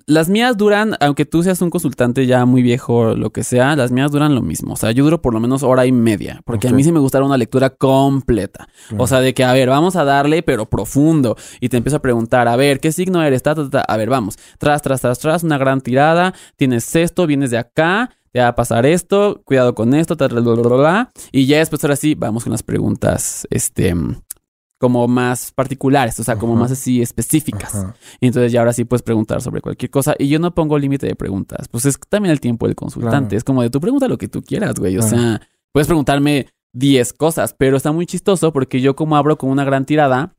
Las 0.05 0.29
mías 0.29 0.57
duran, 0.57 0.95
aunque 0.99 1.25
tú 1.25 1.43
seas 1.43 1.61
un 1.61 1.69
consultante 1.69 2.25
ya 2.25 2.45
muy 2.45 2.61
viejo 2.61 3.15
lo 3.15 3.31
que 3.31 3.43
sea, 3.43 3.75
las 3.75 3.91
mías 3.91 4.11
duran 4.11 4.35
lo 4.35 4.41
mismo. 4.41 4.73
O 4.73 4.77
sea, 4.77 4.91
yo 4.91 5.03
duro 5.03 5.21
por 5.21 5.33
lo 5.33 5.39
menos 5.39 5.63
hora 5.63 5.85
y 5.85 5.91
media, 5.91 6.41
porque 6.45 6.67
a 6.67 6.71
mí 6.71 6.83
sí 6.83 6.91
me 6.91 6.99
gusta 6.99 7.23
una 7.23 7.37
lectura 7.37 7.69
completa. 7.69 8.67
Claro. 8.89 9.03
O 9.03 9.07
sea, 9.07 9.19
de 9.19 9.33
que, 9.33 9.43
a 9.43 9.53
ver, 9.53 9.69
vamos 9.69 9.95
a 9.95 10.03
darle, 10.03 10.43
pero 10.43 10.65
profundo. 10.65 11.35
Y 11.59 11.69
te 11.69 11.77
empiezo 11.77 11.97
a 11.97 12.01
preguntar, 12.01 12.47
a 12.47 12.55
ver, 12.55 12.79
¿qué 12.79 12.91
signo 12.91 13.23
eres? 13.23 13.43
Ta, 13.43 13.55
ta, 13.55 13.69
ta. 13.69 13.81
A 13.81 13.97
ver, 13.97 14.09
vamos. 14.09 14.37
Tras, 14.57 14.81
tras, 14.81 15.01
tras, 15.01 15.19
tras, 15.19 15.43
una 15.43 15.57
gran 15.57 15.81
tirada. 15.81 16.33
Tienes 16.55 16.95
esto, 16.95 17.27
vienes 17.27 17.51
de 17.51 17.57
acá. 17.57 18.11
Te 18.31 18.41
va 18.41 18.49
a 18.49 18.55
pasar 18.55 18.85
esto, 18.85 19.41
cuidado 19.45 19.75
con 19.75 19.93
esto, 19.93 20.17
ta, 20.17 20.27
ta, 20.27 20.35
bla, 20.41 20.53
bla, 20.55 20.75
bla. 20.75 21.11
y 21.31 21.45
ya 21.45 21.59
después 21.59 21.81
ahora 21.85 21.95
sí, 21.95 22.15
vamos 22.15 22.43
con 22.43 22.51
las 22.51 22.63
preguntas, 22.63 23.47
este, 23.49 23.95
como 24.77 25.07
más 25.07 25.51
particulares, 25.53 26.19
o 26.19 26.23
sea, 26.23 26.35
como 26.37 26.53
Ajá. 26.53 26.63
más 26.63 26.71
así 26.71 27.01
específicas. 27.01 27.75
Ajá. 27.75 27.95
Y 28.19 28.27
entonces 28.27 28.51
ya 28.51 28.59
ahora 28.59 28.73
sí 28.73 28.83
puedes 28.85 29.01
preguntar 29.03 29.41
sobre 29.41 29.61
cualquier 29.61 29.89
cosa. 29.89 30.15
Y 30.19 30.27
yo 30.27 30.37
no 30.39 30.53
pongo 30.53 30.77
límite 30.77 31.07
de 31.07 31.15
preguntas. 31.15 31.67
Pues 31.69 31.85
es 31.85 31.97
también 32.09 32.31
el 32.31 32.39
tiempo 32.41 32.67
del 32.67 32.75
consultante. 32.75 33.29
Claro. 33.29 33.37
Es 33.37 33.43
como 33.43 33.61
de 33.61 33.69
tú 33.69 33.79
pregunta 33.79 34.07
lo 34.07 34.17
que 34.17 34.27
tú 34.27 34.41
quieras, 34.41 34.75
güey. 34.75 34.97
O 34.97 35.01
sea, 35.01 35.41
puedes 35.71 35.87
preguntarme 35.87 36.47
10 36.73 37.13
cosas, 37.13 37.55
pero 37.57 37.77
está 37.77 37.91
muy 37.93 38.05
chistoso 38.05 38.51
porque 38.51 38.81
yo 38.81 38.95
como 38.97 39.15
abro 39.15 39.37
con 39.37 39.49
una 39.49 39.63
gran 39.63 39.85
tirada, 39.85 40.33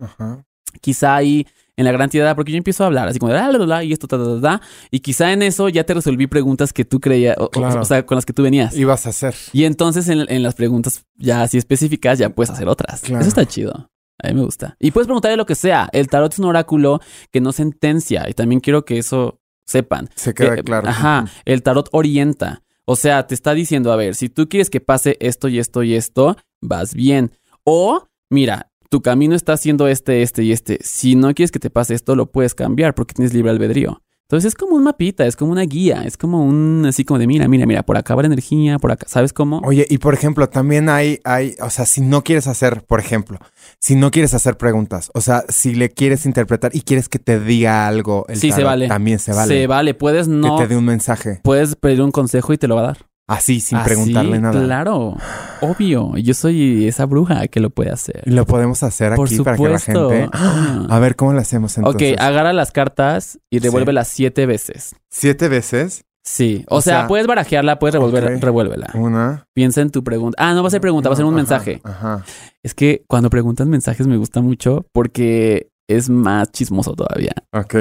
quizá 0.81 1.17
ahí 1.17 1.47
en 1.79 1.85
la 1.85 1.93
gran 1.93 2.09
tirada, 2.09 2.35
porque 2.35 2.53
yo 2.53 2.59
empiezo 2.59 2.85
a 2.85 2.87
hablar 2.87 3.09
así 3.09 3.19
como 3.19 3.33
de 3.33 3.39
la, 3.39 3.51
la, 3.53 3.59
la, 3.59 3.67
la, 3.67 3.85
y 3.85 3.93
esto, 3.93 4.07
ta, 4.09 4.17
ta, 4.17 4.25
ta, 4.25 4.41
ta, 4.41 4.61
y 4.91 5.01
quizá 5.01 5.33
en 5.33 5.43
eso 5.43 5.69
ya 5.69 5.85
te 5.85 5.93
resolví 5.93 6.27
preguntas 6.27 6.73
que 6.73 6.87
tú 6.87 7.01
creías, 7.01 7.37
o, 7.39 7.45
o- 7.45 7.51
Claro. 7.51 7.83
o 7.83 7.85
sea, 7.85 8.05
con 8.07 8.17
las 8.17 8.25
que 8.25 8.33
tú 8.33 8.43
venías. 8.43 8.75
Ibas 8.77 9.07
a 9.07 9.11
hacer. 9.11 9.35
Y 9.53 9.65
entonces 9.65 10.09
en, 10.09 10.25
en 10.31 10.43
las 10.43 10.55
preguntas 10.55 11.05
ya 11.17 11.43
así 11.43 11.59
específicas 11.59 12.19
ya 12.19 12.31
puedes 12.31 12.51
hacer 12.51 12.69
otras. 12.69 13.01
Claro. 13.03 13.21
Eso 13.21 13.29
está 13.29 13.45
chido. 13.45 13.91
A 14.23 14.29
mí 14.29 14.35
me 14.35 14.43
gusta. 14.43 14.77
Y 14.79 14.91
puedes 14.93 15.07
preguntarle 15.07 15.37
lo 15.37 15.47
que 15.47 15.55
sea. 15.55 15.89
El 15.93 16.09
tarot 16.09 16.33
es 16.33 16.39
un 16.39 16.47
oráculo 16.47 17.01
que 17.33 17.41
no 17.41 17.53
sentencia. 17.53 18.29
Y 18.29 18.35
también 18.35 18.61
quiero 18.61 18.85
que 18.85 18.99
eso 18.99 19.41
sepan. 19.67 20.09
Se 20.15 20.33
queda 20.35 20.57
Que- 20.57 20.63
claro. 20.63 20.89
Ajá. 20.89 21.27
El 21.45 21.63
tarot 21.63 21.89
orienta. 21.93 22.63
O 22.85 22.97
sea, 22.97 23.27
te 23.27 23.35
está 23.35 23.53
diciendo, 23.53 23.93
a 23.93 23.97
ver, 23.97 24.15
si 24.15 24.29
tú 24.29 24.49
quieres 24.49 24.71
que 24.71 24.81
pase 24.81 25.17
esto 25.21 25.49
y 25.49 25.59
esto 25.59 25.83
y 25.83 25.95
esto, 25.95 26.37
vas 26.63 26.95
bien. 26.95 27.33
O, 27.65 28.07
mira, 28.31 28.71
tu 28.91 29.03
camino 29.03 29.35
está 29.35 29.55
haciendo 29.55 29.89
este, 29.89 30.23
este 30.23 30.45
y 30.45 30.53
este. 30.53 30.79
Si 30.83 31.17
no 31.17 31.35
quieres 31.35 31.51
que 31.51 31.59
te 31.59 31.69
pase 31.71 31.95
esto, 31.95 32.15
lo 32.15 32.31
puedes 32.31 32.55
cambiar 32.55 32.95
porque 32.95 33.15
tienes 33.15 33.35
libre 33.35 33.51
albedrío. 33.51 34.03
Entonces 34.29 34.49
es 34.49 34.55
como 34.57 34.75
un 34.75 34.83
mapita, 34.83 35.25
es 35.25 35.37
como 35.37 35.53
una 35.53 35.63
guía, 35.63 36.03
es 36.05 36.17
como 36.17 36.45
un 36.45 36.85
así 36.85 37.05
como 37.05 37.21
de 37.21 37.29
mira, 37.29 37.47
mira, 37.47 37.65
mira, 37.65 37.85
por 37.85 37.97
acá 37.97 38.17
va 38.17 38.23
la 38.23 38.27
energía, 38.27 38.81
por 38.81 38.91
acá, 38.91 39.07
¿sabes 39.09 39.33
cómo? 39.33 39.61
Oye, 39.65 39.87
y 39.89 39.99
por 39.99 40.15
ejemplo, 40.15 40.49
también 40.49 40.89
hay, 40.89 41.21
hay, 41.23 41.55
o 41.61 41.71
sea, 41.71 41.87
si 41.87 42.01
no 42.01 42.25
quieres 42.25 42.49
hacer, 42.49 42.83
por 42.83 42.99
ejemplo, 42.99 43.39
si 43.79 43.95
no 43.95 44.11
quieres 44.11 44.35
hacer 44.35 44.57
preguntas, 44.57 45.13
o 45.15 45.21
sea, 45.21 45.45
si 45.49 45.77
le 45.77 45.91
quieres 45.91 46.27
interpretar 46.27 46.75
y 46.75 46.81
quieres 46.81 47.09
que 47.09 47.21
te 47.21 47.39
diga 47.39 47.87
algo, 47.87 48.27
el 48.29 48.35
Sí, 48.35 48.49
se 48.51 48.57
tarot, 48.57 48.67
vale. 48.67 48.89
También 48.89 49.21
se 49.21 49.33
vale. 49.33 49.61
Se 49.61 49.67
vale, 49.69 49.95
puedes 49.95 50.27
no, 50.27 50.57
Que 50.57 50.63
te 50.65 50.69
dé 50.71 50.77
un 50.77 50.87
mensaje. 50.87 51.39
puedes 51.45 51.77
pedir 51.77 52.03
un 52.03 52.11
consejo 52.11 52.53
y 52.53 52.59
te 52.59 52.67
lo 52.67 52.75
va 52.75 52.81
a 52.81 52.87
dar. 52.87 53.06
Así, 53.29 53.59
sin 53.61 53.79
Así, 53.79 53.87
preguntarle 53.87 54.39
nada. 54.39 54.65
Claro, 54.65 55.17
obvio. 55.61 56.17
Yo 56.17 56.33
soy 56.33 56.87
esa 56.87 57.07
bruja 57.07 57.49
que 57.49 57.59
lo 57.59 57.71
puede 57.71 57.91
hacer. 57.91 58.23
Lo 58.25 58.47
podemos 58.47 58.85
hacer 58.85 59.15
Por 59.17 59.27
aquí 59.27 59.39
para 59.39 59.57
que 59.57 59.69
la 59.69 59.79
gente. 59.81 60.31
A 60.89 60.99
ver 61.01 61.17
cómo 61.17 61.33
lo 61.33 61.41
hacemos 61.41 61.77
entonces. 61.77 62.13
Ok, 62.13 62.21
agarra 62.21 62.53
las 62.53 62.71
cartas 62.71 63.41
y 63.51 63.59
revuélvelas 63.59 64.07
siete 64.09 64.47
veces. 64.47 64.95
Siete 65.11 65.49
veces. 65.49 66.05
Sí, 66.23 66.65
o, 66.69 66.77
O 66.77 66.83
sea, 66.83 67.01
sea, 67.01 67.09
puedes 67.09 67.27
barajearla, 67.29 67.79
puedes 67.79 67.95
revolver, 67.95 68.41
revuélvela. 68.41 68.91
Una. 68.95 69.47
Piensa 69.55 69.81
en 69.81 69.91
tu 69.91 70.03
pregunta. 70.03 70.37
Ah, 70.41 70.55
no 70.55 70.63
va 70.63 70.69
a 70.69 70.71
ser 70.73 70.81
pregunta, 70.81 71.09
va 71.09 71.13
a 71.13 71.17
ser 71.17 71.25
un 71.25 71.35
Ajá, 71.35 71.37
mensaje. 71.37 71.81
Ajá. 71.85 72.25
Es 72.65 72.75
que 72.75 73.05
cuando 73.07 73.31
preguntan 73.31 73.71
mensajes 73.71 74.09
me 74.09 74.17
gusta 74.17 74.41
mucho 74.41 74.87
porque 74.93 75.69
es 75.89 76.11
más 76.11 76.51
chismoso 76.51 76.95
todavía. 76.95 77.33
Ok. 77.53 77.77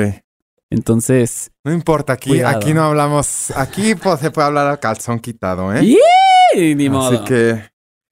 Entonces, 0.76 1.52
No 1.64 1.72
importa, 1.72 2.14
aquí, 2.14 2.30
Cuidado. 2.32 2.58
aquí 2.58 2.74
no 2.74 2.84
hablamos. 2.84 3.52
Aquí 3.56 3.96
pues, 3.96 4.20
se 4.20 4.30
puede 4.30 4.48
hablar 4.48 4.68
a 4.68 4.78
calzón 4.78 5.20
quitado, 5.20 5.74
¿eh? 5.74 5.84
¡Y! 5.86 6.76
ni 6.76 6.90
modo. 6.90 7.16
Así 7.16 7.24
que. 7.24 7.64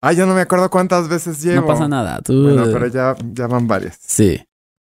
Ay, 0.01 0.15
yo 0.15 0.25
no 0.25 0.33
me 0.33 0.41
acuerdo 0.41 0.69
cuántas 0.69 1.07
veces 1.09 1.41
llevo. 1.41 1.61
no 1.61 1.67
pasa 1.67 1.87
nada. 1.87 2.21
Tú... 2.21 2.43
Bueno, 2.43 2.63
pero 2.71 2.87
ya, 2.87 3.15
ya 3.33 3.47
van 3.47 3.67
varias. 3.67 3.97
Sí. 4.01 4.41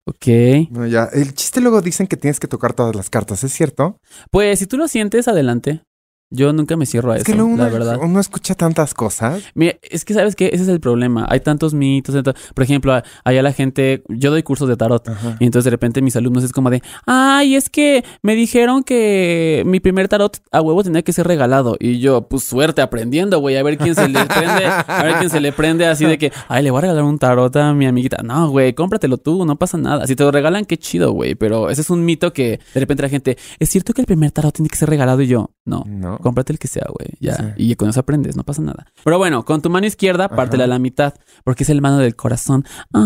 Ok. 0.07 0.68
Bueno, 0.70 0.87
ya. 0.87 1.09
El 1.12 1.35
chiste 1.35 1.61
luego 1.61 1.81
dicen 1.81 2.07
que 2.07 2.16
tienes 2.16 2.38
que 2.38 2.46
tocar 2.46 2.72
todas 2.72 2.94
las 2.94 3.11
cartas, 3.11 3.42
¿es 3.42 3.52
cierto? 3.52 3.98
Pues 4.31 4.59
si 4.61 4.66
tú 4.66 4.76
lo 4.76 4.87
sientes, 4.88 5.26
adelante. 5.26 5.83
Yo 6.30 6.52
nunca 6.52 6.76
me 6.76 6.86
cierro 6.86 7.12
a 7.12 7.16
es 7.16 7.22
eso, 7.22 7.30
que 7.30 7.36
luego 7.36 7.56
la 7.56 7.64
uno, 7.64 7.72
verdad. 7.72 7.98
uno 8.02 8.18
escucha 8.18 8.56
tantas 8.56 8.94
cosas. 8.94 9.44
Mira, 9.54 9.76
es 9.82 10.04
que 10.04 10.12
sabes 10.12 10.34
que 10.34 10.46
ese 10.52 10.64
es 10.64 10.68
el 10.68 10.80
problema. 10.80 11.24
Hay 11.28 11.38
tantos 11.38 11.72
mitos. 11.72 12.16
Por 12.52 12.64
ejemplo, 12.64 13.00
allá 13.24 13.42
la 13.42 13.52
gente, 13.52 14.02
yo 14.08 14.32
doy 14.32 14.42
cursos 14.42 14.68
de 14.68 14.76
tarot. 14.76 15.08
Ajá. 15.08 15.36
Y 15.38 15.44
entonces 15.44 15.64
de 15.64 15.70
repente 15.70 16.02
mis 16.02 16.16
alumnos 16.16 16.42
es 16.42 16.52
como 16.52 16.68
de, 16.70 16.82
ay, 17.06 17.54
es 17.54 17.70
que 17.70 18.04
me 18.22 18.34
dijeron 18.34 18.82
que 18.82 19.62
mi 19.66 19.78
primer 19.78 20.08
tarot 20.08 20.42
a 20.50 20.60
huevo 20.60 20.82
tenía 20.82 21.02
que 21.02 21.12
ser 21.12 21.28
regalado. 21.28 21.76
Y 21.78 22.00
yo, 22.00 22.26
pues 22.26 22.42
suerte 22.42 22.82
aprendiendo, 22.82 23.38
güey, 23.38 23.56
a 23.56 23.62
ver 23.62 23.78
quién 23.78 23.94
se 23.94 24.08
le 24.08 24.24
prende, 24.26 24.66
a 24.66 25.02
ver 25.04 25.18
quién 25.18 25.30
se 25.30 25.40
le 25.40 25.52
prende 25.52 25.86
así 25.86 26.06
de 26.06 26.18
que, 26.18 26.32
ay, 26.48 26.64
le 26.64 26.72
voy 26.72 26.78
a 26.78 26.82
regalar 26.82 27.04
un 27.04 27.18
tarot 27.20 27.54
a 27.54 27.72
mi 27.72 27.86
amiguita. 27.86 28.22
No, 28.24 28.50
güey, 28.50 28.72
cómpratelo 28.74 29.18
tú, 29.18 29.44
no 29.44 29.56
pasa 29.56 29.78
nada. 29.78 30.06
Si 30.08 30.16
te 30.16 30.24
lo 30.24 30.32
regalan, 30.32 30.64
qué 30.64 30.76
chido, 30.76 31.12
güey. 31.12 31.36
Pero 31.36 31.70
ese 31.70 31.82
es 31.82 31.90
un 31.90 32.04
mito 32.04 32.32
que 32.32 32.58
de 32.74 32.80
repente 32.80 33.04
la 33.04 33.08
gente, 33.08 33.38
es 33.60 33.68
cierto 33.68 33.92
que 33.94 34.00
el 34.00 34.06
primer 34.06 34.32
tarot 34.32 34.52
tiene 34.52 34.68
que 34.68 34.76
ser 34.76 34.90
regalado 34.90 35.22
y 35.22 35.28
yo, 35.28 35.50
no. 35.66 35.85
No. 35.87 36.18
Cómprate 36.18 36.52
el 36.52 36.59
que 36.59 36.68
sea, 36.68 36.87
güey. 36.88 37.11
Ya. 37.20 37.35
Sí. 37.37 37.44
Y 37.57 37.74
con 37.76 37.90
eso 37.90 38.00
aprendes, 38.00 38.37
no 38.37 38.44
pasa 38.44 38.62
nada. 38.62 38.87
Pero 39.05 39.18
bueno, 39.18 39.44
con 39.44 39.61
tu 39.61 39.68
mano 39.68 39.87
izquierda, 39.87 40.29
pártela 40.31 40.64
a 40.64 40.68
la 40.68 40.79
mitad. 40.79 41.12
Porque 41.44 41.64
es 41.64 41.70
el 41.70 41.83
mano 41.83 41.98
del 41.98 42.16
corazón. 42.16 42.64
Oh 42.94 43.00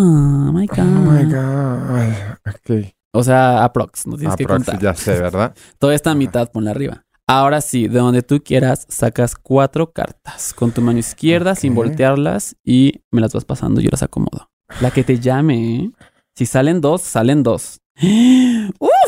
my 0.53 0.67
God. 0.67 0.79
Oh 0.79 1.11
my 1.11 1.25
God. 1.25 2.37
Ok. 2.47 2.95
O 3.13 3.25
sea, 3.25 3.65
aprox, 3.65 4.07
no 4.07 4.17
tienes 4.17 4.37
que 4.37 4.45
Aprox, 4.45 4.67
contar. 4.67 4.81
ya 4.81 4.95
sé, 4.95 5.21
¿verdad? 5.21 5.53
Toda 5.81 5.95
esta 5.97 6.15
mitad 6.15 6.49
ponla 6.53 6.71
arriba. 6.71 7.05
Ahora 7.27 7.61
sí, 7.61 7.89
de 7.89 7.99
donde 7.99 8.23
tú 8.23 8.41
quieras, 8.45 8.87
sacas 8.89 9.35
cuatro 9.37 9.93
cartas 9.93 10.53
con 10.53 10.73
tu 10.73 10.81
mano 10.81 10.99
izquierda 10.99 11.55
sin 11.55 11.75
voltearlas 11.75 12.57
y 12.65 13.03
me 13.11 13.21
las 13.21 13.33
vas 13.33 13.45
pasando 13.45 13.81
yo 13.81 13.89
las 13.91 14.03
acomodo. 14.03 14.51
La 14.81 14.91
que 14.91 15.03
te 15.05 15.19
llame, 15.19 15.77
¿eh? 15.77 15.91
Si 16.37 16.47
salen 16.47 16.81
dos, 16.81 17.03
salen 17.03 17.43
dos. 17.43 17.81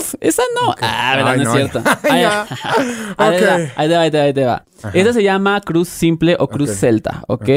¡Uf! 0.03 0.15
Esa 0.21 0.43
no. 0.61 0.71
Ok. 0.71 0.79
Ah, 0.83 1.15
¿verdad? 1.17 1.33
Ay, 1.33 1.38
no, 1.38 1.45
no, 1.45 1.51
es 1.51 1.57
cierto. 1.57 1.91
Ahí, 3.17 3.38
te 3.38 3.47
va, 3.47 3.55
ahí 3.77 3.88
te 3.88 3.95
va, 3.95 4.01
ahí 4.03 4.11
te 4.11 4.19
va, 4.19 4.25
ahí 4.25 4.35
te 4.35 4.45
va. 4.45 4.65
Ajá. 4.83 4.99
Esta 4.99 5.12
se 5.12 5.23
llama 5.23 5.61
cruz 5.61 5.88
simple 5.88 6.37
o 6.38 6.49
cruz 6.49 6.71
celta, 6.71 7.23
¿ok? 7.29 7.49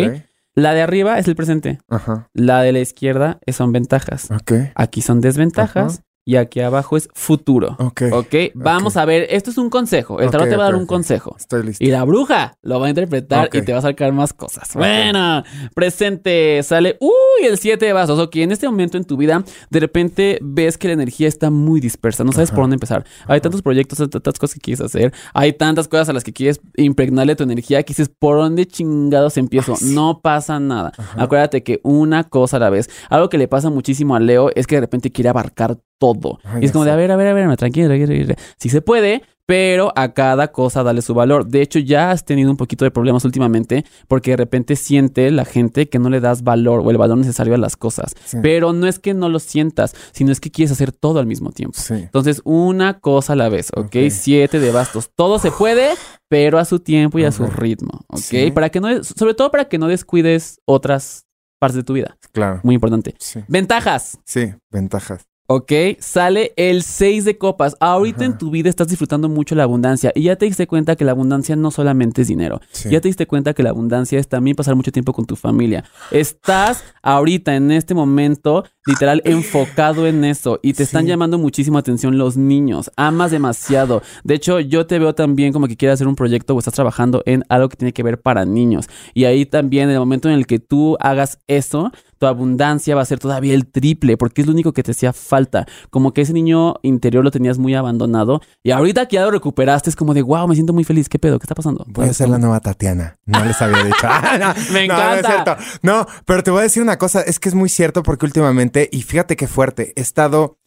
La 0.53 0.73
de 0.73 0.81
arriba 0.81 1.19
es 1.19 1.27
el 1.27 1.35
presente. 1.35 1.79
Ajá. 1.89 2.29
La 2.33 2.61
de 2.61 2.71
la 2.71 2.79
izquierda 2.79 3.39
son 3.51 3.73
ventajas. 3.73 4.31
Ok. 4.31 4.53
Aquí 4.75 5.01
son 5.01 5.19
desventajas 5.19 6.01
y 6.27 6.37
aquí 6.37 6.59
abajo 6.59 6.97
es 6.97 7.07
futuro. 7.13 7.75
Ok. 7.79 8.01
Ok, 8.11 8.35
vamos 8.55 8.97
a 8.97 9.05
ver, 9.05 9.27
esto 9.29 9.51
es 9.51 9.59
un 9.59 9.69
consejo. 9.69 10.19
El 10.19 10.31
tarot 10.31 10.49
te 10.49 10.55
va 10.57 10.63
a 10.63 10.65
dar 10.71 10.75
un 10.75 10.87
consejo. 10.87 11.35
Estoy 11.37 11.63
listo. 11.63 11.83
Y 11.83 11.89
la 11.89 12.03
bruja 12.03 12.57
lo 12.63 12.79
va 12.79 12.87
a 12.87 12.89
interpretar 12.89 13.49
y 13.53 13.61
te 13.61 13.71
va 13.71 13.77
a 13.77 13.83
sacar 13.83 14.11
más 14.11 14.33
cosas. 14.33 14.71
Bueno, 14.73 15.43
presente, 15.75 16.63
sale, 16.63 16.97
uy, 16.99 17.45
el 17.47 17.59
7 17.59 17.85
de 17.85 17.93
vasos. 17.93 18.17
Ok, 18.19 18.37
en 18.37 18.51
este 18.51 18.67
momento 18.67 18.97
en 18.97 19.05
tu 19.05 19.17
vida, 19.17 19.43
de 19.69 19.79
repente 19.79 20.39
ves 20.41 20.79
que 20.79 20.87
la 20.87 20.95
energía 20.95 21.27
está 21.27 21.51
muy 21.51 21.79
dispersa, 21.79 22.23
no 22.23 22.31
sabes 22.31 22.49
Ajá. 22.49 22.55
por 22.55 22.63
dónde 22.63 22.75
empezar. 22.75 23.05
Hay 23.27 23.39
tantos 23.39 23.61
proyectos, 23.61 23.99
hay 23.99 24.07
tantas 24.07 24.39
cosas 24.39 24.55
que 24.55 24.61
quieres 24.61 24.81
hacer, 24.81 25.13
hay 25.33 25.53
tantas 25.53 25.87
cosas 25.87 26.09
a 26.09 26.13
las 26.13 26.23
que 26.23 26.33
quieres 26.33 26.59
impregnarle 26.75 27.35
tu 27.35 27.43
energía 27.43 27.83
que 27.83 27.91
dices, 27.93 28.09
¿por 28.09 28.37
dónde 28.37 28.65
chingados 28.65 29.37
empiezo? 29.37 29.75
Sí. 29.75 29.93
No 29.93 30.21
pasa 30.23 30.59
nada. 30.59 30.91
Acuérdate 31.17 31.61
que 31.61 31.81
una 31.83 32.23
cosa 32.23 32.57
a 32.57 32.59
la 32.59 32.71
vez. 32.71 32.89
Algo 33.09 33.29
que 33.29 33.37
le 33.37 33.47
pasa 33.47 33.69
muchísimo 33.69 34.15
a 34.15 34.19
Leo 34.19 34.49
es 34.55 34.65
que 34.65 34.75
de 34.75 34.81
repente 34.81 35.11
quiere 35.11 35.29
abarcar 35.29 35.77
todo. 35.97 36.39
Ay, 36.43 36.63
y 36.63 36.65
es 36.65 36.71
como 36.71 36.85
de, 36.85 36.91
a 36.91 36.95
ver, 36.95 37.11
a 37.11 37.15
ver, 37.15 37.27
a 37.27 37.33
ver, 37.33 37.57
tranquilo, 37.57 37.87
tranquilo, 37.87 38.07
tranquilo. 38.07 38.35
Si 38.57 38.69
se 38.69 38.81
puede, 38.81 39.23
pero 39.45 39.93
a 39.95 40.13
cada 40.13 40.51
cosa 40.51 40.83
dale 40.83 41.01
su 41.01 41.13
valor. 41.13 41.45
De 41.45 41.61
hecho, 41.61 41.79
ya 41.79 42.11
has 42.11 42.25
tenido 42.25 42.49
un 42.49 42.57
poquito 42.57 42.85
de 42.85 42.91
problemas 42.91 43.25
últimamente 43.25 43.85
porque 44.07 44.31
de 44.31 44.37
repente 44.37 44.75
siente 44.75 45.29
la 45.31 45.45
gente 45.45 45.87
que 45.87 45.99
no 45.99 46.09
le 46.09 46.19
das 46.19 46.43
valor 46.43 46.81
o 46.83 46.91
el 46.91 46.97
valor 46.97 47.17
necesario 47.17 47.53
a 47.53 47.57
las 47.57 47.77
cosas. 47.77 48.15
Sí. 48.25 48.37
Pero 48.41 48.73
no 48.73 48.87
es 48.87 48.99
que 48.99 49.13
no 49.13 49.29
lo 49.29 49.39
sientas, 49.39 49.93
sino 50.11 50.31
es 50.31 50.39
que 50.39 50.51
quieres 50.51 50.71
hacer 50.71 50.91
todo 50.91 51.19
al 51.19 51.27
mismo 51.27 51.51
tiempo. 51.51 51.77
Sí. 51.79 51.93
Entonces, 51.93 52.41
una 52.43 52.99
cosa 52.99 53.33
a 53.33 53.35
la 53.35 53.49
vez, 53.49 53.69
¿ok? 53.75 53.95
Siete 54.09 54.59
de 54.59 54.71
bastos. 54.71 55.11
Todo 55.15 55.39
se 55.39 55.51
puede, 55.51 55.91
pero 56.27 56.57
a 56.57 56.65
su 56.65 56.79
tiempo 56.79 57.19
y 57.19 57.25
a 57.25 57.31
su 57.31 57.45
ritmo, 57.45 58.01
¿ok? 58.07 58.19
Sí. 58.19 58.51
Para 58.51 58.69
que 58.69 58.79
no, 58.79 59.03
sobre 59.03 59.35
todo 59.35 59.51
para 59.51 59.65
que 59.65 59.77
no 59.77 59.87
descuides 59.87 60.59
otras 60.65 61.25
partes 61.59 61.77
de 61.77 61.83
tu 61.83 61.93
vida. 61.93 62.17
Claro. 62.31 62.61
Muy 62.63 62.75
importante. 62.75 63.15
Sí. 63.19 63.41
Ventajas. 63.47 64.17
Sí. 64.25 64.53
Ventajas. 64.71 65.27
Ok, 65.47 65.71
sale 65.99 66.53
el 66.57 66.81
6 66.81 67.23
de 67.23 67.37
copas. 67.37 67.75
Ahorita 67.79 68.23
Ajá. 68.23 68.25
en 68.25 68.37
tu 68.39 68.49
vida 68.49 68.67
estás 68.67 68.87
disfrutando 68.87 69.29
mucho 69.29 69.53
la 69.53 69.61
abundancia 69.61 70.11
y 70.15 70.23
ya 70.23 70.35
te 70.37 70.45
diste 70.45 70.65
cuenta 70.65 70.95
que 70.95 71.05
la 71.05 71.11
abundancia 71.11 71.55
no 71.55 71.69
solamente 71.69 72.23
es 72.23 72.27
dinero. 72.27 72.61
Sí. 72.71 72.89
Ya 72.89 72.99
te 72.99 73.09
diste 73.09 73.27
cuenta 73.27 73.53
que 73.53 73.61
la 73.61 73.69
abundancia 73.69 74.17
es 74.19 74.27
también 74.27 74.55
pasar 74.55 74.75
mucho 74.75 74.91
tiempo 74.91 75.13
con 75.13 75.25
tu 75.25 75.35
familia. 75.35 75.83
Estás 76.09 76.83
ahorita 77.03 77.55
en 77.55 77.69
este 77.71 77.93
momento 77.93 78.63
literal 78.87 79.21
enfocado 79.25 80.07
en 80.07 80.23
eso 80.25 80.59
y 80.63 80.73
te 80.73 80.81
están 80.83 81.03
Sí. 81.03 81.09
llamando 81.09 81.37
muchísimo 81.37 81.77
atención 81.77 82.17
los 82.17 82.37
niños. 82.37 82.89
Amas 82.95 83.29
demasiado. 83.29 84.01
De 84.23 84.33
hecho, 84.35 84.59
yo 84.59 84.87
te 84.87 84.97
veo 84.97 85.13
también 85.13 85.53
como 85.53 85.67
que 85.67 85.77
quieres 85.77 85.95
hacer 85.95 86.07
un 86.07 86.15
proyecto 86.15 86.55
o 86.55 86.59
estás 86.59 86.73
trabajando 86.73 87.21
en 87.27 87.43
algo 87.49 87.69
que 87.69 87.77
tiene 87.77 87.93
que 87.93 88.01
ver 88.03 88.19
para 88.19 88.45
niños. 88.45 88.87
Y 89.13 89.25
ahí 89.25 89.45
también 89.45 89.89
en 89.89 89.93
el 89.93 89.99
momento 89.99 90.27
en 90.27 90.35
el 90.35 90.47
que 90.47 90.57
tú 90.59 90.97
hagas 90.99 91.39
eso, 91.47 91.91
tu 92.25 92.29
abundancia 92.29 92.95
va 92.95 93.03
a 93.03 93.05
ser 93.05 93.19
todavía 93.19 93.53
el 93.53 93.67
triple, 93.67 94.17
porque 94.17 94.41
es 94.41 94.47
lo 94.47 94.53
único 94.53 94.73
que 94.73 94.81
te 94.81 94.91
hacía 94.91 95.13
falta. 95.13 95.67
Como 95.91 96.11
que 96.11 96.21
ese 96.21 96.33
niño 96.33 96.75
interior 96.81 97.23
lo 97.23 97.29
tenías 97.29 97.59
muy 97.59 97.75
abandonado 97.75 98.41
y 98.63 98.71
ahorita 98.71 99.07
que 99.07 99.15
ya 99.17 99.23
lo 99.25 99.31
recuperaste 99.31 99.91
es 99.91 99.95
como 99.95 100.13
de, 100.15 100.23
wow, 100.23 100.47
me 100.47 100.55
siento 100.55 100.73
muy 100.73 100.83
feliz. 100.83 101.07
¿Qué 101.07 101.19
pedo? 101.19 101.37
¿Qué 101.37 101.43
está 101.43 101.53
pasando? 101.53 101.85
Voy 101.87 102.09
a 102.09 102.13
ser 102.13 102.29
la 102.29 102.39
nueva 102.39 102.59
Tatiana. 102.61 103.17
No 103.25 103.45
les 103.45 103.61
había 103.61 103.83
dicho. 103.83 103.95
Ah, 104.07 104.37
no, 104.39 104.53
Me 104.73 104.87
no, 104.87 104.95
no 104.97 105.03
es 105.13 105.19
encanta. 105.19 105.57
cierto. 105.57 105.57
No, 105.83 106.07
pero 106.25 106.41
te 106.41 106.49
voy 106.51 106.61
a 106.61 106.63
decir 106.63 106.81
una 106.81 106.97
cosa. 106.97 107.21
Es 107.21 107.39
que 107.39 107.49
es 107.49 107.55
muy 107.55 107.69
cierto 107.69 108.01
porque 108.01 108.25
últimamente, 108.25 108.89
y 108.91 109.03
fíjate 109.03 109.35
qué 109.35 109.47
fuerte, 109.47 109.93
he 109.95 110.01
estado. 110.01 110.57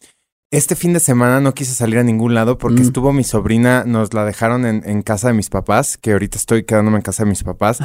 Este 0.51 0.75
fin 0.75 0.93
de 0.93 0.99
semana 0.99 1.39
no 1.41 1.53
quise 1.53 1.75
salir 1.75 1.99
a 1.99 2.03
ningún 2.03 2.33
lado 2.33 2.57
porque 2.57 2.81
Mm. 2.81 2.85
estuvo 2.85 3.13
mi 3.13 3.23
sobrina, 3.23 3.83
nos 3.85 4.15
la 4.15 4.25
dejaron 4.25 4.65
en, 4.65 4.81
en 4.83 5.03
casa 5.03 5.27
de 5.27 5.35
mis 5.35 5.49
papás, 5.49 5.95
que 5.95 6.13
ahorita 6.13 6.39
estoy 6.39 6.63
quedándome 6.63 6.97
en 6.97 7.03
casa 7.03 7.23
de 7.23 7.29
mis 7.29 7.43
papás. 7.43 7.77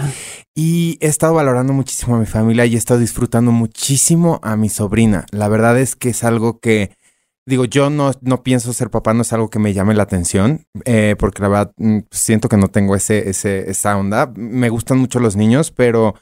Y 0.55 0.96
he 1.03 1.09
estado 1.09 1.35
valorando 1.35 1.74
muchísimo 1.74 2.16
a 2.16 2.18
mi 2.20 2.24
familia 2.27 2.64
y 2.64 2.74
he 2.74 2.79
estado 2.79 3.00
disfrutando 3.00 3.53
muchísimo 3.53 4.40
a 4.42 4.57
mi 4.57 4.70
sobrina. 4.70 5.27
La 5.31 5.48
verdad 5.48 5.79
es 5.79 5.94
que 5.94 6.09
es 6.09 6.24
algo 6.24 6.59
que, 6.59 6.96
digo, 7.44 7.66
yo 7.66 7.90
no, 7.90 8.12
no 8.22 8.42
pienso 8.42 8.72
ser 8.72 8.88
papá, 8.88 9.12
no 9.12 9.20
es 9.22 9.33
algo 9.35 9.50
que 9.50 9.59
me 9.59 9.74
llame 9.74 9.92
la 9.92 10.05
atención, 10.05 10.64
eh, 10.87 11.16
porque 11.18 11.42
la 11.42 11.48
verdad 11.48 11.72
mm, 11.77 11.98
siento 12.11 12.48
que 12.48 12.57
no 12.57 12.68
tengo 12.68 12.96
ese, 12.96 13.29
ese, 13.29 13.70
esa 13.70 13.94
onda. 13.98 14.33
Me 14.37 14.70
gustan 14.70 14.96
mucho 14.96 15.20
los 15.20 15.37
niños, 15.37 15.70
pero 15.70 16.14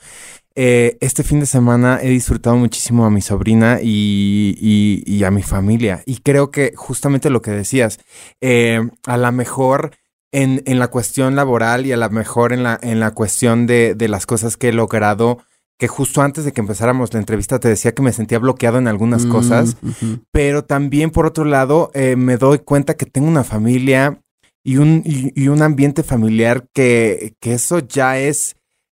eh, 0.55 0.97
este 1.01 1.23
fin 1.23 1.41
de 1.41 1.47
semana 1.47 1.99
he 2.03 2.09
disfrutado 2.11 2.57
muchísimo 2.57 3.05
a 3.05 3.11
mi 3.11 3.21
sobrina 3.23 3.79
y, 3.83 4.55
y- 4.61 5.03
y 5.07 5.25
a 5.25 5.31
mi 5.31 5.43
familia. 5.43 6.03
Y 6.07 6.19
creo 6.19 6.51
que 6.51 6.73
justamente 6.77 7.31
lo 7.31 7.43
que 7.43 7.51
decías, 7.51 7.99
eh, 8.41 8.81
a 9.07 9.17
lo 9.17 9.33
mejor 9.33 9.93
en, 10.33 10.63
en 10.67 10.79
la 10.79 10.89
cuestión 10.89 11.37
laboral 11.37 11.85
y 11.87 11.93
a 11.93 11.97
lo 11.97 12.09
mejor 12.11 12.53
en 12.53 12.63
la, 12.63 12.79
en 12.83 13.01
la 13.01 13.11
cuestión 13.13 13.67
de, 13.67 13.95
de 13.95 14.09
las 14.09 14.27
cosas 14.27 14.57
que 14.57 14.69
he 14.69 14.73
logrado, 14.73 15.39
que 15.79 15.89
justo 15.89 16.23
antes 16.23 16.45
de 16.45 16.53
que 16.53 16.61
empezáramos 16.61 17.13
la 17.13 17.21
entrevista 17.21 17.59
te 17.59 17.69
decía 17.69 17.93
que 17.93 18.03
me 18.03 18.13
sentía 18.13 18.39
bloqueado 18.39 18.79
en 18.79 18.89
algunas 18.89 19.27
Mm, 19.27 19.31
cosas, 19.31 19.77
ujú. 19.83 20.21
pero 20.31 20.65
también 20.65 21.11
por 21.11 21.27
otro 21.27 21.45
lado 21.45 21.91
eh, 21.95 22.15
me 22.17 22.37
doy 22.37 22.61
cuenta 22.61 22.95
que 22.95 23.05
tengo 23.07 23.27
una 23.29 23.45
familia 23.45 24.21
y 24.65 24.77
un, 24.77 25.03
y, 25.05 25.33
y 25.35 25.49
un 25.49 25.61
ambiente 25.61 26.03
familiar 26.05 26.67
que, 26.73 27.35
que 27.41 27.55
eso 27.55 27.81
ya 27.81 28.19
es 28.19 28.55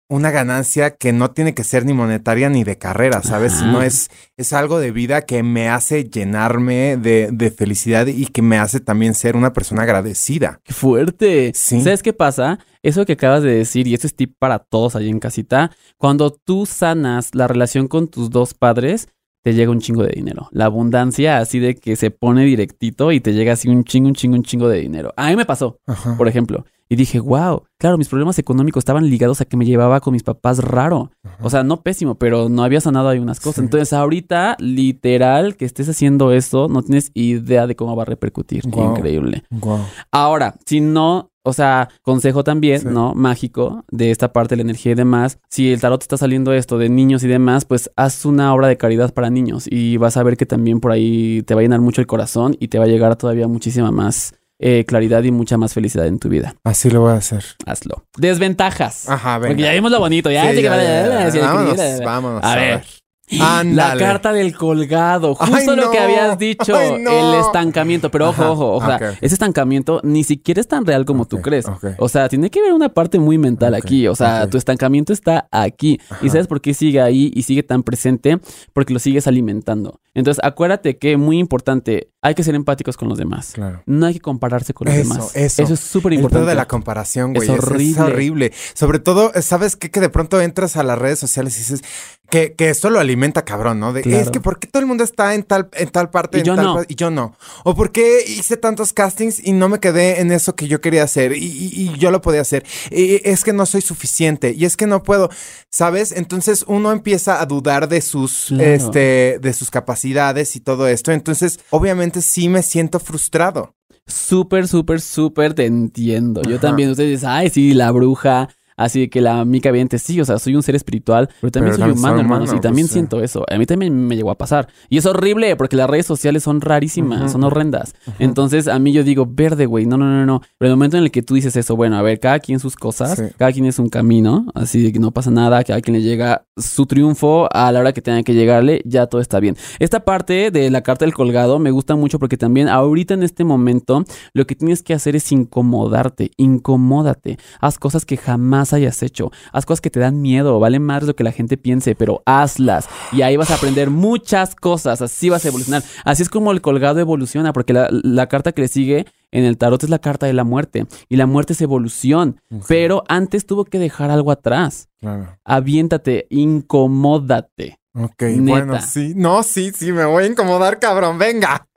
una 0.10 0.32
ganancia 0.32 0.96
que 0.96 1.14
no 1.14 1.32
tiene 1.32 1.54
que 1.54 1.64
ser 1.64 1.86
ni 1.86 1.94
monetaria 1.94 2.50
ni 2.50 2.64
de 2.64 2.78
carrera, 2.78 3.24
¿sabes? 3.24 3.54
Sino 3.54 3.82
es, 3.82 4.10
es 4.38 4.54
algo 4.54 4.80
de 4.80 4.92
vida 4.92 5.24
que 5.24 5.44
me 5.44 5.70
hace 5.70 6.04
llenarme 6.04 6.98
de, 6.98 7.30
de 7.32 7.52
felicidad 7.52 8.08
y 8.08 8.28
que 8.28 8.42
me 8.42 8.58
hace 8.58 8.80
también 8.80 9.14
ser 9.16 9.36
una 9.36 9.54
persona 9.54 9.84
agradecida. 9.84 10.60
¡Qué 10.64 10.74
fuerte! 10.74 11.52
Sí. 11.56 11.82
¿Sabes 11.82 12.04
qué 12.04 12.14
pasa? 12.14 12.60
Eso 12.84 13.06
que 13.06 13.14
acabas 13.14 13.44
de 13.44 13.56
decir, 13.56 13.88
y 13.88 13.94
esto 13.94 14.08
es 14.08 14.16
tip 14.16 14.36
para 14.38 14.60
todos 14.60 14.96
ahí 14.96 15.10
en 15.10 15.20
casita, 15.20 15.72
cuando 15.98 16.32
tú 16.32 16.66
sanas 16.66 17.34
la 17.34 17.48
relación 17.48 17.88
con 17.88 18.08
tus 18.10 18.30
dos 18.30 18.54
padres, 18.54 19.08
te 19.44 19.54
llega 19.54 19.72
un 19.72 19.80
chingo 19.80 20.04
de 20.04 20.14
dinero. 20.14 20.48
La 20.52 20.66
abundancia 20.66 21.38
así 21.38 21.60
de 21.60 21.76
que 21.76 21.96
se 21.96 22.12
pone 22.12 22.46
directito 22.46 23.12
y 23.12 23.20
te 23.20 23.34
llega 23.34 23.54
así 23.54 23.68
un 23.68 23.84
chingo, 23.84 24.08
un 24.08 24.16
chingo, 24.16 24.36
un 24.36 24.44
chingo 24.44 24.68
de 24.70 24.80
dinero. 24.80 25.14
A 25.18 25.30
mí 25.30 25.36
me 25.36 25.46
pasó, 25.46 25.80
Ajá. 25.86 26.18
por 26.18 26.28
ejemplo. 26.28 26.66
Y 26.94 26.96
dije, 26.96 27.20
wow, 27.20 27.64
claro, 27.80 27.98
mis 27.98 28.08
problemas 28.08 28.38
económicos 28.38 28.82
estaban 28.82 29.10
ligados 29.10 29.42
a 29.42 29.46
que 29.46 29.58
me 29.58 29.66
llevaba 29.66 30.00
con 30.00 30.14
mis 30.14 30.22
papás 30.22 30.60
raro. 30.64 31.10
O 31.42 31.50
sea, 31.50 31.64
no 31.64 31.82
pésimo, 31.82 32.14
pero 32.20 32.50
no 32.50 32.64
había 32.64 32.82
sanado 32.82 33.10
ahí 33.10 33.18
unas 33.18 33.40
cosas. 33.40 33.56
Sí. 33.56 33.62
Entonces, 33.62 33.94
ahorita, 33.94 34.58
literal, 34.60 35.56
que 35.58 35.66
estés 35.66 35.90
haciendo 35.90 36.32
esto, 36.32 36.68
no 36.68 36.84
tienes 36.84 37.10
idea 37.16 37.66
de 37.66 37.76
cómo 37.76 37.96
va 37.96 38.04
a 38.04 38.06
repercutir. 38.06 38.62
Guau. 38.68 38.92
Increíble. 38.96 39.44
Guau. 39.50 39.80
Ahora, 40.12 40.54
si 40.68 40.82
no, 40.82 41.32
o 41.42 41.52
sea, 41.52 41.90
consejo 42.04 42.44
también, 42.44 42.82
Sí. 42.82 42.88
¿no? 42.92 43.16
Mágico 43.16 43.84
de 43.90 44.12
esta 44.12 44.32
parte 44.32 44.54
de 44.54 44.58
la 44.58 44.70
energía 44.70 44.92
y 44.92 44.96
demás. 44.96 45.40
Si 45.50 45.74
el 45.74 45.82
tarot 45.82 46.00
está 46.00 46.16
saliendo 46.16 46.54
esto 46.54 46.78
de 46.78 46.90
niños 46.90 47.24
y 47.24 47.28
demás, 47.28 47.66
pues 47.66 47.90
haz 47.96 48.24
una 48.24 48.54
obra 48.54 48.68
de 48.68 48.78
caridad 48.78 49.16
para 49.16 49.32
niños 49.32 49.66
y 49.68 49.98
vas 49.98 50.16
a 50.16 50.22
ver 50.22 50.38
que 50.38 50.46
también 50.46 50.80
por 50.80 50.92
ahí 50.92 51.42
te 51.42 51.56
va 51.56 51.62
a 51.62 51.64
llenar 51.64 51.82
mucho 51.82 52.02
el 52.02 52.08
corazón 52.08 52.56
y 52.60 52.68
te 52.68 52.78
va 52.78 52.86
a 52.86 52.88
llegar 52.88 53.16
todavía 53.16 53.48
muchísima 53.48 53.90
más 53.90 54.36
eh, 54.60 54.86
claridad 54.86 55.24
y 55.24 55.32
mucha 55.32 55.58
más 55.58 55.74
felicidad 55.74 56.08
en 56.08 56.20
tu 56.20 56.30
vida. 56.30 56.56
Así 56.64 56.90
lo 56.90 57.02
voy 57.02 57.12
a 57.12 57.16
hacer. 57.16 57.44
Hazlo. 57.66 58.06
Desventajas. 58.18 59.10
Ajá, 59.10 59.38
venga. 59.38 59.50
Porque 59.50 59.64
ya 59.64 59.72
vimos 59.74 59.92
lo 59.92 60.00
bonito, 60.00 60.32
ya. 60.32 60.52
Sí, 60.52 60.62
ya, 60.62 60.76
ya, 60.76 60.84
ya, 60.84 60.84
ya. 60.84 61.30
ya, 61.30 61.30
ya, 61.30 61.42
Vámonos, 61.46 62.00
vámonos, 62.04 62.44
A 62.44 62.54
a 62.54 62.56
ver. 62.56 62.76
ver. 62.78 62.84
La 63.32 63.96
carta 63.98 64.32
del 64.34 64.56
colgado, 64.56 65.34
justo 65.34 65.72
Ay, 65.72 65.78
lo 65.78 65.90
que 65.90 65.98
habías 65.98 66.38
dicho, 66.38 66.76
Ay, 66.76 67.02
no. 67.02 67.34
el 67.36 67.40
estancamiento. 67.40 68.12
Pero 68.12 68.30
ojo, 68.30 68.42
Ajá, 68.44 68.52
ojo, 68.52 68.72
o 68.74 68.86
sea, 68.86 68.96
ok, 68.98 69.02
ok. 69.02 69.18
ese 69.22 69.34
estancamiento 69.36 70.02
ni 70.04 70.24
siquiera 70.24 70.62
es 70.62 70.68
tan 70.68 70.86
real 70.86 71.06
como 71.06 71.26
tú 71.26 71.42
crees. 71.42 71.66
O 71.98 72.10
sea, 72.10 72.30
tiene 72.30 72.50
que 72.50 72.60
haber 72.60 72.74
una 72.74 72.90
parte 72.90 73.20
muy 73.20 73.38
mental 73.38 73.74
aquí. 73.76 74.08
O 74.08 74.16
sea, 74.16 74.48
tu 74.50 74.58
estancamiento 74.58 75.14
está 75.14 75.48
aquí. 75.52 76.00
¿Y 76.22 76.30
sabes 76.30 76.48
por 76.48 76.62
qué 76.62 76.74
sigue 76.74 77.02
ahí 77.02 77.32
y 77.34 77.44
sigue 77.44 77.64
tan 77.64 77.84
presente? 77.84 78.40
Porque 78.74 78.94
lo 78.94 79.00
sigues 79.00 79.26
alimentando. 79.26 80.00
Entonces, 80.14 80.44
acuérdate 80.44 80.98
que 80.98 81.18
muy 81.18 81.40
importante, 81.40 82.12
hay 82.24 82.34
que 82.36 82.44
ser 82.44 82.56
empáticos 82.56 82.98
con 82.98 83.10
los 83.10 83.18
demás. 83.18 83.52
Claro. 83.54 83.84
No 83.86 84.06
hay 84.08 84.14
que 84.16 84.20
compararse 84.22 84.74
con 84.74 84.88
los 84.88 84.96
Eso, 84.96 85.14
demás. 85.14 85.36
eso. 85.36 85.62
es 85.64 85.80
súper 85.80 86.14
importante. 86.14 86.48
de 86.48 86.56
la 86.56 86.68
comparación, 86.68 87.34
güey. 87.34 87.48
Es 87.48 87.56
horrible. 87.58 87.92
Es 87.92 87.98
horrible. 88.00 88.54
Sobre 88.74 89.00
todo, 89.00 89.32
¿sabes 89.42 89.76
qué? 89.76 89.92
Que 89.92 90.00
de 90.00 90.10
pronto 90.10 90.42
entras 90.42 90.76
a 90.78 90.84
las 90.84 90.98
redes 90.98 91.20
sociales 91.20 91.56
y 91.58 91.60
dices 91.60 91.82
que, 92.30 92.54
que 92.54 92.70
esto 92.70 92.90
lo 92.90 93.00
alimenta 93.00 93.46
cabrón, 93.46 93.80
¿no? 93.80 93.94
De, 93.94 94.02
Claro. 94.02 94.24
Es 94.24 94.32
que 94.32 94.40
¿por 94.40 94.58
qué 94.58 94.68
todo 94.68 94.80
el 94.82 94.88
mundo 94.88 95.04
está 95.04 95.36
en 95.36 95.44
tal, 95.44 95.70
en 95.74 95.90
tal 95.90 96.10
parte 96.10 96.38
Y 96.38 96.40
en 96.40 96.46
yo 96.48 96.56
tal 96.56 96.66
no. 96.66 96.76
pa- 96.78 96.86
y 96.88 96.96
yo 96.96 97.12
no? 97.12 97.36
¿O 97.64 97.76
por 97.76 97.92
qué 97.92 98.24
hice 98.28 98.58
tantos 98.58 98.92
castings 98.94 99.46
y 99.46 99.52
no 99.52 99.70
me 99.70 99.80
quedé 99.80 100.20
en 100.22 100.32
eso 100.32 100.56
que 100.56 100.68
yo 100.68 100.82
quería 100.82 101.04
hacer 101.04 101.34
y, 101.34 101.44
y- 101.46 101.90
y 101.94 101.98
yo 102.00 102.10
lo 102.10 102.22
podía 102.22 102.42
hacer? 102.42 102.66
Es 102.90 103.44
que 103.44 103.54
no 103.54 103.66
soy 103.66 103.82
suficiente 103.82 104.54
y 104.58 104.66
es 104.66 104.78
que 104.78 104.88
no 104.88 105.04
puedo, 105.04 105.30
¿sabes? 105.70 106.12
Entonces 106.12 106.64
uno 106.68 106.92
empieza 106.92 107.40
a 107.42 107.46
dudar 107.46 107.88
de 107.88 108.02
sus, 108.02 108.46
Claro. 108.48 108.64
este, 108.64 109.38
de 109.40 109.54
sus 109.54 109.70
capacidades 109.70 110.56
y 110.56 110.60
todo 110.60 110.88
esto. 110.88 111.12
Entonces, 111.12 111.60
obviamente 111.70 112.13
sí 112.22 112.50
me 112.50 112.62
siento 112.62 113.00
frustrado. 113.00 113.76
Súper, 114.06 114.68
súper, 114.68 115.02
súper 115.02 115.54
te 115.54 115.66
entiendo. 115.66 116.42
Yo 116.44 116.58
Ajá. 116.58 116.68
también, 116.68 116.90
ustedes 116.90 117.12
dicen, 117.12 117.30
ay, 117.30 117.50
sí, 117.50 117.74
la 117.74 117.92
bruja. 117.92 118.50
Así 118.78 119.08
que 119.10 119.22
la 119.22 119.46
mica 119.46 119.72
viente, 119.72 120.00
sí, 120.00 120.20
o 120.22 120.26
sea, 120.26 120.40
soy 120.40 120.56
un 120.56 120.64
ser 120.64 120.76
espiritual, 120.76 121.30
pero 121.42 121.52
también 121.52 121.76
Pero 121.76 121.86
soy 121.88 121.98
humano, 121.98 122.20
hermanos, 122.20 122.50
humano, 122.50 122.60
y 122.60 122.62
también 122.62 122.86
pues, 122.86 122.92
sí. 122.92 123.00
siento 123.00 123.22
eso. 123.22 123.46
A 123.52 123.58
mí 123.58 123.66
también 123.66 123.94
me 124.08 124.16
llegó 124.16 124.32
a 124.32 124.38
pasar. 124.38 124.68
Y 124.90 124.98
es 124.98 125.06
horrible, 125.06 125.56
porque 125.56 125.76
las 125.76 125.90
redes 125.90 126.06
sociales 126.06 126.44
son 126.44 126.62
rarísimas, 126.62 127.32
son 127.32 127.44
horrendas. 127.44 127.94
Entonces, 128.20 128.68
a 128.68 128.80
mí 128.80 128.92
yo 128.94 129.04
digo, 129.04 129.28
verde, 129.30 129.66
güey, 129.66 129.86
no, 129.86 129.98
no, 129.98 130.06
no, 130.06 130.26
no. 130.26 130.42
Pero 130.58 130.72
el 130.72 130.78
momento 130.78 130.98
en 130.98 131.04
el 131.04 131.12
que 131.12 131.22
tú 131.22 131.36
dices 131.36 131.56
eso, 131.56 131.76
bueno, 131.76 131.98
a 131.98 132.02
ver, 132.02 132.20
cada 132.20 132.40
quien 132.40 132.60
sus 132.60 132.76
cosas, 132.76 133.18
Sí. 133.18 133.24
cada 133.38 133.52
quien 133.52 133.66
es 133.66 133.80
un 133.80 133.90
camino, 133.90 134.46
así 134.56 134.82
de 134.82 134.92
que 134.92 135.00
no 135.00 135.12
pasa 135.12 135.30
nada, 135.32 135.64
cada 135.64 135.82
quien 135.82 135.96
le 135.98 136.02
llega 136.02 136.46
su 136.58 136.86
triunfo 136.86 137.48
a 137.54 137.72
la 137.72 137.80
hora 137.80 137.94
que 137.94 138.02
tenga 138.02 138.24
que 138.24 138.34
llegarle, 138.34 138.82
ya 138.86 139.08
todo 139.08 139.22
está 139.22 139.40
bien. 139.40 139.56
Esta 139.80 140.06
parte 140.06 140.52
de 140.52 140.70
la 140.70 140.82
carta 140.82 141.06
del 141.06 141.14
colgado 141.14 141.60
me 141.60 141.72
gusta 141.72 141.96
mucho 141.96 142.20
porque 142.20 142.38
también 142.38 142.70
ahorita 142.70 143.14
en 143.14 143.24
este 143.24 143.44
momento 143.44 144.06
lo 144.34 144.46
que 144.48 144.56
tienes 144.56 144.84
que 144.84 144.94
hacer 144.94 145.16
es 145.16 145.32
incomodarte, 145.32 146.32
incomódate, 146.38 147.38
haz 147.60 147.78
cosas 147.78 148.06
que 148.06 148.18
jamás 148.18 148.63
hayas 148.72 149.04
hecho, 149.04 149.32
haz 149.52 149.66
cosas 149.66 149.82
que 149.82 149.90
te 149.90 150.00
dan 150.00 150.22
miedo, 150.22 150.60
vale 150.60 150.80
más 150.80 151.04
lo 151.04 151.16
que 151.16 151.24
la 151.26 151.34
gente 151.34 151.58
piense, 151.58 151.96
pero 151.96 152.22
hazlas 152.26 152.88
y 153.12 153.24
ahí 153.24 153.36
vas 153.36 153.52
a 153.52 153.56
aprender 153.56 153.90
muchas 153.90 154.56
cosas, 154.56 155.02
así 155.02 155.30
vas 155.30 155.44
a 155.44 155.50
evolucionar. 155.50 155.84
Así 156.06 156.22
es 156.24 156.30
como 156.30 156.52
el 156.52 156.62
colgado 156.62 157.00
evoluciona, 157.02 157.52
porque 157.52 157.74
la, 157.74 157.90
la 157.92 158.28
carta 158.28 158.54
que 158.54 158.62
le 158.62 158.68
sigue 158.70 159.06
en 159.32 159.44
el 159.44 159.58
tarot 159.58 159.84
es 159.84 159.90
la 159.90 160.00
carta 160.00 160.28
de 160.28 160.34
la 160.34 160.44
muerte 160.44 160.86
y 161.10 161.16
la 161.18 161.26
muerte 161.26 161.54
es 161.54 161.62
evolución, 161.62 162.40
pero 162.68 163.04
antes 163.08 163.46
tuvo 163.48 163.66
que 163.66 163.80
dejar 163.80 164.12
algo 164.12 164.32
atrás. 164.32 164.88
Claro. 165.02 165.36
Aviéntate, 165.44 166.28
incomódate. 166.30 167.80
Ok, 167.96 168.22
Neta. 168.24 168.42
bueno, 168.42 168.82
sí. 168.82 169.14
No, 169.16 169.44
sí, 169.44 169.72
sí, 169.76 169.92
me 169.92 170.06
voy 170.06 170.24
a 170.24 170.28
incomodar, 170.28 170.80
cabrón. 170.80 171.18
Venga. 171.18 171.68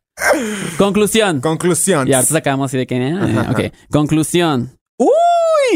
Conclusión. 0.78 1.40
Conclusión. 1.40 2.08
Y 2.08 2.12
ahorita 2.14 2.32
sacamos 2.34 2.70
así 2.70 2.78
de 2.78 2.86
que. 2.86 2.96
eh, 2.96 3.38
ok. 3.50 3.60
Conclusión. 3.90 4.78
¡Uy! 4.98 5.08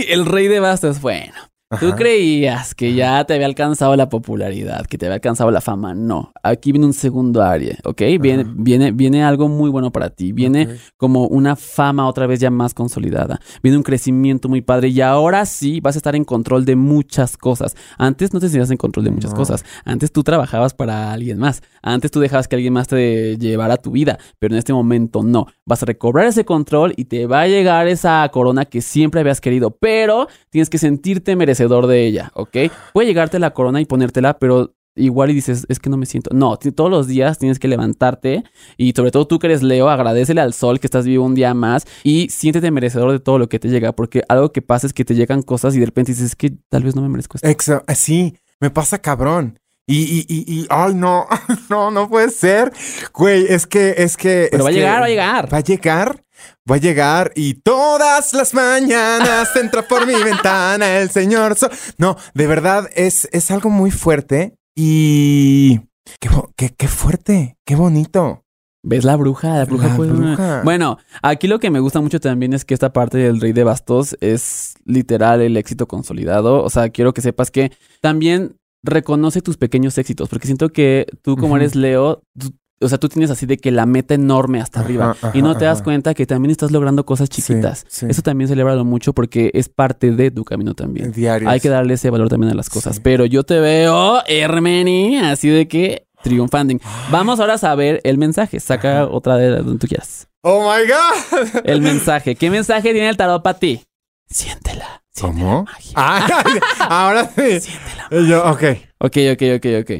El 0.09 0.26
rey 0.26 0.49
de 0.49 0.61
bastos. 0.61 1.01
Bueno. 1.01 1.49
Tú 1.78 1.94
creías 1.94 2.74
que 2.74 2.94
ya 2.94 3.24
te 3.24 3.34
había 3.34 3.46
alcanzado 3.46 3.94
la 3.94 4.08
popularidad, 4.08 4.86
que 4.86 4.98
te 4.98 5.06
había 5.06 5.14
alcanzado 5.14 5.52
la 5.52 5.60
fama. 5.60 5.94
No, 5.94 6.32
aquí 6.42 6.72
viene 6.72 6.84
un 6.86 6.92
segundo 6.92 7.42
área, 7.44 7.76
¿ok? 7.84 8.02
Viene, 8.20 8.44
viene, 8.44 8.90
viene 8.90 9.22
algo 9.22 9.48
muy 9.48 9.70
bueno 9.70 9.92
para 9.92 10.10
ti. 10.10 10.32
Viene 10.32 10.68
como 10.96 11.28
una 11.28 11.54
fama 11.54 12.08
otra 12.08 12.26
vez 12.26 12.40
ya 12.40 12.50
más 12.50 12.74
consolidada. 12.74 13.38
Viene 13.62 13.76
un 13.78 13.84
crecimiento 13.84 14.48
muy 14.48 14.62
padre 14.62 14.88
y 14.88 15.00
ahora 15.00 15.46
sí 15.46 15.78
vas 15.80 15.94
a 15.94 15.98
estar 16.00 16.16
en 16.16 16.24
control 16.24 16.64
de 16.64 16.74
muchas 16.74 17.36
cosas. 17.36 17.76
Antes 17.98 18.34
no 18.34 18.40
te 18.40 18.48
sentías 18.48 18.72
en 18.72 18.76
control 18.76 19.04
de 19.04 19.12
muchas 19.12 19.30
No. 19.30 19.36
cosas. 19.36 19.64
Antes 19.84 20.10
tú 20.10 20.24
trabajabas 20.24 20.74
para 20.74 21.12
alguien 21.12 21.38
más. 21.38 21.62
Antes 21.82 22.10
tú 22.10 22.18
dejabas 22.18 22.48
que 22.48 22.56
alguien 22.56 22.72
más 22.72 22.88
te 22.88 23.38
llevara 23.38 23.76
tu 23.76 23.92
vida, 23.92 24.18
pero 24.40 24.54
en 24.54 24.58
este 24.58 24.72
momento 24.72 25.22
no. 25.22 25.46
Vas 25.66 25.84
a 25.84 25.86
recobrar 25.86 26.26
ese 26.26 26.44
control 26.44 26.94
y 26.96 27.04
te 27.04 27.26
va 27.26 27.42
a 27.42 27.46
llegar 27.46 27.86
esa 27.86 28.28
corona 28.32 28.64
que 28.64 28.80
siempre 28.80 29.20
habías 29.20 29.40
querido, 29.40 29.70
pero 29.70 30.26
tienes 30.50 30.68
que 30.68 30.78
sentirte 30.78 31.36
merecedor 31.61 31.86
de 31.86 32.06
ella, 32.06 32.30
¿ok? 32.34 32.56
Puede 32.92 33.06
llegarte 33.08 33.38
la 33.38 33.50
corona 33.50 33.80
y 33.80 33.84
ponértela, 33.84 34.38
pero 34.38 34.74
igual 34.96 35.30
y 35.30 35.34
dices, 35.34 35.66
es 35.68 35.78
que 35.78 35.90
no 35.90 35.96
me 35.96 36.06
siento. 36.06 36.30
No, 36.34 36.56
todos 36.56 36.90
los 36.90 37.06
días 37.06 37.38
tienes 37.38 37.58
que 37.58 37.68
levantarte 37.68 38.44
y 38.76 38.92
sobre 38.92 39.11
todo 39.11 39.26
tú 39.26 39.38
que 39.38 39.46
eres 39.46 39.62
Leo, 39.62 39.88
agradecele 39.88 40.40
al 40.40 40.52
sol 40.52 40.80
que 40.80 40.86
estás 40.86 41.04
vivo 41.06 41.24
un 41.24 41.34
día 41.34 41.54
más 41.54 41.86
y 42.02 42.28
siéntete 42.30 42.70
merecedor 42.70 43.12
de 43.12 43.20
todo 43.20 43.38
lo 43.38 43.48
que 43.48 43.58
te 43.58 43.68
llega, 43.68 43.92
porque 43.92 44.22
algo 44.28 44.52
que 44.52 44.62
pasa 44.62 44.86
es 44.86 44.92
que 44.92 45.04
te 45.04 45.14
llegan 45.14 45.42
cosas 45.42 45.76
y 45.76 45.80
de 45.80 45.86
repente 45.86 46.12
dices, 46.12 46.26
es 46.26 46.36
que 46.36 46.52
tal 46.68 46.82
vez 46.82 46.96
no 46.96 47.02
me 47.02 47.08
merezco 47.08 47.36
esto. 47.36 47.48
Exa- 47.48 47.84
sí, 47.94 48.34
me 48.58 48.70
pasa 48.70 48.98
cabrón. 48.98 49.58
Y, 49.86 50.02
y, 50.02 50.24
y, 50.28 50.44
y, 50.61 50.66
ay, 50.70 50.94
no, 50.94 51.26
no, 51.70 51.90
no 51.90 52.08
puede 52.08 52.30
ser. 52.30 52.72
Güey, 53.12 53.46
es 53.48 53.66
que, 53.66 53.94
es 53.98 54.16
que. 54.16 54.46
Pero 54.50 54.62
es 54.62 54.66
va 54.66 54.68
a 54.70 54.72
llegar, 54.72 55.00
va 55.02 55.04
a 55.04 55.08
llegar. 55.08 55.52
Va 55.52 55.58
a 55.58 55.62
llegar, 55.62 56.24
va 56.70 56.76
a 56.76 56.78
llegar 56.78 57.32
y 57.34 57.55
todas 57.55 58.32
las 58.32 58.55
mañanas 58.55 59.55
entra 59.57 59.82
por 59.86 60.07
mi 60.07 60.14
ventana 60.22 60.99
el 60.99 61.11
señor. 61.11 61.57
Sol. 61.57 61.70
No, 61.99 62.16
de 62.34 62.47
verdad 62.47 62.88
es, 62.95 63.28
es 63.32 63.51
algo 63.51 63.70
muy 63.70 63.91
fuerte 63.91 64.55
y. 64.76 65.80
Qué, 66.18 66.28
qué, 66.57 66.70
qué 66.76 66.88
fuerte, 66.88 67.57
qué 67.64 67.76
bonito. 67.76 68.43
¿Ves 68.82 69.05
la 69.05 69.14
bruja? 69.16 69.59
La 69.59 69.64
bruja 69.66 69.88
La 69.88 69.95
bruja. 69.95 70.62
Bueno, 70.64 70.97
aquí 71.22 71.47
lo 71.47 71.61
que 71.61 71.70
me 71.70 71.80
gusta 71.80 72.01
mucho 72.01 72.18
también 72.18 72.55
es 72.55 72.64
que 72.64 72.72
esta 72.74 72.93
parte 72.93 73.18
del 73.18 73.41
rey 73.41 73.53
de 73.53 73.62
bastos 73.62 74.16
es 74.20 74.74
literal 74.86 75.43
el 75.43 75.57
éxito 75.59 75.86
consolidado. 75.86 76.64
O 76.64 76.70
sea, 76.70 76.88
quiero 76.88 77.12
que 77.12 77.20
sepas 77.20 77.51
que 77.51 77.72
también 78.01 78.57
reconoce 78.82 79.43
tus 79.43 79.59
pequeños 79.59 79.99
éxitos, 79.99 80.30
porque 80.30 80.47
siento 80.47 80.70
que 80.70 81.07
tú 81.22 81.36
como 81.36 81.57
eres 81.59 81.74
Leo, 81.74 82.22
tú- 82.38 82.55
o 82.81 82.89
sea, 82.89 82.99
tú 82.99 83.09
tienes 83.09 83.31
así 83.31 83.47
de 83.47 83.59
que 83.59 83.70
la 83.70 83.85
meta 83.87 84.14
enorme 84.14 84.61
hasta 84.61 84.81
Ajá, 84.81 84.87
arriba 84.87 85.11
ajá, 85.11 85.31
y 85.35 85.43
no 85.43 85.57
te 85.57 85.66
das 85.66 85.78
ajá. 85.78 85.85
cuenta 85.85 86.14
que 86.14 86.26
también 86.26 86.51
estás 86.51 86.70
logrando 86.70 87.05
cosas 87.05 87.28
chiquitas. 87.28 87.85
sí. 87.89 88.07
Eso 88.09 88.22
también 88.22 88.49
celébralo 88.49 88.85
mucho 88.85 89.12
porque 89.12 89.51
es 89.55 89.68
parte 89.68 90.12
de 90.12 90.31
tu 90.31 90.45
camino 90.45 90.74
también. 90.74 91.12
Diarios. 91.12 91.51
Hay 91.51 91.61
que 91.61 91.68
darle 91.68 91.95
ese 91.95 92.09
valor 92.11 92.28
también 92.28 92.53
a 92.53 92.55
las 92.55 92.70
cosas. 92.70 92.97
Sí. 92.97 93.01
Pero 93.05 93.26
yo 93.26 93.45
te 93.45 93.61
veo, 93.61 94.22
Hermeni, 94.26 95.18
así 95.18 95.49
de 95.49 95.68
que 95.68 96.07
triunfando. 96.22 96.74
Vamos 97.11 97.41
ahora 97.41 97.55
a 97.55 97.59
saber 97.59 98.01
el 98.05 98.18
mensaje. 98.18 98.61
Saca 98.61 99.07
otra 99.07 99.37
de 99.37 99.49
donde 99.51 99.78
tú 99.78 99.87
quieras. 99.87 100.28
¡Oh, 100.43 100.62
my 100.72 100.87
God! 100.89 101.61
El 101.64 101.83
mensaje. 101.83 102.35
¿Qué 102.35 102.51
mensaje 102.51 102.93
tiene 102.93 103.09
el 103.11 103.16
tarot 103.16 103.43
para 103.43 103.59
ti? 103.59 103.83
Siéntela. 104.28 105.03
siente 105.12 105.39
la 105.39 105.43
¿Cómo? 105.45 105.64
magia. 105.64 105.93
Ah, 105.97 106.45
ahora 106.89 107.31
sí. 107.35 107.61
Siente 107.61 107.91
la 108.11 108.18
Y 108.20 108.26
Yo, 108.28 108.43
ok. 108.51 108.62
Ok, 109.01 109.16
ok, 109.33 109.43
ok, 109.57 109.66
ok. 109.83 109.91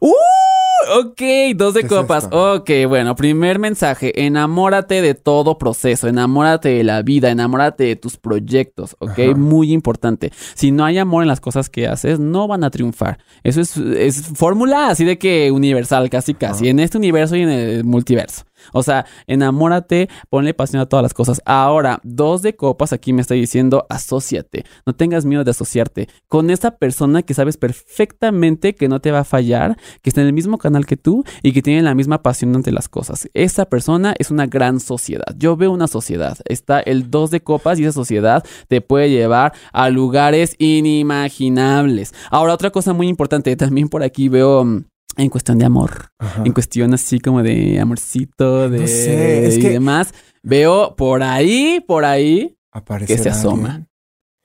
¡Uh! 0.00 0.14
Ok, 0.92 1.20
dos 1.56 1.74
de 1.74 1.80
¿Qué 1.80 1.86
es 1.86 1.92
copas. 1.92 2.24
esto? 2.24 2.54
ok, 2.54 2.70
bueno, 2.88 3.14
primer 3.14 3.58
mensaje. 3.58 4.24
Enamórate 4.26 5.02
de 5.02 5.14
todo 5.14 5.56
proceso. 5.58 6.08
Enamórate 6.08 6.70
de 6.70 6.84
la 6.84 7.02
vida. 7.02 7.30
Enamórate 7.30 7.84
de 7.84 7.96
tus 7.96 8.16
proyectos. 8.16 8.96
Ok, 8.98 9.18
Ajá. 9.18 9.34
muy 9.36 9.72
importante. 9.72 10.32
Si 10.54 10.70
no 10.72 10.84
hay 10.84 10.98
amor 10.98 11.22
en 11.22 11.28
las 11.28 11.40
cosas 11.40 11.70
que 11.70 11.86
haces, 11.86 12.18
no 12.18 12.48
van 12.48 12.64
a 12.64 12.70
triunfar. 12.70 13.18
Eso 13.44 13.60
es, 13.60 13.76
es 13.76 14.22
fórmula 14.34 14.88
así 14.88 15.04
de 15.04 15.18
que 15.18 15.50
universal, 15.52 16.10
casi, 16.10 16.34
casi. 16.34 16.68
En 16.68 16.80
este 16.80 16.98
universo 16.98 17.36
y 17.36 17.42
en 17.42 17.50
el 17.50 17.84
multiverso. 17.84 18.44
O 18.72 18.82
sea, 18.82 19.06
enamórate, 19.26 20.08
ponle 20.28 20.54
pasión 20.54 20.82
a 20.82 20.86
todas 20.86 21.02
las 21.02 21.14
cosas. 21.14 21.40
Ahora, 21.44 22.00
dos 22.02 22.42
de 22.42 22.56
copas, 22.56 22.92
aquí 22.92 23.12
me 23.12 23.22
está 23.22 23.34
diciendo, 23.34 23.86
asóciate. 23.88 24.64
No 24.86 24.94
tengas 24.94 25.24
miedo 25.24 25.44
de 25.44 25.50
asociarte 25.50 26.08
con 26.28 26.50
esa 26.50 26.76
persona 26.76 27.22
que 27.22 27.34
sabes 27.34 27.56
perfectamente 27.56 28.74
que 28.74 28.88
no 28.88 29.00
te 29.00 29.10
va 29.10 29.20
a 29.20 29.24
fallar, 29.24 29.76
que 30.02 30.10
está 30.10 30.20
en 30.20 30.28
el 30.28 30.32
mismo 30.32 30.58
canal 30.58 30.86
que 30.86 30.96
tú 30.96 31.24
y 31.42 31.52
que 31.52 31.62
tiene 31.62 31.82
la 31.82 31.94
misma 31.94 32.22
pasión 32.22 32.54
ante 32.54 32.72
las 32.72 32.88
cosas. 32.88 33.28
Esa 33.34 33.66
persona 33.66 34.14
es 34.18 34.30
una 34.30 34.46
gran 34.46 34.80
sociedad. 34.80 35.34
Yo 35.36 35.56
veo 35.56 35.72
una 35.72 35.86
sociedad. 35.86 36.38
Está 36.44 36.80
el 36.80 37.10
dos 37.10 37.30
de 37.30 37.40
copas 37.40 37.78
y 37.78 37.84
esa 37.84 37.92
sociedad 37.92 38.44
te 38.68 38.80
puede 38.80 39.10
llevar 39.10 39.52
a 39.72 39.90
lugares 39.90 40.56
inimaginables. 40.58 42.14
Ahora, 42.30 42.54
otra 42.54 42.70
cosa 42.70 42.92
muy 42.92 43.08
importante, 43.08 43.56
también 43.56 43.88
por 43.88 44.02
aquí 44.02 44.28
veo... 44.28 44.84
En 45.16 45.28
cuestión 45.28 45.58
de 45.58 45.64
amor, 45.66 46.08
Ajá. 46.18 46.42
en 46.44 46.52
cuestión 46.52 46.94
así 46.94 47.18
como 47.20 47.42
de 47.42 47.78
amorcito, 47.80 48.68
de 48.70 48.80
No 48.80 48.86
sé, 48.86 49.46
es 49.46 49.58
y 49.58 49.60
que- 49.60 49.70
demás, 49.70 50.14
veo 50.42 50.94
por 50.96 51.22
ahí, 51.22 51.82
por 51.86 52.04
ahí 52.04 52.56
que 53.06 53.18
se 53.18 53.28
asoma 53.28 53.68
alguien. 53.68 53.88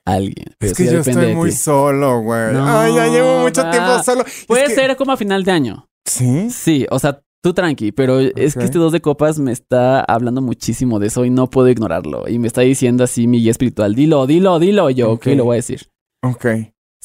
alguien. 0.06 0.46
Pero 0.58 0.72
Es 0.72 0.78
que 0.78 0.86
yo 0.86 1.00
estoy 1.00 1.34
muy 1.36 1.52
solo, 1.52 2.22
güey. 2.22 2.54
No, 2.54 2.66
Ay, 2.80 2.96
ya 2.96 3.08
llevo 3.08 3.40
mucho 3.42 3.64
va. 3.64 3.72
tiempo 3.72 4.04
solo. 4.04 4.24
Es 4.26 4.46
Puede 4.48 4.66
que- 4.66 4.76
ser 4.76 4.96
como 4.98 5.12
a 5.14 5.18
final 5.18 5.44
de 5.44 5.52
año. 5.52 5.88
¿Sí? 6.06 6.50
Sí, 6.50 6.86
o 6.92 7.00
sea, 7.00 7.22
tú 7.44 7.54
tranqui, 7.54 7.92
pero 7.92 8.20
es 8.20 8.56
que 8.56 8.64
este 8.64 8.78
dos 8.80 8.92
de 8.92 9.02
copas 9.02 9.38
me 9.40 9.52
está 9.52 10.02
hablando 10.02 10.42
muchísimo 10.42 11.00
de 11.00 11.08
eso 11.08 11.26
y 11.26 11.30
no 11.30 11.50
puedo 11.50 11.70
ignorarlo. 11.70 12.28
Y 12.28 12.40
me 12.40 12.48
está 12.48 12.62
diciendo 12.62 13.04
así 13.04 13.28
mi 13.28 13.40
guía 13.40 13.52
espiritual, 13.52 13.96
dilo, 13.96 14.26
dilo, 14.28 14.60
dilo. 14.60 14.90
Y 14.90 14.96
yo, 14.96 15.12
ok, 15.12 15.28
Ok. 15.28 15.36
lo 15.36 15.46
voy 15.46 15.54
a 15.56 15.58
decir. 15.58 15.88
Ok. 16.24 16.46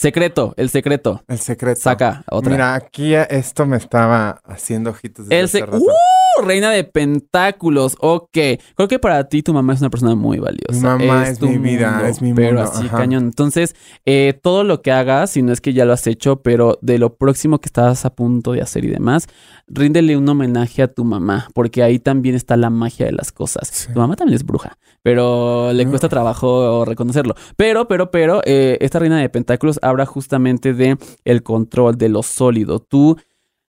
Secreto, 0.01 0.55
el 0.57 0.71
secreto. 0.71 1.23
El 1.29 1.39
secreto. 1.39 1.79
Saca 1.79 2.25
otra. 2.31 2.51
Mira, 2.53 2.75
aquí 2.75 3.13
esto 3.15 3.67
me 3.67 3.77
estaba 3.77 4.41
haciendo 4.47 4.89
ojitos 4.91 5.27
desde 5.29 5.39
el 5.41 5.45
hace 5.45 5.59
se- 5.59 5.67
rato. 5.67 5.77
¡Uh! 5.79 6.43
Reina 6.43 6.71
de 6.71 6.85
Pentáculos. 6.85 7.97
Ok. 8.01 8.31
Creo 8.33 8.89
que 8.89 8.99
para 8.99 9.25
ti 9.29 9.43
tu 9.43 9.53
mamá 9.53 9.75
es 9.75 9.81
una 9.81 9.91
persona 9.91 10.15
muy 10.15 10.39
valiosa. 10.39 10.97
Mi 10.97 11.05
mamá 11.07 11.29
es 11.29 11.39
tu 11.39 11.49
mi 11.49 11.59
vida, 11.59 12.09
es 12.09 12.23
mi 12.23 12.33
Pero 12.33 12.57
mundo, 12.61 12.71
así, 12.73 12.87
ajá. 12.87 12.97
cañón. 12.97 13.25
Entonces, 13.25 13.77
eh, 14.07 14.39
todo 14.43 14.65
lo 14.65 14.81
que 14.81 14.91
hagas, 14.91 15.33
si 15.33 15.43
no 15.43 15.53
es 15.53 15.61
que 15.61 15.75
ya 15.75 15.85
lo 15.85 15.93
has 15.93 16.07
hecho, 16.07 16.37
pero 16.41 16.79
de 16.81 16.97
lo 16.99 17.17
próximo 17.17 17.59
que 17.61 17.67
estás 17.67 18.07
a 18.07 18.15
punto 18.15 18.53
de 18.53 18.63
hacer 18.63 18.87
y 18.87 18.89
demás, 18.89 19.27
ríndele 19.67 20.17
un 20.17 20.27
homenaje 20.27 20.83
a 20.83 20.89
tu 20.89 21.05
mamá, 21.05 21.49
porque 21.53 21.83
ahí 21.83 21.99
también 21.99 22.35
está 22.37 22.57
la 22.57 22.71
magia 22.71 23.05
de 23.05 23.13
las 23.13 23.33
cosas. 23.33 23.69
Sí. 23.71 23.93
Tu 23.93 23.99
mamá 23.99 24.17
también 24.17 24.37
es 24.37 24.45
bruja, 24.47 24.79
pero 25.03 25.75
le 25.75 25.85
No. 25.85 25.91
cuesta 25.91 26.09
trabajo 26.09 26.85
reconocerlo. 26.87 27.35
Pero, 27.57 27.87
pero, 27.87 28.11
pero, 28.11 28.41
eh, 28.47 28.79
esta 28.81 28.99
reina 28.99 29.19
de 29.19 29.29
pentáculos 29.29 29.79
habla 29.91 30.07
justamente 30.07 30.73
de 30.73 30.97
el 31.25 31.43
control 31.43 31.97
de 31.99 32.09
lo 32.09 32.23
sólido. 32.23 32.81
Tú 32.81 33.17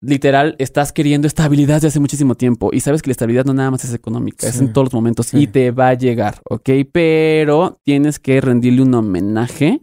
literal 0.00 0.56
estás 0.58 0.92
queriendo 0.92 1.26
estabilidad 1.28 1.76
desde 1.76 1.88
hace 1.88 2.00
muchísimo 2.00 2.34
tiempo 2.34 2.70
y 2.72 2.80
sabes 2.80 3.02
que 3.02 3.08
la 3.10 3.12
estabilidad 3.12 3.44
no 3.44 3.54
nada 3.54 3.70
más 3.70 3.84
es 3.84 3.94
económica, 3.94 4.48
es 4.48 4.60
en 4.60 4.72
todos 4.72 4.86
los 4.86 4.94
momentos 4.94 5.26
Sí. 5.28 5.38
y 5.38 5.46
te 5.46 5.70
va 5.70 5.88
a 5.90 5.94
llegar, 5.94 6.40
¿ok? 6.48 6.70
Pero 6.92 7.78
tienes 7.84 8.18
que 8.18 8.40
rendirle 8.40 8.82
un 8.82 8.94
homenaje 8.94 9.80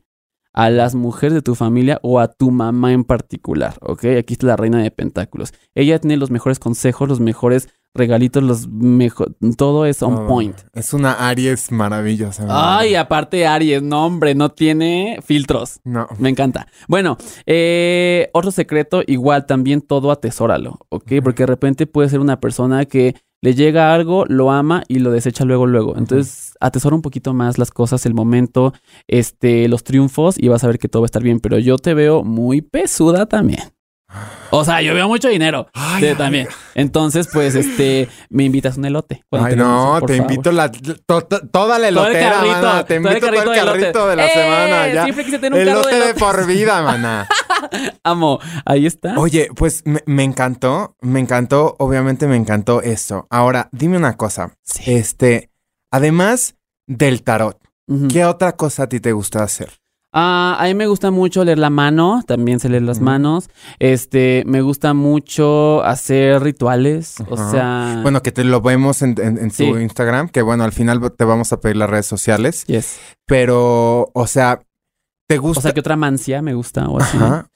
a 0.53 0.69
las 0.69 0.93
mujeres 0.95 1.35
de 1.35 1.41
tu 1.41 1.55
familia 1.55 1.99
o 2.03 2.19
a 2.19 2.27
tu 2.27 2.51
mamá 2.51 2.91
en 2.91 3.05
particular, 3.05 3.77
¿ok? 3.81 4.03
Aquí 4.19 4.33
está 4.33 4.47
la 4.47 4.57
reina 4.57 4.81
de 4.83 4.91
pentáculos. 4.91 5.53
Ella 5.73 5.99
tiene 5.99 6.17
los 6.17 6.31
mejores 6.31 6.59
consejos, 6.59 7.07
los 7.07 7.21
mejores 7.21 7.69
regalitos, 7.93 8.43
los 8.43 8.67
mejor, 8.67 9.35
todo 9.57 9.85
es 9.85 10.01
on 10.01 10.27
point. 10.27 10.57
Es 10.73 10.93
una 10.93 11.27
Aries 11.29 11.71
maravillosa. 11.71 12.45
Ay, 12.49 12.95
aparte 12.95 13.45
Aries, 13.45 13.81
no 13.81 14.05
hombre, 14.05 14.35
no 14.35 14.49
tiene 14.49 15.19
filtros. 15.25 15.79
No. 15.83 16.07
Me 16.17 16.29
encanta. 16.29 16.67
Bueno, 16.87 17.17
eh, 17.45 18.29
otro 18.33 18.51
secreto, 18.51 19.01
igual 19.05 19.45
también 19.45 19.81
todo 19.81 20.11
atesóralo, 20.11 20.79
¿ok? 20.89 21.13
Porque 21.23 21.43
de 21.43 21.47
repente 21.47 21.87
puede 21.87 22.09
ser 22.09 22.19
una 22.19 22.39
persona 22.39 22.85
que 22.85 23.15
le 23.41 23.55
llega 23.55 23.93
algo, 23.93 24.25
lo 24.27 24.51
ama 24.51 24.83
y 24.87 24.99
lo 24.99 25.11
desecha 25.11 25.45
luego, 25.45 25.65
luego. 25.65 25.97
Entonces, 25.97 26.53
atesora 26.59 26.95
un 26.95 27.01
poquito 27.01 27.33
más 27.33 27.57
las 27.57 27.71
cosas, 27.71 28.05
el 28.05 28.13
momento, 28.13 28.73
este, 29.07 29.67
los 29.69 29.83
triunfos 29.83 30.35
y 30.37 30.49
vas 30.49 30.63
a 30.63 30.67
ver 30.67 30.77
que 30.77 30.89
todo 30.89 31.03
va 31.03 31.05
a 31.05 31.07
estar 31.07 31.23
bien. 31.23 31.39
Pero 31.39 31.57
yo 31.57 31.77
te 31.77 31.93
veo 31.93 32.23
muy 32.23 32.61
pesuda 32.61 33.27
también. 33.27 33.61
O 34.51 34.65
sea, 34.65 34.81
yo 34.81 34.95
veo 34.95 35.07
mucho 35.07 35.27
dinero 35.29 35.67
Ay, 35.73 36.01
sí, 36.01 36.07
ay, 36.07 36.15
también. 36.15 36.47
Entonces, 36.73 37.27
pues, 37.31 37.53
este, 37.53 38.09
me 38.29 38.43
invitas 38.43 38.77
un 38.77 38.85
elote. 38.85 39.23
Ay, 39.31 39.55
no, 39.55 39.99
te 40.05 40.17
favor. 40.17 40.31
invito 40.31 40.51
la, 40.51 40.71
to- 40.71 41.21
to- 41.21 41.47
toda 41.49 41.77
la 41.77 41.89
Todo 41.89 42.07
el 42.07 42.15
elotera, 42.15 42.31
carrito, 42.37 42.55
mana. 42.55 42.85
Te 42.85 42.99
todo 42.99 43.09
el 43.09 43.17
invito 43.17 43.27
todo 43.27 43.29
el 43.29 43.35
carrito 43.35 43.51
de 43.51 43.59
elote. 43.59 43.79
carrito 43.81 44.07
de 44.07 44.15
la 44.15 44.25
¡Eh! 44.25 44.31
semana. 44.33 44.93
Ya. 44.93 45.03
Siempre 45.03 45.25
quise 45.25 45.39
tener 45.39 45.59
un 45.59 45.65
carro 45.67 45.81
de 45.87 45.95
Elote 45.95 46.07
de 46.13 46.19
por 46.19 46.45
vida, 46.47 46.81
mana. 46.83 47.27
Amo. 48.03 48.39
Ahí 48.65 48.85
está. 48.87 49.13
Oye, 49.19 49.49
pues 49.55 49.83
me, 49.85 50.01
me 50.07 50.23
encantó, 50.23 50.95
me 51.01 51.19
encantó, 51.19 51.75
obviamente 51.77 52.25
me 52.27 52.35
encantó 52.35 52.81
esto. 52.81 53.27
Ahora, 53.29 53.69
dime 53.71 53.97
una 53.97 54.17
cosa. 54.17 54.53
Sí. 54.63 54.83
Este, 54.95 55.51
además 55.91 56.55
del 56.87 57.21
tarot. 57.23 57.57
¿qué 58.11 58.23
otra 58.25 58.51
cosa 58.53 58.83
a 58.83 58.87
ti 58.89 58.99
te 58.99 59.11
gusta 59.13 59.41
hacer? 59.43 59.69
Ah, 60.11 60.57
a 60.59 60.63
mí 60.65 60.73
me 60.73 60.87
gusta 60.87 61.11
mucho 61.11 61.45
leer 61.45 61.59
la 61.59 61.69
mano, 61.69 62.23
también 62.25 62.59
sé 62.59 62.67
leer 62.69 62.81
las 62.81 62.99
manos. 62.99 63.49
Este, 63.77 64.43
me 64.47 64.61
gusta 64.61 64.93
mucho 64.95 65.83
hacer 65.83 66.41
rituales, 66.41 67.15
o 67.29 67.37
sea, 67.51 67.99
Bueno, 68.01 68.23
que 68.23 68.31
te 68.31 68.43
lo 68.43 68.59
vemos 68.61 69.03
en, 69.03 69.15
en- 69.21 69.37
en 69.37 69.51
Sí. 69.51 69.69
tu 69.71 69.77
Instagram, 69.77 70.29
que 70.29 70.41
bueno, 70.41 70.63
al 70.63 70.71
final 70.71 70.99
te 71.15 71.25
vamos 71.25 71.53
a 71.53 71.59
pedir 71.59 71.77
las 71.77 71.89
redes 71.91 72.07
sociales, 72.07 72.65
yes. 72.65 72.99
pero, 73.27 74.09
o 74.13 74.25
sea, 74.27 74.61
¿te 75.27 75.37
gusta? 75.37 75.59
O 75.59 75.61
sea, 75.61 75.73
que 75.73 75.79
otra 75.81 75.95
mancia 75.95 76.41
me 76.41 76.55
gusta 76.55 76.87
o 76.89 76.99
así. 76.99 77.15
Ajá. 77.17 77.47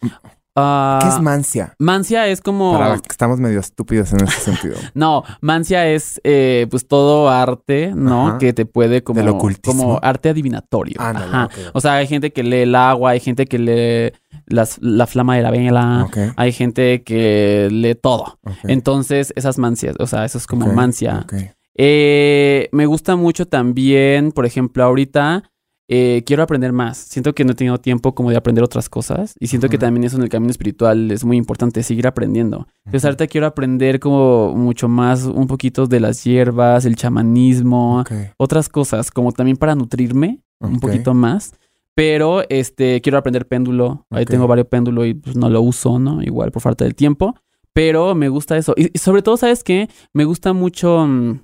Ah, 0.55 0.99
¿Qué 1.01 1.07
es 1.07 1.19
mancia? 1.19 1.73
mancia 1.79 2.27
es 2.27 2.39
como 2.39 2.73
Para 2.73 2.95
estamos 2.95 3.39
medio 3.39 3.59
estúpidos 3.59 4.13
en 4.13 4.23
ese 4.23 4.39
sentido. 4.39 4.75
No, 4.93 5.23
mancia 5.41 5.87
es 5.87 6.21
eh, 6.23 6.67
pues 6.69 6.87
todo 6.87 7.29
arte, 7.29 7.91
¿no? 7.95 8.27
Ajá. 8.27 8.37
Que 8.37 8.53
te 8.53 8.65
puede 8.65 9.03
como, 9.03 9.19
Del 9.19 9.29
ocultismo. 9.29 9.83
como 9.83 9.99
arte 10.03 10.29
adivinatorio. 10.29 10.95
Ajá. 10.99 11.49
O 11.73 11.81
sea, 11.81 11.95
hay 11.95 12.07
gente 12.07 12.31
que 12.31 12.43
lee 12.43 12.61
el 12.61 12.75
agua, 12.75 13.11
hay 13.11 13.19
gente 13.19 13.47
que 13.47 13.57
lee 13.57 14.17
las, 14.45 14.77
la 14.81 15.07
flama 15.07 15.35
de 15.35 15.41
la 15.41 15.51
vela, 15.51 16.07
hay 16.35 16.51
gente 16.51 17.03
que 17.03 17.69
lee 17.71 17.95
todo. 17.95 18.39
Entonces, 18.63 19.33
esas 19.35 19.57
mancias, 19.57 19.95
o 19.99 20.05
sea, 20.05 20.25
eso 20.25 20.37
es 20.37 20.45
como 20.45 20.67
mancia. 20.67 21.25
Eh, 21.75 22.69
me 22.71 22.85
gusta 22.85 23.15
mucho 23.15 23.47
también, 23.47 24.31
por 24.31 24.45
ejemplo, 24.45 24.83
ahorita 24.83 25.43
eh, 25.89 26.23
quiero 26.25 26.43
aprender 26.43 26.71
más. 26.71 26.97
Siento 26.97 27.35
que 27.35 27.43
no 27.43 27.51
he 27.51 27.55
tenido 27.55 27.77
tiempo 27.77 28.15
como 28.15 28.29
de 28.29 28.37
aprender 28.37 28.63
otras 28.63 28.89
cosas 28.89 29.35
y 29.39 29.47
siento 29.47 29.69
que 29.69 29.77
también 29.77 30.05
eso 30.05 30.17
en 30.17 30.23
el 30.23 30.29
camino 30.29 30.51
espiritual 30.51 31.11
es 31.11 31.25
muy 31.25 31.37
importante, 31.37 31.83
seguir 31.83 32.07
aprendiendo. 32.07 32.67
Entonces 32.85 33.05
ahorita 33.05 33.27
quiero 33.27 33.47
aprender 33.47 33.99
como 33.99 34.53
mucho 34.55 34.87
más, 34.87 35.23
un 35.23 35.47
poquito 35.47 35.85
de 35.85 35.99
las 35.99 36.23
hierbas, 36.23 36.85
el 36.85 36.95
chamanismo, 36.95 38.03
otras 38.37 38.69
cosas, 38.69 39.11
como 39.11 39.31
también 39.31 39.57
para 39.57 39.75
nutrirme 39.75 40.41
un 40.59 40.79
poquito 40.79 41.13
más. 41.13 41.53
Pero 41.95 42.41
este 42.49 43.01
quiero 43.01 43.17
aprender 43.17 43.47
péndulo. 43.47 44.05
Ahí 44.09 44.25
tengo 44.25 44.47
varios 44.47 44.67
péndulos 44.67 45.05
y 45.05 45.13
pues, 45.13 45.35
no 45.35 45.49
lo 45.49 45.61
uso, 45.61 45.99
¿no? 45.99 46.23
Igual 46.23 46.51
por 46.51 46.61
falta 46.61 46.85
del 46.85 46.95
tiempo. 46.95 47.35
Pero 47.73 48.15
me 48.15 48.29
gusta 48.29 48.57
eso. 48.57 48.73
Y, 48.75 48.89
y 48.93 48.97
sobre 48.99 49.21
todo, 49.21 49.37
¿sabes 49.37 49.63
qué? 49.63 49.89
Me 50.13 50.25
gusta 50.25 50.53
mucho 50.53 51.05
mm, 51.05 51.41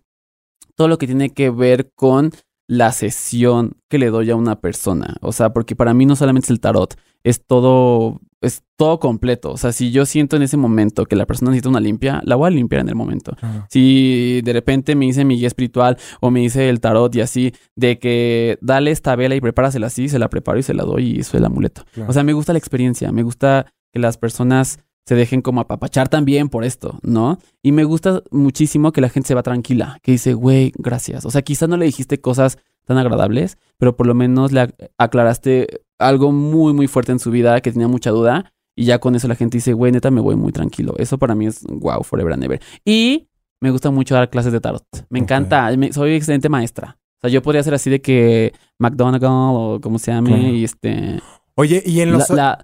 todo 0.76 0.88
lo 0.88 0.98
que 0.98 1.08
tiene 1.08 1.32
que 1.32 1.50
ver 1.50 1.92
con 1.94 2.32
la 2.70 2.91
sesión 2.91 3.78
que 3.89 3.97
le 3.97 4.11
doy 4.11 4.30
a 4.30 4.36
una 4.36 4.61
persona. 4.61 5.17
O 5.22 5.32
sea, 5.32 5.53
porque 5.53 5.76
para 5.76 5.95
mí 5.95 6.05
no 6.05 6.15
solamente 6.15 6.45
es 6.45 6.51
el 6.51 6.59
tarot, 6.59 6.95
es 7.24 7.43
todo, 7.43 8.22
es 8.41 8.61
todo 8.78 8.99
completo. 8.99 9.51
O 9.51 9.57
sea, 9.57 9.72
si 9.72 9.89
yo 9.89 10.05
siento 10.05 10.36
en 10.36 10.43
ese 10.43 10.55
momento 10.55 11.07
que 11.07 11.15
la 11.15 11.26
persona 11.26 11.49
necesita 11.49 11.70
una 11.70 11.80
limpia, 11.80 12.22
la 12.26 12.36
voy 12.36 12.45
a 12.45 12.51
limpiar 12.51 12.82
en 12.82 12.89
el 12.89 12.95
momento. 12.95 13.36
Si 13.70 14.41
de 14.43 14.53
repente 14.53 14.95
me 14.95 15.07
dice 15.07 15.26
mi 15.26 15.36
guía 15.38 15.47
espiritual 15.47 15.97
o 16.22 16.30
me 16.30 16.41
dice 16.41 16.70
el 16.70 16.80
tarot 16.80 17.13
y 17.15 17.22
así, 17.22 17.53
de 17.76 17.97
que 17.97 18.59
dale 18.61 18.91
esta 18.91 19.15
vela 19.15 19.34
y 19.34 19.41
prepárasela 19.41 19.88
así, 19.88 20.07
se 20.07 20.20
la 20.20 20.30
preparo 20.30 20.59
y 20.59 20.63
se 20.63 20.76
la 20.76 20.84
doy 20.84 21.15
y 21.15 21.20
eso 21.22 21.32
es 21.32 21.39
el 21.39 21.45
amuleto. 21.45 21.86
Claro. 21.91 22.11
O 22.11 22.13
sea, 22.13 22.24
me 22.24 22.34
gusta 22.34 22.53
la 22.53 22.59
experiencia, 22.59 23.11
me 23.11 23.24
gusta 23.24 23.65
que 23.91 23.97
las 23.97 24.20
personas 24.20 24.78
se 25.10 25.16
dejen 25.16 25.41
como 25.41 25.60
apapachar 25.60 26.07
también 26.07 26.49
por 26.49 26.64
esto, 26.64 26.99
¿no? 27.01 27.39
Y 27.64 27.72
me 27.72 27.84
gusta 27.84 28.22
muchísimo 28.30 28.91
que 28.91 29.01
la 29.01 29.10
gente 29.10 29.26
se 29.30 29.34
va 29.34 29.41
tranquila, 29.41 29.97
que 30.03 30.12
dice, 30.12 30.36
güey, 30.36 30.72
gracias. 30.78 31.26
O 31.26 31.32
sea, 31.32 31.41
quizás 31.41 31.68
no 31.68 31.78
le 31.78 31.86
dijiste 31.86 32.22
cosas 32.22 32.60
tan 32.86 32.99
agradables, 32.99 33.57
pero 33.80 33.97
por 33.97 34.05
lo 34.05 34.14
menos 34.14 34.51
le 34.51 34.62
ac- 34.68 34.89
aclaraste 34.99 35.82
algo 35.97 36.32
muy, 36.32 36.74
muy 36.74 36.86
fuerte 36.88 37.12
en 37.12 37.18
su 37.18 37.32
vida 37.32 37.60
que 37.62 37.72
tenía 37.72 37.88
mucha 37.88 38.12
duda. 38.12 38.53
Y 38.76 38.86
ya 38.86 38.99
con 38.99 39.16
eso 39.16 39.28
la 39.28 39.34
gente 39.34 39.57
dice, 39.57 39.74
güey, 39.74 39.91
neta, 39.91 40.12
me 40.12 40.22
voy 40.22 40.36
muy 40.36 40.51
tranquilo. 40.51 40.93
Eso 40.99 41.18
para 41.18 41.34
mí 41.34 41.47
es 41.47 41.64
wow, 41.68 42.03
forever 42.03 42.32
and 42.34 42.43
ever. 42.43 42.62
Y 42.86 43.28
me 43.62 43.72
gusta 43.72 43.89
mucho 43.89 44.14
dar 44.14 44.30
clases 44.30 44.51
de 44.53 44.62
tarot. 44.62 44.86
Me 45.10 45.18
encanta, 45.18 45.76
me- 45.76 45.91
soy 45.91 46.12
excelente 46.14 46.49
maestra. 46.49 46.97
O 47.18 47.22
sea, 47.22 47.32
yo 47.32 47.41
podría 47.41 47.64
ser 47.64 47.74
así 47.74 47.89
de 47.89 47.99
que 47.99 48.53
McDonagall 48.78 49.55
o 49.55 49.80
como 49.82 49.97
se 49.97 50.12
llame, 50.12 50.51
y 50.53 50.64
este... 50.64 51.20
Oye, 51.55 51.82
y 51.84 51.99
en 52.01 52.12
la- 52.12 52.20
los... 52.20 52.30
la- 52.30 52.64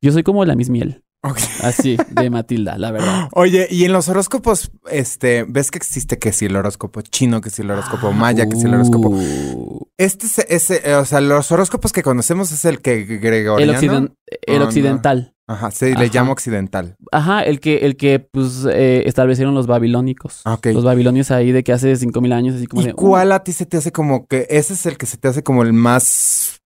yo 0.00 0.12
soy 0.12 0.22
como 0.22 0.44
la 0.44 0.54
Miss 0.54 0.70
Miel. 0.70 1.02
Así, 1.62 1.98
de 2.10 2.30
Matilda, 2.30 2.78
la 2.78 2.90
verdad. 2.92 3.28
Oye, 3.32 3.68
y 3.70 3.84
en 3.84 3.92
los 3.92 4.08
horóscopos, 4.08 4.70
este, 4.90 5.44
ves 5.46 5.70
que 5.70 5.76
existe 5.78 6.18
que 6.18 6.32
si 6.32 6.46
el 6.46 6.56
horóscopo 6.56 7.02
chino, 7.02 7.40
que 7.42 7.50
si 7.50 7.62
el 7.62 7.70
horóscopo 7.70 8.12
maya, 8.12 8.48
que 8.48 8.56
si 8.56 8.62
el 8.66 8.74
horóscopo. 8.74 9.10
Uh, 9.10 9.86
Este 9.98 10.26
es 10.26 10.38
ese, 10.48 10.80
eh, 10.90 10.94
o 10.94 11.04
sea, 11.04 11.20
los 11.20 11.52
horóscopos 11.52 11.92
que 11.92 12.02
conocemos 12.02 12.52
es 12.52 12.64
el 12.64 12.80
que 12.80 12.94
el, 13.02 13.18
gregoriano. 13.20 13.72
occiden- 13.78 14.14
el 14.46 14.56
Oh, 14.56 14.58
no. 14.60 14.64
occidental. 14.66 15.34
Ajá, 15.46 15.70
se 15.72 15.90
Ajá. 15.92 16.00
le 16.00 16.10
llama 16.10 16.30
occidental. 16.32 16.94
Ajá, 17.10 17.42
el 17.42 17.58
que, 17.60 17.78
el 17.78 17.96
que 17.96 18.20
pues 18.20 18.64
eh, 18.72 19.02
establecieron 19.06 19.52
los 19.54 19.66
babilónicos. 19.66 20.42
Ah, 20.44 20.54
ok. 20.54 20.66
Los 20.66 20.84
babilonios 20.84 21.32
ahí 21.32 21.50
de 21.50 21.64
que 21.64 21.72
hace 21.72 21.94
cinco 21.96 22.20
mil 22.20 22.32
años, 22.32 22.54
así 22.54 22.66
como 22.68 22.82
¿Y 22.82 22.86
de. 22.86 22.92
uh, 22.92 22.96
cuál 22.96 23.32
a 23.32 23.42
ti 23.42 23.52
se 23.52 23.66
te 23.66 23.76
hace 23.76 23.90
como 23.90 24.26
que 24.26 24.46
ese 24.48 24.74
es 24.74 24.86
el 24.86 24.96
que 24.96 25.06
se 25.06 25.16
te 25.16 25.26
hace 25.26 25.42
como 25.42 25.64
el 25.64 25.72
más 25.72 26.59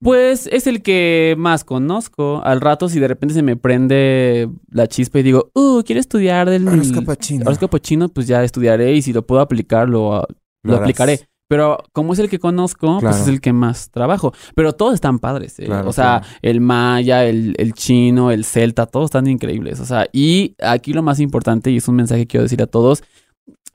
Pues 0.00 0.46
es 0.52 0.66
el 0.66 0.82
que 0.82 1.34
más 1.38 1.64
conozco. 1.64 2.40
Al 2.44 2.60
rato, 2.60 2.88
si 2.88 3.00
de 3.00 3.08
repente 3.08 3.34
se 3.34 3.42
me 3.42 3.56
prende 3.56 4.48
la 4.70 4.86
chispa 4.86 5.18
y 5.18 5.22
digo, 5.24 5.50
uh, 5.54 5.82
quiero 5.82 6.00
estudiar 6.00 6.48
del 6.48 6.68
horóscopo 6.68 7.14
chino? 7.16 7.44
horóscopo 7.44 7.78
chino, 7.78 8.08
pues 8.08 8.26
ya 8.28 8.44
estudiaré 8.44 8.92
y 8.92 9.02
si 9.02 9.12
lo 9.12 9.26
puedo 9.26 9.40
aplicar, 9.40 9.88
lo, 9.88 10.24
aplicaré. 10.68 11.20
Pero 11.48 11.78
como 11.92 12.12
es 12.12 12.18
el 12.18 12.28
que 12.28 12.38
conozco, 12.38 12.98
Claro. 13.00 13.14
pues 13.16 13.22
es 13.22 13.28
el 13.28 13.40
que 13.40 13.52
más 13.54 13.90
trabajo. 13.90 14.34
Pero 14.54 14.74
todos 14.74 14.94
están 14.94 15.18
padres. 15.18 15.58
¿eh? 15.58 15.64
Claro, 15.64 15.88
o 15.88 15.92
sea, 15.92 16.20
claro. 16.20 16.36
el 16.42 16.60
maya, 16.60 17.24
el, 17.24 17.54
el 17.56 17.72
chino, 17.72 18.30
el 18.30 18.44
celta, 18.44 18.84
todos 18.86 19.06
están 19.06 19.26
increíbles. 19.26 19.80
O 19.80 19.86
sea, 19.86 20.06
y 20.12 20.54
aquí 20.62 20.92
lo 20.92 21.02
más 21.02 21.18
importante, 21.20 21.70
y 21.70 21.78
es 21.78 21.88
un 21.88 21.96
mensaje 21.96 22.20
que 22.22 22.26
quiero 22.26 22.42
decir 22.42 22.62
a 22.62 22.66
todos, 22.66 23.02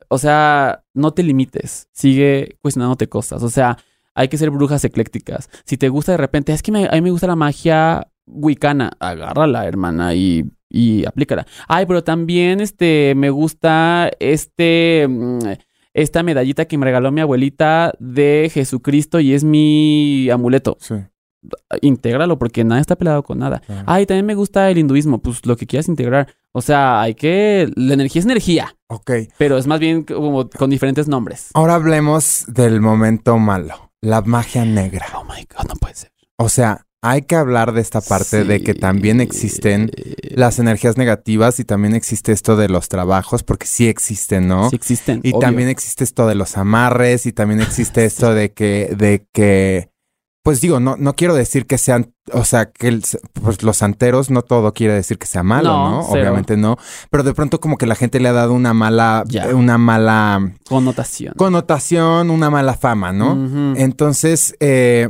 o 0.07 0.19
sea, 0.19 0.83
no 0.93 1.11
te 1.11 1.23
limites, 1.23 1.87
sigue 1.91 2.57
cuestionándote 2.61 3.09
cosas. 3.09 3.41
O 3.41 3.49
sea, 3.49 3.79
hay 4.15 4.27
que 4.27 4.37
ser 4.37 4.49
brujas 4.51 4.83
eclécticas. 4.85 5.49
Si 5.65 5.77
te 5.77 5.89
gusta 5.89 6.11
de 6.13 6.17
repente, 6.17 6.53
es 6.53 6.61
que 6.63 6.71
me- 6.71 6.87
a 6.87 6.91
mí 6.91 7.01
me 7.01 7.11
gusta 7.11 7.27
la 7.27 7.35
magia 7.35 8.07
wicana, 8.25 8.91
agárrala, 8.99 9.65
hermana, 9.65 10.13
y, 10.15 10.45
y 10.69 11.05
aplícala. 11.05 11.45
Ay, 11.67 11.85
pero 11.85 12.03
también 12.03 12.59
este, 12.61 13.13
me 13.15 13.29
gusta 13.29 14.09
este... 14.19 15.07
mm, 15.09 15.39
esta 15.95 16.23
medallita 16.23 16.65
que 16.65 16.75
me 16.77 16.85
regaló 16.85 17.11
mi 17.11 17.21
abuelita 17.21 17.93
de 17.99 18.49
Jesucristo 18.51 19.19
y 19.19 19.33
es 19.35 19.43
mi 19.43 20.27
amuleto. 20.31 20.75
Sí. 20.79 20.95
Intégralo 21.81 22.39
porque 22.39 22.63
nada 22.63 22.81
está 22.81 22.95
peleado 22.95 23.21
con 23.23 23.39
nada. 23.39 23.59
Claro. 23.59 23.83
Ay, 23.85 24.05
también 24.05 24.25
me 24.25 24.35
gusta 24.35 24.69
el 24.71 24.77
hinduismo. 24.79 25.19
Pues 25.21 25.45
lo 25.45 25.55
que 25.55 25.67
quieras 25.67 25.87
integrar. 25.89 26.33
O 26.51 26.61
sea, 26.61 27.01
hay 27.01 27.13
que... 27.15 27.71
La 27.75 27.93
energía 27.95 28.19
es 28.21 28.25
energía, 28.25 28.75
Ok. 28.87 29.11
pero 29.37 29.57
es 29.57 29.67
más 29.67 29.79
bien 29.79 30.03
como 30.03 30.49
con 30.49 30.69
diferentes 30.69 31.07
nombres. 31.07 31.49
Ahora 31.53 31.75
hablemos 31.75 32.45
del 32.47 32.79
momento 32.81 33.37
malo, 33.37 33.91
la 34.03 34.21
magia 34.21 34.65
negra. 34.65 35.07
Oh 35.15 35.23
my 35.23 35.47
God, 35.55 35.69
no 35.69 35.75
puede 35.75 35.95
ser. 35.95 36.11
O 36.37 36.49
sea, 36.49 36.85
hay 37.01 37.21
que 37.21 37.35
hablar 37.35 37.71
de 37.73 37.81
esta 37.81 38.01
parte 38.01 38.43
de 38.43 38.61
que 38.61 38.73
también 38.73 39.21
existen 39.21 39.91
las 40.35 40.59
energías 40.59 40.97
negativas 40.97 41.59
y 41.59 41.63
también 41.63 41.95
existe 41.95 42.31
esto 42.31 42.55
de 42.55 42.67
los 42.67 42.89
trabajos, 42.89 43.43
porque 43.43 43.65
sí 43.65 43.87
existen, 43.87 44.47
¿no? 44.47 44.69
Sí 44.69 44.75
existen. 44.75 45.21
Y 45.23 45.31
obvio. 45.31 45.39
también 45.39 45.69
existe 45.69 46.03
esto 46.03 46.27
de 46.27 46.35
los 46.35 46.57
amarres 46.57 47.25
y 47.25 47.31
también 47.31 47.61
existe 47.61 48.03
esto 48.05 48.33
de 48.33 48.51
que, 48.51 48.93
de 48.97 49.25
que, 49.31 49.89
pues 50.43 50.59
digo, 50.59 50.79
no, 50.81 50.97
no 50.97 51.15
quiero 51.15 51.35
decir 51.35 51.65
que 51.65 51.77
sean, 51.77 52.13
o 52.33 52.43
sea, 52.43 52.69
que 52.71 52.89
el- 52.89 53.03
pues 53.41 53.63
los 53.63 53.77
santeros 53.77 54.29
no 54.29 54.41
todo 54.41 54.73
quiere 54.73 54.93
decir 54.93 55.17
que 55.17 55.25
sea 55.25 55.41
malo, 55.41 55.69
No. 55.69 55.99
Obviamente 56.01 56.57
no, 56.57 56.77
pero 57.09 57.23
de 57.23 57.33
pronto 57.33 57.59
como 57.61 57.77
que 57.77 57.85
la 57.87 57.95
gente 57.95 58.19
le 58.19 58.27
ha 58.29 58.33
dado 58.33 58.53
una 58.53 58.73
mala, 58.73 59.23
una 59.53 59.77
mala 59.77 60.51
Connotación. 60.67 61.33
connotación, 61.37 62.29
una 62.29 62.49
mala 62.49 62.73
fama, 62.73 63.13
¿no? 63.13 63.75
Entonces, 63.77 64.55
eh, 64.59 65.09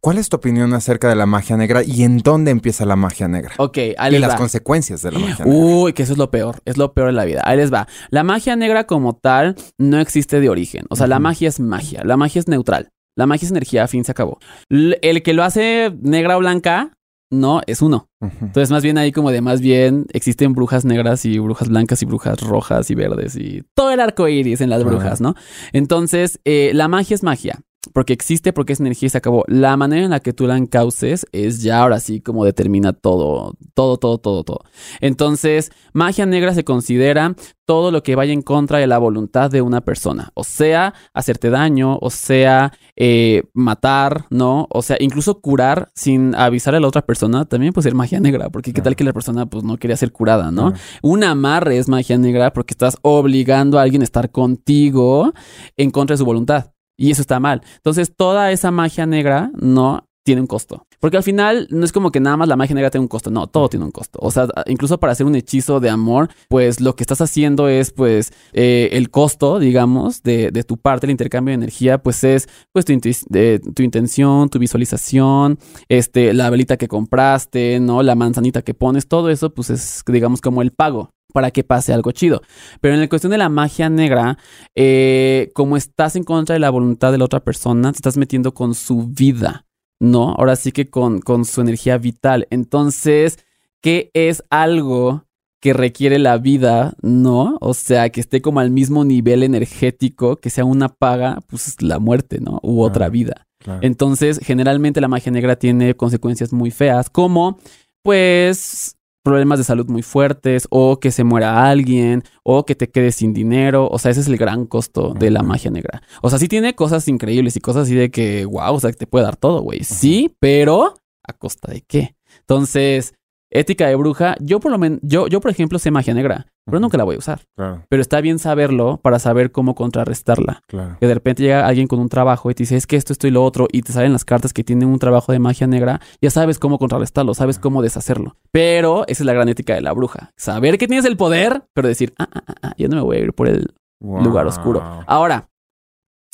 ¿cuál 0.00 0.18
es 0.18 0.28
tu 0.28 0.36
opinión 0.36 0.72
acerca 0.74 1.08
de 1.08 1.16
la 1.16 1.26
magia 1.26 1.56
negra 1.56 1.82
y 1.82 2.04
en 2.04 2.18
dónde 2.18 2.50
empieza 2.52 2.84
la 2.86 2.94
magia 2.94 3.26
negra? 3.26 3.54
Ok, 3.58 3.78
ahí 3.98 4.08
y 4.08 4.12
les 4.12 4.20
las 4.20 4.32
va. 4.34 4.36
consecuencias 4.36 5.02
de 5.02 5.10
la 5.10 5.18
magia 5.18 5.44
negra. 5.44 5.52
Uy, 5.60 5.92
que 5.92 6.04
eso 6.04 6.12
es 6.12 6.18
lo 6.18 6.30
peor, 6.30 6.60
es 6.64 6.76
lo 6.76 6.92
peor 6.94 7.08
de 7.08 7.14
la 7.14 7.24
vida. 7.24 7.42
Ahí 7.44 7.56
les 7.56 7.72
va. 7.72 7.88
La 8.10 8.22
magia 8.22 8.54
negra 8.54 8.84
como 8.84 9.16
tal 9.16 9.56
no 9.76 9.98
existe 9.98 10.40
de 10.40 10.48
origen. 10.48 10.84
O 10.88 10.94
sea, 10.96 11.08
la 11.08 11.18
magia 11.18 11.48
es 11.48 11.58
magia, 11.58 12.02
la 12.04 12.16
magia 12.16 12.38
es 12.38 12.46
neutral. 12.48 12.90
La 13.18 13.26
magia 13.26 13.46
es 13.46 13.50
energía, 13.50 13.88
fin 13.88 14.04
se 14.04 14.12
acabó. 14.12 14.38
El 14.68 15.24
que 15.24 15.32
lo 15.32 15.42
hace 15.42 15.92
negra 16.00 16.36
o 16.36 16.38
blanca, 16.38 16.92
no, 17.30 17.62
es 17.66 17.82
uno. 17.82 18.08
Entonces, 18.20 18.70
más 18.70 18.84
bien 18.84 18.96
ahí 18.96 19.10
como 19.10 19.32
de 19.32 19.40
más 19.40 19.60
bien 19.60 20.06
existen 20.12 20.52
brujas 20.52 20.84
negras 20.84 21.24
y 21.24 21.40
brujas 21.40 21.68
blancas 21.68 22.00
y 22.00 22.06
brujas 22.06 22.40
rojas 22.40 22.92
y 22.92 22.94
verdes 22.94 23.34
y 23.34 23.64
todo 23.74 23.90
el 23.90 23.98
arco 23.98 24.28
iris 24.28 24.60
en 24.60 24.70
las 24.70 24.84
brujas, 24.84 25.20
¿no? 25.20 25.34
Entonces, 25.72 26.38
eh, 26.44 26.70
la 26.74 26.86
magia 26.86 27.16
es 27.16 27.24
magia. 27.24 27.58
Porque 27.92 28.12
existe, 28.12 28.52
porque 28.52 28.72
es 28.72 28.80
energía 28.80 29.06
y 29.06 29.10
se 29.10 29.18
acabó. 29.18 29.44
La 29.48 29.76
manera 29.76 30.04
en 30.04 30.10
la 30.10 30.20
que 30.20 30.32
tú 30.32 30.46
la 30.46 30.56
encauces 30.56 31.26
es 31.32 31.62
ya 31.62 31.82
ahora 31.82 32.00
sí 32.00 32.20
como 32.20 32.44
determina 32.44 32.92
todo, 32.92 33.54
todo, 33.74 33.96
todo, 33.96 34.18
todo, 34.18 34.44
todo. 34.44 34.60
Entonces, 35.00 35.70
magia 35.92 36.26
negra 36.26 36.54
se 36.54 36.64
considera 36.64 37.34
todo 37.68 37.90
lo 37.90 38.02
que 38.02 38.16
vaya 38.16 38.32
en 38.32 38.40
contra 38.40 38.78
de 38.78 38.86
la 38.86 38.96
voluntad 38.96 39.50
de 39.50 39.60
una 39.60 39.82
persona. 39.82 40.30
O 40.32 40.42
sea, 40.42 40.94
hacerte 41.12 41.50
daño, 41.50 41.98
o 42.00 42.08
sea, 42.08 42.72
eh, 42.96 43.42
matar, 43.52 44.24
¿no? 44.30 44.66
O 44.70 44.80
sea, 44.80 44.96
incluso 45.00 45.42
curar 45.42 45.90
sin 45.94 46.34
avisar 46.34 46.74
a 46.74 46.80
la 46.80 46.88
otra 46.88 47.02
persona 47.02 47.44
también 47.44 47.74
puede 47.74 47.82
ser 47.82 47.94
magia 47.94 48.20
negra. 48.20 48.48
Porque 48.48 48.72
qué 48.72 48.80
tal 48.80 48.96
que 48.96 49.04
la 49.04 49.12
persona 49.12 49.44
pues 49.44 49.64
no 49.64 49.76
quería 49.76 49.98
ser 49.98 50.12
curada, 50.12 50.50
¿no? 50.50 50.72
Un 51.02 51.24
amarre 51.24 51.76
es 51.76 51.88
magia 51.88 52.16
negra 52.16 52.54
porque 52.54 52.72
estás 52.72 52.96
obligando 53.02 53.78
a 53.78 53.82
alguien 53.82 54.00
a 54.00 54.04
estar 54.04 54.30
contigo 54.30 55.34
en 55.76 55.90
contra 55.90 56.14
de 56.14 56.18
su 56.18 56.24
voluntad. 56.24 56.72
Y 56.98 57.12
eso 57.12 57.22
está 57.22 57.38
mal. 57.38 57.62
Entonces, 57.76 58.14
toda 58.14 58.50
esa 58.50 58.72
magia 58.72 59.06
negra 59.06 59.50
no 59.54 60.07
tiene 60.24 60.40
un 60.42 60.46
costo. 60.46 60.84
Porque 61.00 61.16
al 61.16 61.22
final 61.22 61.68
no 61.70 61.84
es 61.84 61.92
como 61.92 62.10
que 62.10 62.20
nada 62.20 62.36
más 62.36 62.48
la 62.48 62.56
magia 62.56 62.74
negra 62.74 62.90
tenga 62.90 63.02
un 63.02 63.08
costo. 63.08 63.30
No, 63.30 63.46
todo 63.46 63.68
tiene 63.68 63.86
un 63.86 63.90
costo. 63.92 64.18
O 64.20 64.30
sea, 64.30 64.46
incluso 64.66 64.98
para 65.00 65.12
hacer 65.12 65.24
un 65.24 65.34
hechizo 65.34 65.80
de 65.80 65.88
amor, 65.88 66.28
pues 66.48 66.80
lo 66.80 66.96
que 66.96 67.02
estás 67.02 67.20
haciendo 67.20 67.68
es, 67.68 67.92
pues, 67.92 68.32
eh, 68.52 68.90
el 68.92 69.10
costo, 69.10 69.58
digamos, 69.58 70.22
de, 70.22 70.50
de 70.50 70.64
tu 70.64 70.76
parte, 70.76 71.06
el 71.06 71.12
intercambio 71.12 71.52
de 71.52 71.54
energía, 71.64 71.98
pues 72.02 72.22
es, 72.24 72.48
pues, 72.72 72.84
tu, 72.84 72.92
de- 73.28 73.58
tu 73.74 73.82
intención, 73.82 74.48
tu 74.50 74.58
visualización, 74.58 75.58
este, 75.88 76.34
la 76.34 76.50
velita 76.50 76.76
que 76.76 76.88
compraste, 76.88 77.80
¿no? 77.80 78.02
La 78.02 78.14
manzanita 78.14 78.62
que 78.62 78.74
pones, 78.74 79.08
todo 79.08 79.30
eso, 79.30 79.54
pues 79.54 79.70
es, 79.70 80.02
digamos, 80.06 80.40
como 80.40 80.60
el 80.62 80.72
pago 80.72 81.10
para 81.32 81.50
que 81.50 81.62
pase 81.62 81.92
algo 81.92 82.10
chido. 82.12 82.40
Pero 82.80 82.94
en 82.94 83.00
la 83.00 83.08
cuestión 83.08 83.30
de 83.30 83.38
la 83.38 83.48
magia 83.50 83.90
negra, 83.90 84.38
eh, 84.74 85.50
como 85.54 85.76
estás 85.76 86.16
en 86.16 86.24
contra 86.24 86.54
de 86.54 86.58
la 86.60 86.70
voluntad 86.70 87.12
de 87.12 87.18
la 87.18 87.24
otra 87.26 87.40
persona, 87.40 87.92
te 87.92 87.96
estás 87.96 88.16
metiendo 88.16 88.54
con 88.54 88.74
su 88.74 89.08
vida, 89.08 89.66
¿no? 90.00 90.34
Ahora 90.34 90.56
sí 90.56 90.72
que 90.72 90.88
con, 90.90 91.20
con 91.20 91.44
su 91.44 91.60
energía 91.60 91.98
vital. 91.98 92.46
Entonces, 92.50 93.38
¿qué 93.80 94.10
es 94.14 94.42
algo 94.50 95.24
que 95.60 95.72
requiere 95.72 96.18
la 96.18 96.38
vida, 96.38 96.94
¿no? 97.02 97.58
O 97.60 97.74
sea, 97.74 98.10
que 98.10 98.20
esté 98.20 98.40
como 98.40 98.60
al 98.60 98.70
mismo 98.70 99.04
nivel 99.04 99.42
energético, 99.42 100.36
que 100.36 100.50
sea 100.50 100.64
una 100.64 100.88
paga, 100.88 101.40
pues 101.48 101.82
la 101.82 101.98
muerte, 101.98 102.38
¿no? 102.40 102.60
U 102.62 102.82
otra 102.82 103.08
vida. 103.08 103.46
Claro. 103.58 103.80
Entonces, 103.82 104.38
generalmente 104.42 105.00
la 105.00 105.08
magia 105.08 105.32
negra 105.32 105.56
tiene 105.56 105.94
consecuencias 105.94 106.52
muy 106.52 106.70
feas, 106.70 107.10
como, 107.10 107.58
pues, 108.02 108.97
problemas 109.22 109.58
de 109.58 109.64
salud 109.64 109.86
muy 109.88 110.02
fuertes, 110.02 110.66
o 110.70 111.00
que 111.00 111.10
se 111.10 111.24
muera 111.24 111.68
alguien, 111.68 112.22
o 112.42 112.64
que 112.64 112.74
te 112.74 112.88
quedes 112.90 113.16
sin 113.16 113.32
dinero. 113.32 113.88
O 113.90 113.98
sea, 113.98 114.10
ese 114.10 114.20
es 114.20 114.28
el 114.28 114.36
gran 114.36 114.66
costo 114.66 115.14
de 115.14 115.30
la 115.30 115.42
magia 115.42 115.70
negra. 115.70 116.02
O 116.22 116.30
sea, 116.30 116.38
sí 116.38 116.48
tiene 116.48 116.74
cosas 116.74 117.08
increíbles 117.08 117.56
y 117.56 117.60
cosas 117.60 117.84
así 117.84 117.94
de 117.94 118.10
que, 118.10 118.44
wow, 118.44 118.74
o 118.74 118.80
sea, 118.80 118.90
que 118.90 118.96
te 118.96 119.06
puede 119.06 119.24
dar 119.24 119.36
todo, 119.36 119.62
güey. 119.62 119.84
Sí, 119.84 120.34
pero 120.40 120.94
¿a 121.22 121.32
costa 121.32 121.70
de 121.72 121.82
qué? 121.82 122.16
Entonces, 122.40 123.14
ética 123.50 123.86
de 123.86 123.96
bruja, 123.96 124.34
yo 124.40 124.60
por 124.60 124.70
lo 124.70 124.78
menos, 124.78 125.00
yo, 125.02 125.26
yo 125.26 125.40
por 125.40 125.50
ejemplo 125.50 125.78
sé 125.78 125.90
magia 125.90 126.14
negra, 126.14 126.46
pero 126.64 126.80
nunca 126.80 126.98
la 126.98 127.04
voy 127.04 127.16
a 127.16 127.18
usar. 127.18 127.40
Claro, 127.56 127.84
Pero 127.88 128.02
está 128.02 128.20
bien 128.20 128.38
saberlo 128.38 128.98
para 128.98 129.18
saber 129.18 129.52
cómo 129.52 129.74
contrarrestarla 129.74 130.62
claro. 130.66 130.96
que 131.00 131.06
de 131.06 131.14
repente 131.14 131.42
llega 131.42 131.66
alguien 131.66 131.88
con 131.88 131.98
un 131.98 132.08
trabajo 132.08 132.50
y 132.50 132.54
te 132.54 132.64
dice, 132.64 132.76
es 132.76 132.86
que 132.86 132.96
esto, 132.96 133.12
esto 133.12 133.26
y 133.26 133.30
lo 133.30 133.44
otro, 133.44 133.68
y 133.72 133.82
te 133.82 133.92
salen 133.92 134.12
las 134.12 134.24
cartas 134.24 134.52
que 134.52 134.64
tienen 134.64 134.88
un 134.88 134.98
trabajo 134.98 135.32
de 135.32 135.38
magia 135.38 135.66
negra, 135.66 136.00
ya 136.20 136.30
sabes 136.30 136.58
cómo 136.58 136.78
contrarrestarlo, 136.78 137.34
sabes 137.34 137.58
cómo 137.58 137.82
deshacerlo. 137.82 138.36
Pero 138.52 139.04
esa 139.06 139.22
es 139.22 139.26
la 139.26 139.32
gran 139.32 139.48
ética 139.48 139.74
de 139.74 139.80
la 139.80 139.92
bruja. 139.92 140.32
Saber 140.36 140.78
que 140.78 140.86
tienes 140.86 141.06
el 141.06 141.16
poder, 141.16 141.64
pero 141.74 141.88
decir, 141.88 142.14
ah, 142.18 142.28
ah, 142.32 142.42
ah, 142.46 142.54
ah, 142.62 142.74
yo 142.76 142.88
no 142.88 142.96
me 142.96 143.02
voy 143.02 143.16
a 143.16 143.20
ir 143.20 143.32
por 143.32 143.48
el 143.48 143.72
lugar 144.00 144.46
oscuro. 144.46 144.82
Ahora, 145.06 145.48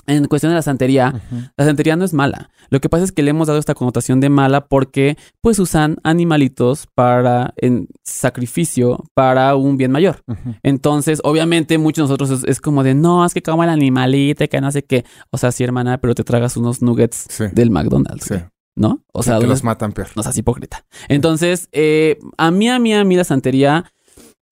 en 0.06 0.24
cuestión 0.26 0.50
de 0.50 0.56
la 0.56 0.62
santería, 0.62 1.22
la 1.56 1.64
santería 1.64 1.96
no 1.96 2.04
es 2.04 2.12
mala. 2.12 2.50
Lo 2.70 2.80
que 2.80 2.88
pasa 2.88 3.04
es 3.04 3.12
que 3.12 3.22
le 3.22 3.30
hemos 3.30 3.46
dado 3.46 3.58
esta 3.58 3.74
connotación 3.74 4.20
de 4.20 4.28
mala 4.28 4.66
porque 4.66 5.16
pues 5.40 5.58
usan 5.58 5.96
animalitos 6.02 6.86
para 6.94 7.52
en 7.56 7.88
sacrificio 8.02 9.04
para 9.14 9.54
un 9.56 9.76
bien 9.76 9.92
mayor. 9.92 10.22
Entonces, 10.62 11.20
obviamente, 11.24 11.78
muchos 11.78 12.08
de 12.08 12.12
nosotros 12.12 12.30
es, 12.30 12.44
es 12.48 12.60
como 12.60 12.82
de 12.82 12.94
no, 12.94 13.24
es 13.24 13.34
que 13.34 13.42
como 13.42 13.62
el 13.64 13.70
animalito, 13.70 14.44
y 14.44 14.48
que 14.48 14.60
no 14.60 14.70
sé 14.72 14.84
qué. 14.84 15.04
O 15.30 15.38
sea, 15.38 15.52
sí, 15.52 15.62
hermana, 15.64 15.98
pero 15.98 16.14
te 16.14 16.24
tragas 16.24 16.56
unos 16.56 16.82
nuggets 16.82 17.26
Sí. 17.28 17.44
del 17.52 17.70
McDonald's. 17.70 18.24
Sí. 18.26 18.34
¿No? 18.76 19.04
O 19.12 19.22
sea, 19.22 19.34
que 19.34 19.40
¿dónde- 19.40 19.48
los 19.50 19.62
matan 19.62 19.92
peor. 19.92 20.08
no 20.16 20.22
seas 20.24 20.36
hipócrita. 20.36 20.84
Entonces, 21.08 21.68
eh, 21.72 22.18
a 22.38 22.50
mí, 22.50 22.68
a 22.68 22.78
mí, 22.80 22.92
a 22.92 23.04
mí 23.04 23.14
la 23.14 23.22
santería 23.24 23.84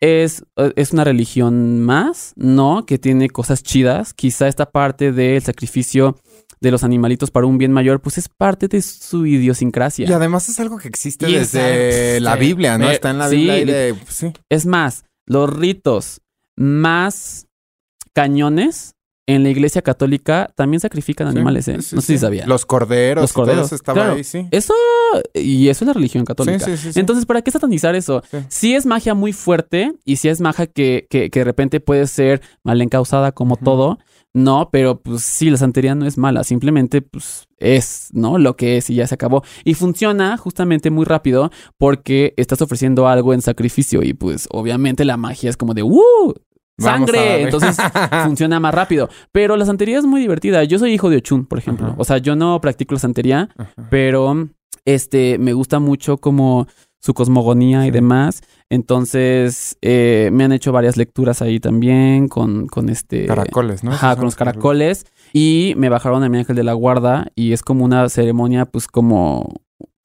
es, 0.03 0.45
eh, 0.57 0.73
es 0.75 0.93
una 0.93 1.05
religión 1.05 1.81
más, 1.81 2.33
¿no? 2.35 2.85
Que 2.85 2.99
tiene 2.99 3.31
cosas 3.31 3.63
chidas. 3.63 4.13
Quizá 4.13 4.49
esta 4.49 4.71
parte 4.71 5.13
del 5.13 5.41
sacrificio 5.43 6.19
de 6.61 6.73
los 6.73 6.83
animalitos 6.83 7.31
para 7.31 7.47
un 7.47 7.57
bien 7.57 7.73
mayor, 7.73 8.01
pues 8.01 8.19
es 8.19 8.29
parte 8.29 8.67
de 8.67 8.83
su 8.83 9.27
idiosincrasia. 9.27 10.09
Y 10.09 10.13
además 10.13 10.49
es 10.49 10.59
algo 10.59 10.79
que 10.79 10.89
existe 10.89 11.31
Y 11.31 11.35
desde 11.35 12.21
la. 12.21 12.35
Biblia, 12.35 12.79
¿no? 12.79 12.91
Eh, 12.91 12.95
Está 12.95 13.11
en 13.11 13.19
la 13.19 13.29
sí, 13.29 13.37
Biblia 13.37 13.59
y 13.61 13.65
de... 13.65 13.95
pues, 13.95 14.15
sí. 14.15 14.33
Es 14.49 14.67
más, 14.67 15.05
los 15.25 15.49
ritos 15.49 16.21
más 16.57 17.47
cañones 18.13 18.97
en 19.27 19.43
la 19.45 19.51
iglesia 19.51 19.83
católica 19.83 20.51
también 20.57 20.81
sacrifican 20.81 21.31
Sí, 21.31 21.37
animales, 21.37 21.69
¿eh? 21.69 21.81
sí, 21.81 21.95
no 21.95 22.01
sé 22.01 22.07
sí. 22.09 22.13
si 22.15 22.19
sabía. 22.19 22.47
Los 22.47 22.67
corderos. 22.67 23.23
Los 23.23 23.33
corderos, 23.33 23.67
eso 23.67 23.75
estaba 23.77 23.95
claro. 23.95 24.13
ahí, 24.15 24.25
sí. 24.25 24.49
Eso, 24.51 24.75
y 25.35 25.69
eso 25.69 25.85
es 25.85 25.87
la 25.87 25.93
religión 25.93 26.25
católica. 26.25 26.59
Sí, 26.65 26.77
sí, 26.77 26.93
sí. 26.93 27.01
Entonces, 27.01 27.25
¿para 27.25 27.43
qué 27.43 27.51
satanizar 27.51 27.95
eso? 27.95 28.23
Sí. 28.31 28.39
Sí 28.49 28.75
es 28.75 28.85
magia 28.85 29.15
muy 29.15 29.33
fuerte 29.33 29.93
y 30.05 30.17
sí 30.17 30.29
es 30.29 30.41
magia 30.41 30.67
que, 30.67 31.07
que, 31.09 31.31
que 31.31 31.41
de 31.41 31.45
repente 31.45 31.81
puede 31.81 32.07
ser 32.07 32.43
mal 32.65 32.81
encausada 32.83 33.33
como 33.33 33.57
todo, 33.57 33.99
no, 34.35 34.71
pero 34.73 35.01
pues 35.01 35.23
sí, 35.23 35.51
la 35.51 35.59
santería 35.59 35.95
no 35.95 36.07
es 36.07 36.17
mala, 36.17 36.43
simplemente 36.43 37.03
pues 37.03 37.49
es, 37.59 38.09
¿no? 38.13 38.39
Lo 38.39 38.57
que 38.57 38.79
es 38.79 38.89
y 38.89 38.95
ya 38.95 39.07
se 39.07 39.15
acabó. 39.15 39.45
Y 39.65 39.75
funciona 39.75 40.37
justamente 40.39 40.91
muy 40.91 41.05
rápido 41.05 41.51
porque 41.79 42.33
estás 42.39 42.63
ofreciendo 42.63 43.09
algo 43.09 43.35
en 43.35 43.43
sacrificio 43.43 44.03
y 44.03 44.15
pues 44.15 44.49
obviamente 44.51 45.05
la 45.05 45.17
magia 45.19 45.51
es 45.51 45.57
como 45.57 45.75
de, 45.75 45.83
¡uh! 45.83 46.35
¡Sangre! 46.83 47.43
Entonces 47.43 47.77
funciona 48.25 48.61
más 48.61 48.75
rápido. 48.75 49.09
Pero 49.33 49.57
la 49.57 49.65
santería 49.65 49.99
es 49.99 50.05
muy 50.05 50.21
divertida. 50.21 50.65
Yo 50.65 50.79
soy 50.79 50.93
hijo 50.93 51.11
de 51.11 51.17
Ochun, 51.17 51.47
por 51.47 51.59
ejemplo. 51.59 51.87
Ajá. 51.87 51.95
O 51.99 52.05
sea, 52.05 52.19
yo 52.19 52.37
no 52.37 52.61
practico 52.61 52.95
la 52.95 53.01
santería, 53.01 53.49
Ajá. 53.57 53.71
pero 53.91 54.49
este 54.85 55.39
me 55.39 55.53
gusta 55.53 55.79
mucho 55.79 56.19
como 56.19 56.67
su 57.03 57.15
cosmogonía 57.15 57.87
y 57.87 57.91
demás. 57.91 58.43
Entonces, 58.71 59.77
eh, 59.83 60.31
me 60.33 60.45
han 60.45 60.53
hecho 60.53 60.73
varias 60.73 60.97
lecturas 60.97 61.43
ahí 61.43 61.59
también 61.59 62.29
con, 62.29 62.69
con 62.69 62.89
este... 62.89 63.27
Caracoles, 63.27 63.83
¿no? 63.83 63.91
Ajá, 63.91 64.15
con 64.15 64.25
los 64.25 64.37
caracoles. 64.37 65.05
Y 65.33 65.75
me 65.77 65.89
bajaron 65.89 66.23
a 66.23 66.29
mi 66.29 66.39
ángel 66.39 66.57
de 66.57 66.63
la 66.63 66.73
guarda 66.75 67.27
y 67.35 67.53
es 67.53 67.63
como 67.63 67.85
una 67.85 68.09
ceremonia, 68.09 68.67
pues 68.67 68.87
como... 68.87 69.53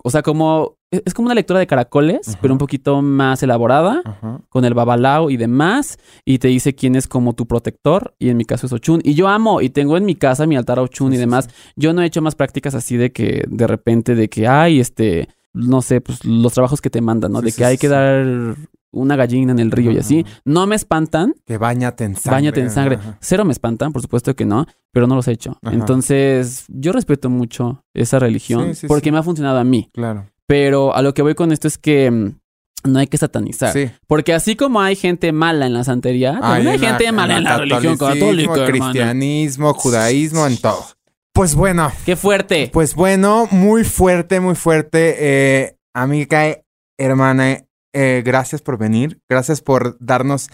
O 0.08 0.10
sea, 0.10 0.22
como... 0.22 0.78
Es 0.90 1.02
es 1.06 1.14
como 1.14 1.26
una 1.26 1.36
lectura 1.36 1.60
de 1.60 1.68
caracoles, 1.68 2.30
Ajá. 2.30 2.40
pero 2.42 2.54
un 2.54 2.58
poquito 2.58 3.02
más 3.02 3.44
elaborada 3.44 4.02
Ajá. 4.06 4.40
con 4.48 4.64
el 4.64 4.74
babalao 4.74 5.30
y 5.30 5.36
demás, 5.36 5.98
y 6.24 6.40
te 6.40 6.48
dice 6.48 6.76
quién 6.76 6.96
es 6.96 7.08
como 7.08 7.34
tu 7.34 7.46
protector, 7.46 8.16
y 8.20 8.30
en 8.30 8.38
mi 8.38 8.46
caso 8.46 8.68
es 8.68 8.72
Ochun. 8.72 9.02
Y 9.04 9.14
yo 9.14 9.28
amo, 9.28 9.60
y 9.60 9.70
tengo 9.70 9.98
en 9.98 10.06
mi 10.06 10.16
casa 10.16 10.46
mi 10.48 10.56
altar 10.56 10.80
a 10.80 10.84
Ochun 10.84 11.10
Sí, 11.12 11.16
y 11.16 11.18
sí, 11.18 11.20
demás. 11.26 11.50
Yo 11.76 11.92
no 11.92 12.02
he 12.02 12.06
hecho 12.06 12.22
más 12.22 12.36
prácticas 12.36 12.74
así 12.74 12.96
de 12.96 13.12
que 13.12 13.44
de 13.50 13.68
repente, 13.68 14.16
de 14.16 14.30
que 14.30 14.48
hay, 14.48 14.80
este, 14.80 15.28
no 15.54 15.82
sé, 15.82 16.00
pues 16.00 16.24
los 16.24 16.54
trabajos 16.54 16.80
que 16.80 16.90
te 16.90 17.02
mandan, 17.02 17.34
¿no? 17.34 17.42
De 17.42 17.52
que 17.52 17.66
hay 17.66 17.78
que 17.78 17.90
dar 17.90 18.56
una 18.92 19.16
gallina 19.16 19.52
en 19.52 19.60
el 19.60 19.72
río 19.72 19.92
y 19.92 19.98
así. 19.98 20.26
No 20.46 20.66
me 20.68 20.76
espantan, 20.76 21.34
Que 21.46 21.58
bañate 21.58 22.04
en 22.06 22.16
sangre. 22.16 22.32
bañate 22.32 22.62
en 22.62 22.70
sangre. 22.72 22.96
Ajá. 22.96 23.18
Cero 23.22 23.46
me 23.46 23.52
espantan, 23.52 23.92
por 23.94 24.02
supuesto 24.02 24.36
que 24.36 24.46
no, 24.46 24.66
pero 24.92 25.08
no 25.08 25.16
los 25.16 25.28
he 25.28 25.32
hecho. 25.34 25.58
Ajá. 25.62 25.76
Entonces, 25.76 26.66
yo 26.70 26.92
respeto 26.94 27.30
mucho 27.30 27.84
esa 27.94 28.20
religión 28.20 28.70
Sí, 28.70 28.82
sí, 28.82 28.88
porque 28.88 29.06
sí. 29.10 29.12
me 29.12 29.18
ha 29.20 29.24
funcionado 29.24 29.60
a 29.60 29.64
mí. 29.64 29.90
Claro. 29.94 30.26
Pero 30.48 30.96
a 30.96 31.02
lo 31.02 31.14
que 31.14 31.22
voy 31.22 31.36
con 31.36 31.52
esto 31.52 31.68
es 31.68 31.78
que 31.78 32.10
mm, 32.10 32.40
no 32.86 33.00
hay 33.00 33.08
que 33.08 33.18
satanizar. 33.18 33.74
Sí. 33.74 33.90
Porque 34.08 34.34
así 34.34 34.56
como 34.56 34.80
hay 34.82 34.96
gente 34.96 35.32
mala 35.34 35.66
en 35.66 35.74
la 35.74 35.84
santería, 35.84 36.40
también 36.40 36.68
hay 36.70 36.78
la- 36.78 36.88
gente 36.90 37.12
mala 37.12 37.38
en 37.38 37.44
la, 37.44 37.58
religión 37.58 37.98
católica, 37.98 38.54
hermano. 38.54 38.66
cristianismo, 38.72 39.74
judaísmo, 39.74 40.48
en 40.48 40.58
todo. 40.58 40.86
Pues 41.34 41.54
bueno, 41.54 41.92
¡Qué 42.06 42.16
fuerte! 42.16 42.70
pues 42.74 42.96
bueno, 42.96 43.48
muy 43.52 43.84
fuerte, 43.84 44.40
muy 44.40 44.56
fuerte. 44.56 45.16
Eh, 45.20 45.78
amiga, 45.94 46.58
hermana, 46.98 47.60
eh, 47.98 48.22
gracias 48.24 48.62
por 48.62 48.78
venir. 48.78 49.20
Gracias 49.30 49.62
por 49.62 49.98
darnos 50.00 50.50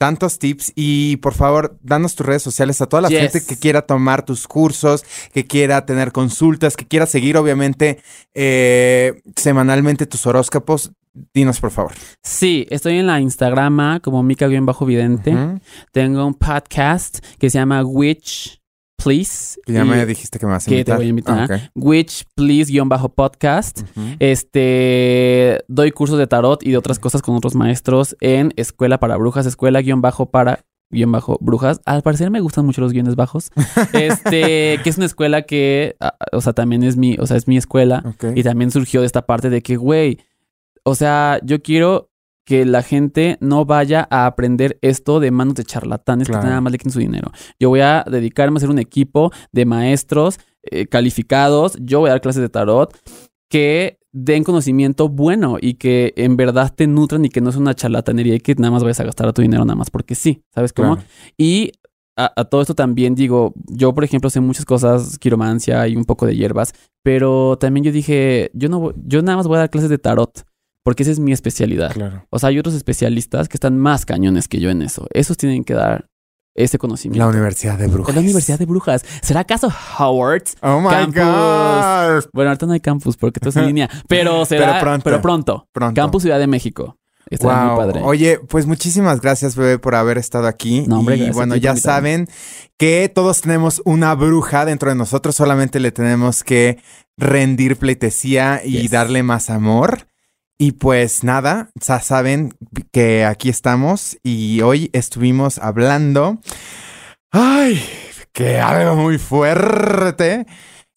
tantos 0.00 0.38
tips 0.38 0.72
y 0.76 1.16
por 1.16 1.34
favor, 1.34 1.76
danos 1.82 2.14
tus 2.14 2.24
redes 2.24 2.42
sociales 2.42 2.80
a 2.80 2.86
toda 2.86 3.02
la 3.02 3.08
Yes. 3.08 3.18
gente 3.32 3.44
que 3.46 3.56
quiera 3.56 3.82
tomar 3.82 4.24
tus 4.24 4.46
cursos, 4.46 5.04
que 5.32 5.44
quiera 5.46 5.84
tener 5.86 6.12
consultas, 6.12 6.76
que 6.76 6.86
quiera 6.86 7.06
seguir 7.06 7.36
obviamente 7.36 8.00
eh, 8.34 9.20
semanalmente 9.36 10.06
tus 10.06 10.24
horóscopos. 10.26 10.92
Dinos 11.34 11.58
por 11.58 11.72
favor. 11.72 11.92
Sí, 12.22 12.64
estoy 12.70 12.98
en 12.98 13.08
la 13.08 13.20
Instagrama 13.20 13.98
como 13.98 14.22
Mica-Vidente. 14.22 15.34
Ujú. 15.34 15.60
Tengo 15.92 16.24
un 16.24 16.34
podcast 16.34 17.18
que 17.40 17.50
se 17.50 17.58
llama 17.58 17.82
Witch 17.84 18.60
Please. 19.02 19.60
Que 19.64 19.72
ya 19.72 19.84
me 19.84 20.04
dijiste 20.06 20.38
que 20.38 20.46
me 20.46 20.52
vas 20.52 20.64
a 20.66 20.68
que 20.68 20.74
te 20.74 20.80
invitar. 20.80 20.96
voy 20.96 21.06
a 21.06 21.08
invitar. 21.08 21.38
Ah, 21.38 21.44
ok. 21.54 21.70
Witch 21.76 22.24
Please-podcast. 22.34 23.82
Ujú. 23.96 24.16
Este 24.18 25.64
doy 25.68 25.92
cursos 25.92 26.18
de 26.18 26.26
tarot 26.26 26.62
y 26.66 26.70
de 26.72 26.76
otras 26.76 26.98
cosas 26.98 27.22
con 27.22 27.36
otros 27.36 27.54
maestros 27.54 28.16
en 28.20 28.52
Escuela 28.56 28.98
para 28.98 29.16
Brujas, 29.16 29.46
Escuela 29.46 29.80
guion 29.82 30.00
bajo 30.00 30.30
para 30.30 30.64
guion 30.90 31.12
bajo 31.12 31.38
brujas. 31.40 31.80
Al 31.84 32.02
parecer 32.02 32.30
me 32.30 32.40
gustan 32.40 32.66
mucho 32.66 32.80
los 32.80 32.92
guiones 32.92 33.14
bajos. 33.14 33.50
Este, 33.92 34.80
que 34.82 34.90
es 34.90 34.96
una 34.96 35.06
escuela 35.06 35.42
que, 35.42 35.96
ah, 36.00 36.16
o 36.32 36.40
sea, 36.40 36.52
también 36.52 36.82
es 36.82 36.96
mi, 36.96 37.16
o 37.20 37.26
sea, 37.26 37.36
es 37.36 37.46
mi 37.46 37.56
escuela. 37.56 38.02
Y 38.34 38.42
también 38.42 38.70
surgió 38.70 39.00
de 39.00 39.06
esta 39.06 39.26
parte 39.26 39.48
de 39.50 39.62
que, 39.62 39.76
güey, 39.76 40.18
o 40.82 40.94
sea, 40.94 41.38
yo 41.44 41.62
quiero 41.62 42.07
que 42.48 42.64
la 42.64 42.80
gente 42.82 43.36
no 43.42 43.66
vaya 43.66 44.08
a 44.10 44.24
aprender 44.24 44.78
esto 44.80 45.20
de 45.20 45.30
manos 45.30 45.54
de 45.54 45.64
charlatanes 45.64 46.28
Claro. 46.28 46.42
que 46.44 46.48
nada 46.48 46.62
más 46.62 46.72
le 46.72 46.78
quiten 46.78 46.92
su 46.92 46.98
dinero. 46.98 47.30
Yo 47.60 47.68
voy 47.68 47.80
a 47.80 48.06
dedicarme 48.10 48.56
a 48.56 48.60
ser 48.60 48.70
un 48.70 48.78
equipo 48.78 49.30
de 49.52 49.66
maestros 49.66 50.38
eh, 50.62 50.86
calificados. 50.86 51.76
Yo 51.78 52.00
voy 52.00 52.08
a 52.08 52.12
dar 52.12 52.22
clases 52.22 52.40
de 52.40 52.48
tarot 52.48 52.96
que 53.50 53.98
den 54.12 54.44
conocimiento 54.44 55.10
bueno 55.10 55.58
y 55.60 55.74
que 55.74 56.14
en 56.16 56.38
verdad 56.38 56.72
te 56.74 56.86
nutran 56.86 57.22
y 57.26 57.28
que 57.28 57.42
no 57.42 57.50
es 57.50 57.56
una 57.56 57.74
charlatanería 57.74 58.34
y 58.36 58.40
que 58.40 58.54
nada 58.54 58.70
más 58.70 58.82
vayas 58.82 59.00
a 59.00 59.04
gastar 59.04 59.30
tu 59.34 59.42
dinero 59.42 59.66
nada 59.66 59.76
más 59.76 59.90
porque 59.90 60.14
sí, 60.14 60.42
¿sabes 60.54 60.72
cómo? 60.72 60.94
Claro. 60.94 61.08
Y 61.36 61.72
a, 62.16 62.32
a 62.34 62.44
todo 62.46 62.62
esto 62.62 62.74
también 62.74 63.14
digo, 63.14 63.52
yo 63.66 63.92
por 63.92 64.04
ejemplo 64.04 64.30
sé 64.30 64.40
muchas 64.40 64.64
cosas, 64.64 65.18
quiromancia 65.18 65.86
y 65.86 65.96
un 65.96 66.06
poco 66.06 66.24
de 66.24 66.34
hierbas, 66.34 66.72
pero 67.02 67.58
también 67.58 67.84
yo 67.84 67.92
dije, 67.92 68.50
yo 68.54 68.70
no, 68.70 68.94
yo 69.06 69.20
nada 69.20 69.36
más 69.36 69.46
voy 69.46 69.56
a 69.56 69.60
dar 69.60 69.70
clases 69.70 69.90
de 69.90 69.98
tarot 69.98 70.44
porque 70.84 71.02
esa 71.02 71.12
es 71.12 71.18
mi 71.20 71.32
especialidad. 71.32 71.92
Claro. 71.92 72.26
O 72.30 72.38
sea, 72.38 72.48
hay 72.50 72.58
otros 72.58 72.74
especialistas 72.74 73.48
que 73.48 73.56
están 73.56 73.78
más 73.78 74.06
cañones 74.06 74.48
que 74.48 74.58
yo 74.60 74.70
en 74.70 74.82
eso. 74.82 75.06
Esos 75.12 75.36
tienen 75.36 75.64
que 75.64 75.74
dar 75.74 76.06
ese 76.54 76.78
conocimiento. 76.78 77.24
La 77.24 77.30
Universidad 77.30 77.78
de 77.78 77.86
Brujas. 77.86 78.14
La 78.14 78.20
Universidad 78.20 78.58
de 78.58 78.66
Brujas. 78.66 79.04
¿Será 79.22 79.40
acaso 79.40 79.70
Howard? 79.98 80.42
Oh 80.62 80.80
my 80.80 80.88
Campus. 81.12 81.22
God. 81.22 82.30
Bueno, 82.32 82.50
ahorita 82.50 82.66
no 82.66 82.72
hay 82.72 82.80
campus 82.80 83.16
porque 83.16 83.38
todo 83.38 83.50
es 83.50 83.56
en 83.56 83.66
línea, 83.68 83.88
pero 84.08 84.44
será 84.44 84.66
Pero 84.72 84.80
pronto. 84.80 85.04
pero 85.04 85.20
pronto. 85.22 85.68
Pronto. 85.72 86.00
Campus 86.00 86.22
Ciudad 86.22 86.38
de 86.38 86.46
México. 86.48 86.96
Está 87.30 87.46
Wow. 87.48 87.66
muy 87.66 87.76
padre. 87.76 88.00
Oye, 88.04 88.40
pues 88.48 88.64
muchísimas 88.66 89.20
gracias, 89.20 89.54
bebé, 89.54 89.78
por 89.78 89.94
haber 89.94 90.16
estado 90.16 90.46
aquí. 90.46 90.84
No, 90.88 91.00
hombre, 91.00 91.16
y 91.18 91.30
bueno, 91.30 91.56
ya 91.56 91.76
saben 91.76 92.26
que 92.78 93.12
todos 93.14 93.42
tenemos 93.42 93.82
una 93.84 94.14
bruja 94.14 94.64
dentro 94.64 94.88
de 94.88 94.94
nosotros, 94.96 95.36
solamente 95.36 95.78
le 95.78 95.92
tenemos 95.92 96.42
que 96.42 96.78
rendir 97.18 97.76
pleitesía 97.76 98.62
y 98.64 98.80
Yes. 98.82 98.90
darle 98.90 99.22
más 99.22 99.50
amor. 99.50 100.06
Y 100.60 100.72
pues 100.72 101.22
nada, 101.22 101.70
ya 101.76 102.00
saben 102.00 102.52
que 102.90 103.24
aquí 103.24 103.48
estamos 103.48 104.18
y 104.24 104.60
hoy 104.62 104.90
estuvimos 104.92 105.58
hablando. 105.58 106.40
Ay, 107.30 107.80
que 108.32 108.58
algo 108.58 108.96
muy 108.96 109.18
fuerte. 109.18 110.46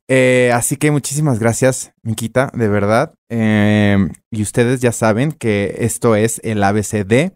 Eh, 0.10 0.52
así 0.52 0.78
que 0.78 0.90
muchísimas 0.90 1.38
gracias, 1.38 1.94
Miquita, 2.02 2.52
de 2.56 2.68
verdad. 2.70 3.14
Eh, 3.30 4.10
y 4.32 4.42
ustedes 4.42 4.82
ya 4.82 4.92
saben 4.92 5.32
que 5.32 5.76
esto 5.78 6.16
es 6.16 6.42
el 6.44 6.64
ABCD. 6.64 7.34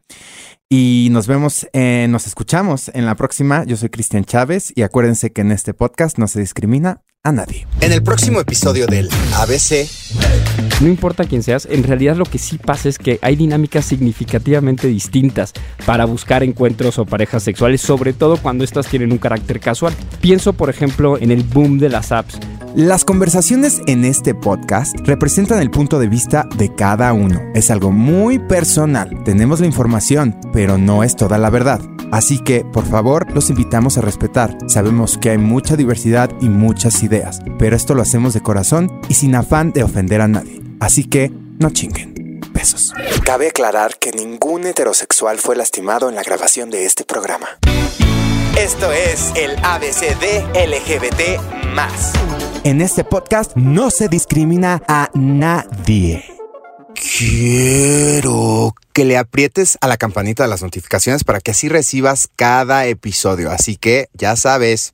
Y 0.67 1.09
nos 1.11 1.28
vemos, 1.28 1.67
eh, 1.73 2.07
nos 2.09 2.26
escuchamos 2.26 2.89
en 2.95 3.05
la 3.05 3.13
próxima. 3.13 3.65
Yo 3.65 3.78
soy 3.78 3.89
Cristian 3.89 4.26
Chávez 4.26 4.73
y 4.76 4.82
acuérdense 4.82 5.32
que 5.32 5.41
en 5.41 5.51
este 5.51 5.76
podcast 5.76 6.17
no 6.17 6.28
se 6.28 6.39
discrimina 6.39 7.03
a 7.26 7.32
nadie. 7.32 7.67
En 7.82 7.91
el 7.91 8.01
próximo 8.01 8.39
episodio 8.39 8.88
del 8.88 9.09
ABC, 9.34 9.89
No 10.82 10.88
importa 10.88 11.23
quién 11.23 11.41
seas, 11.41 11.67
en 11.69 11.84
realidad 11.84 12.15
lo 12.15 12.26
que 12.26 12.38
sí 12.38 12.57
pasa 12.57 12.89
es 12.89 12.97
que 12.97 13.17
hay 13.21 13.36
dinámicas 13.36 13.86
significativamente 13.86 14.88
distintas 14.88 15.53
para 15.86 16.05
buscar 16.05 16.43
encuentros 16.43 16.99
o 16.99 17.05
parejas 17.05 17.43
sexuales, 17.43 17.82
sobre 17.82 18.13
todo 18.13 18.38
cuando 18.38 18.63
estas 18.63 18.88
tienen 18.88 19.11
un 19.11 19.17
carácter 19.17 19.59
casual. 19.59 19.93
Pienso, 20.21 20.53
por 20.53 20.69
ejemplo, 20.69 21.17
en 21.17 21.32
el 21.32 21.43
boom 21.43 21.80
de 21.80 21.89
las 21.89 22.11
apps. 22.11 22.39
Las 22.76 23.05
conversaciones 23.05 23.82
en 23.88 24.03
este 24.03 24.36
podcast 24.36 24.93
representan 25.05 25.61
el 25.61 25.71
punto 25.71 25.97
de 25.97 26.09
vista 26.09 26.45
de 26.57 26.76
cada 26.76 27.13
uno. 27.13 27.39
Es 27.53 27.71
algo 27.71 27.91
muy 27.91 28.38
personal. 28.38 29.23
Tenemos 29.23 29.61
la 29.61 29.65
información, 29.65 30.38
pero 30.51 30.78
no 30.78 31.01
es 31.01 31.15
toda 31.15 31.38
la 31.38 31.49
verdad. 31.49 31.80
Así 32.11 32.39
que, 32.39 32.65
por 32.65 32.86
favor, 32.86 33.32
los 33.34 33.49
invitamos 33.49 33.97
a 33.97 34.01
respetar. 34.01 34.57
Sabemos 34.67 35.17
que 35.17 35.32
hay 35.32 35.38
mucha 35.38 35.76
diversidad 35.76 36.30
y 36.41 36.49
muchas 36.49 37.01
ideas, 37.01 37.14
pero 37.57 37.76
esto 37.76 37.93
lo 37.93 38.01
hacemos 38.01 38.34
de 38.34 38.41
corazón 38.41 39.01
y 39.09 39.13
sin 39.13 39.36
afán 39.36 39.72
de 39.72 39.84
ofender 39.84 40.22
a 40.22 40.28
nadie. 40.28 40.61
Así 40.80 41.05
que, 41.05 41.32
no 41.59 41.70
chinguen. 41.70 42.41
Besos. 42.53 42.93
Cabe 43.24 43.49
aclarar 43.49 43.97
que 43.99 44.11
ningún 44.11 44.66
heterosexual 44.66 45.39
fue 45.39 45.55
lastimado 45.55 46.09
en 46.09 46.16
la 46.16 46.24
grabación 46.24 46.70
de 46.70 46.86
este 46.86 47.03
programa. 47.05 47.47
Esto 48.57 48.91
es 48.91 49.34
el 49.36 49.51
ABCD 49.63 50.55
LGBT 50.55 51.66
más. 51.74 52.13
En 52.63 52.82
este 52.82 53.03
podcast 53.03 53.55
no 53.55 53.91
se 53.91 54.07
discrimina 54.07 54.82
a 54.88 55.09
nadie. 55.13 56.24
Quiero 56.95 58.74
que 58.93 59.03
le 59.03 59.18
aprietes 59.18 59.78
a 59.82 59.88
la 59.88 59.97
campanita 59.97 60.43
de 60.43 60.49
las 60.49 60.63
notificaciones 60.63 61.26
para 61.26 61.41
que 61.41 61.51
así 61.51 61.68
recibas 61.68 62.30
cada 62.36 62.86
episodio. 62.86 63.51
Así 63.51 63.76
que 63.76 64.07
ya 64.13 64.38
sabes, 64.38 64.93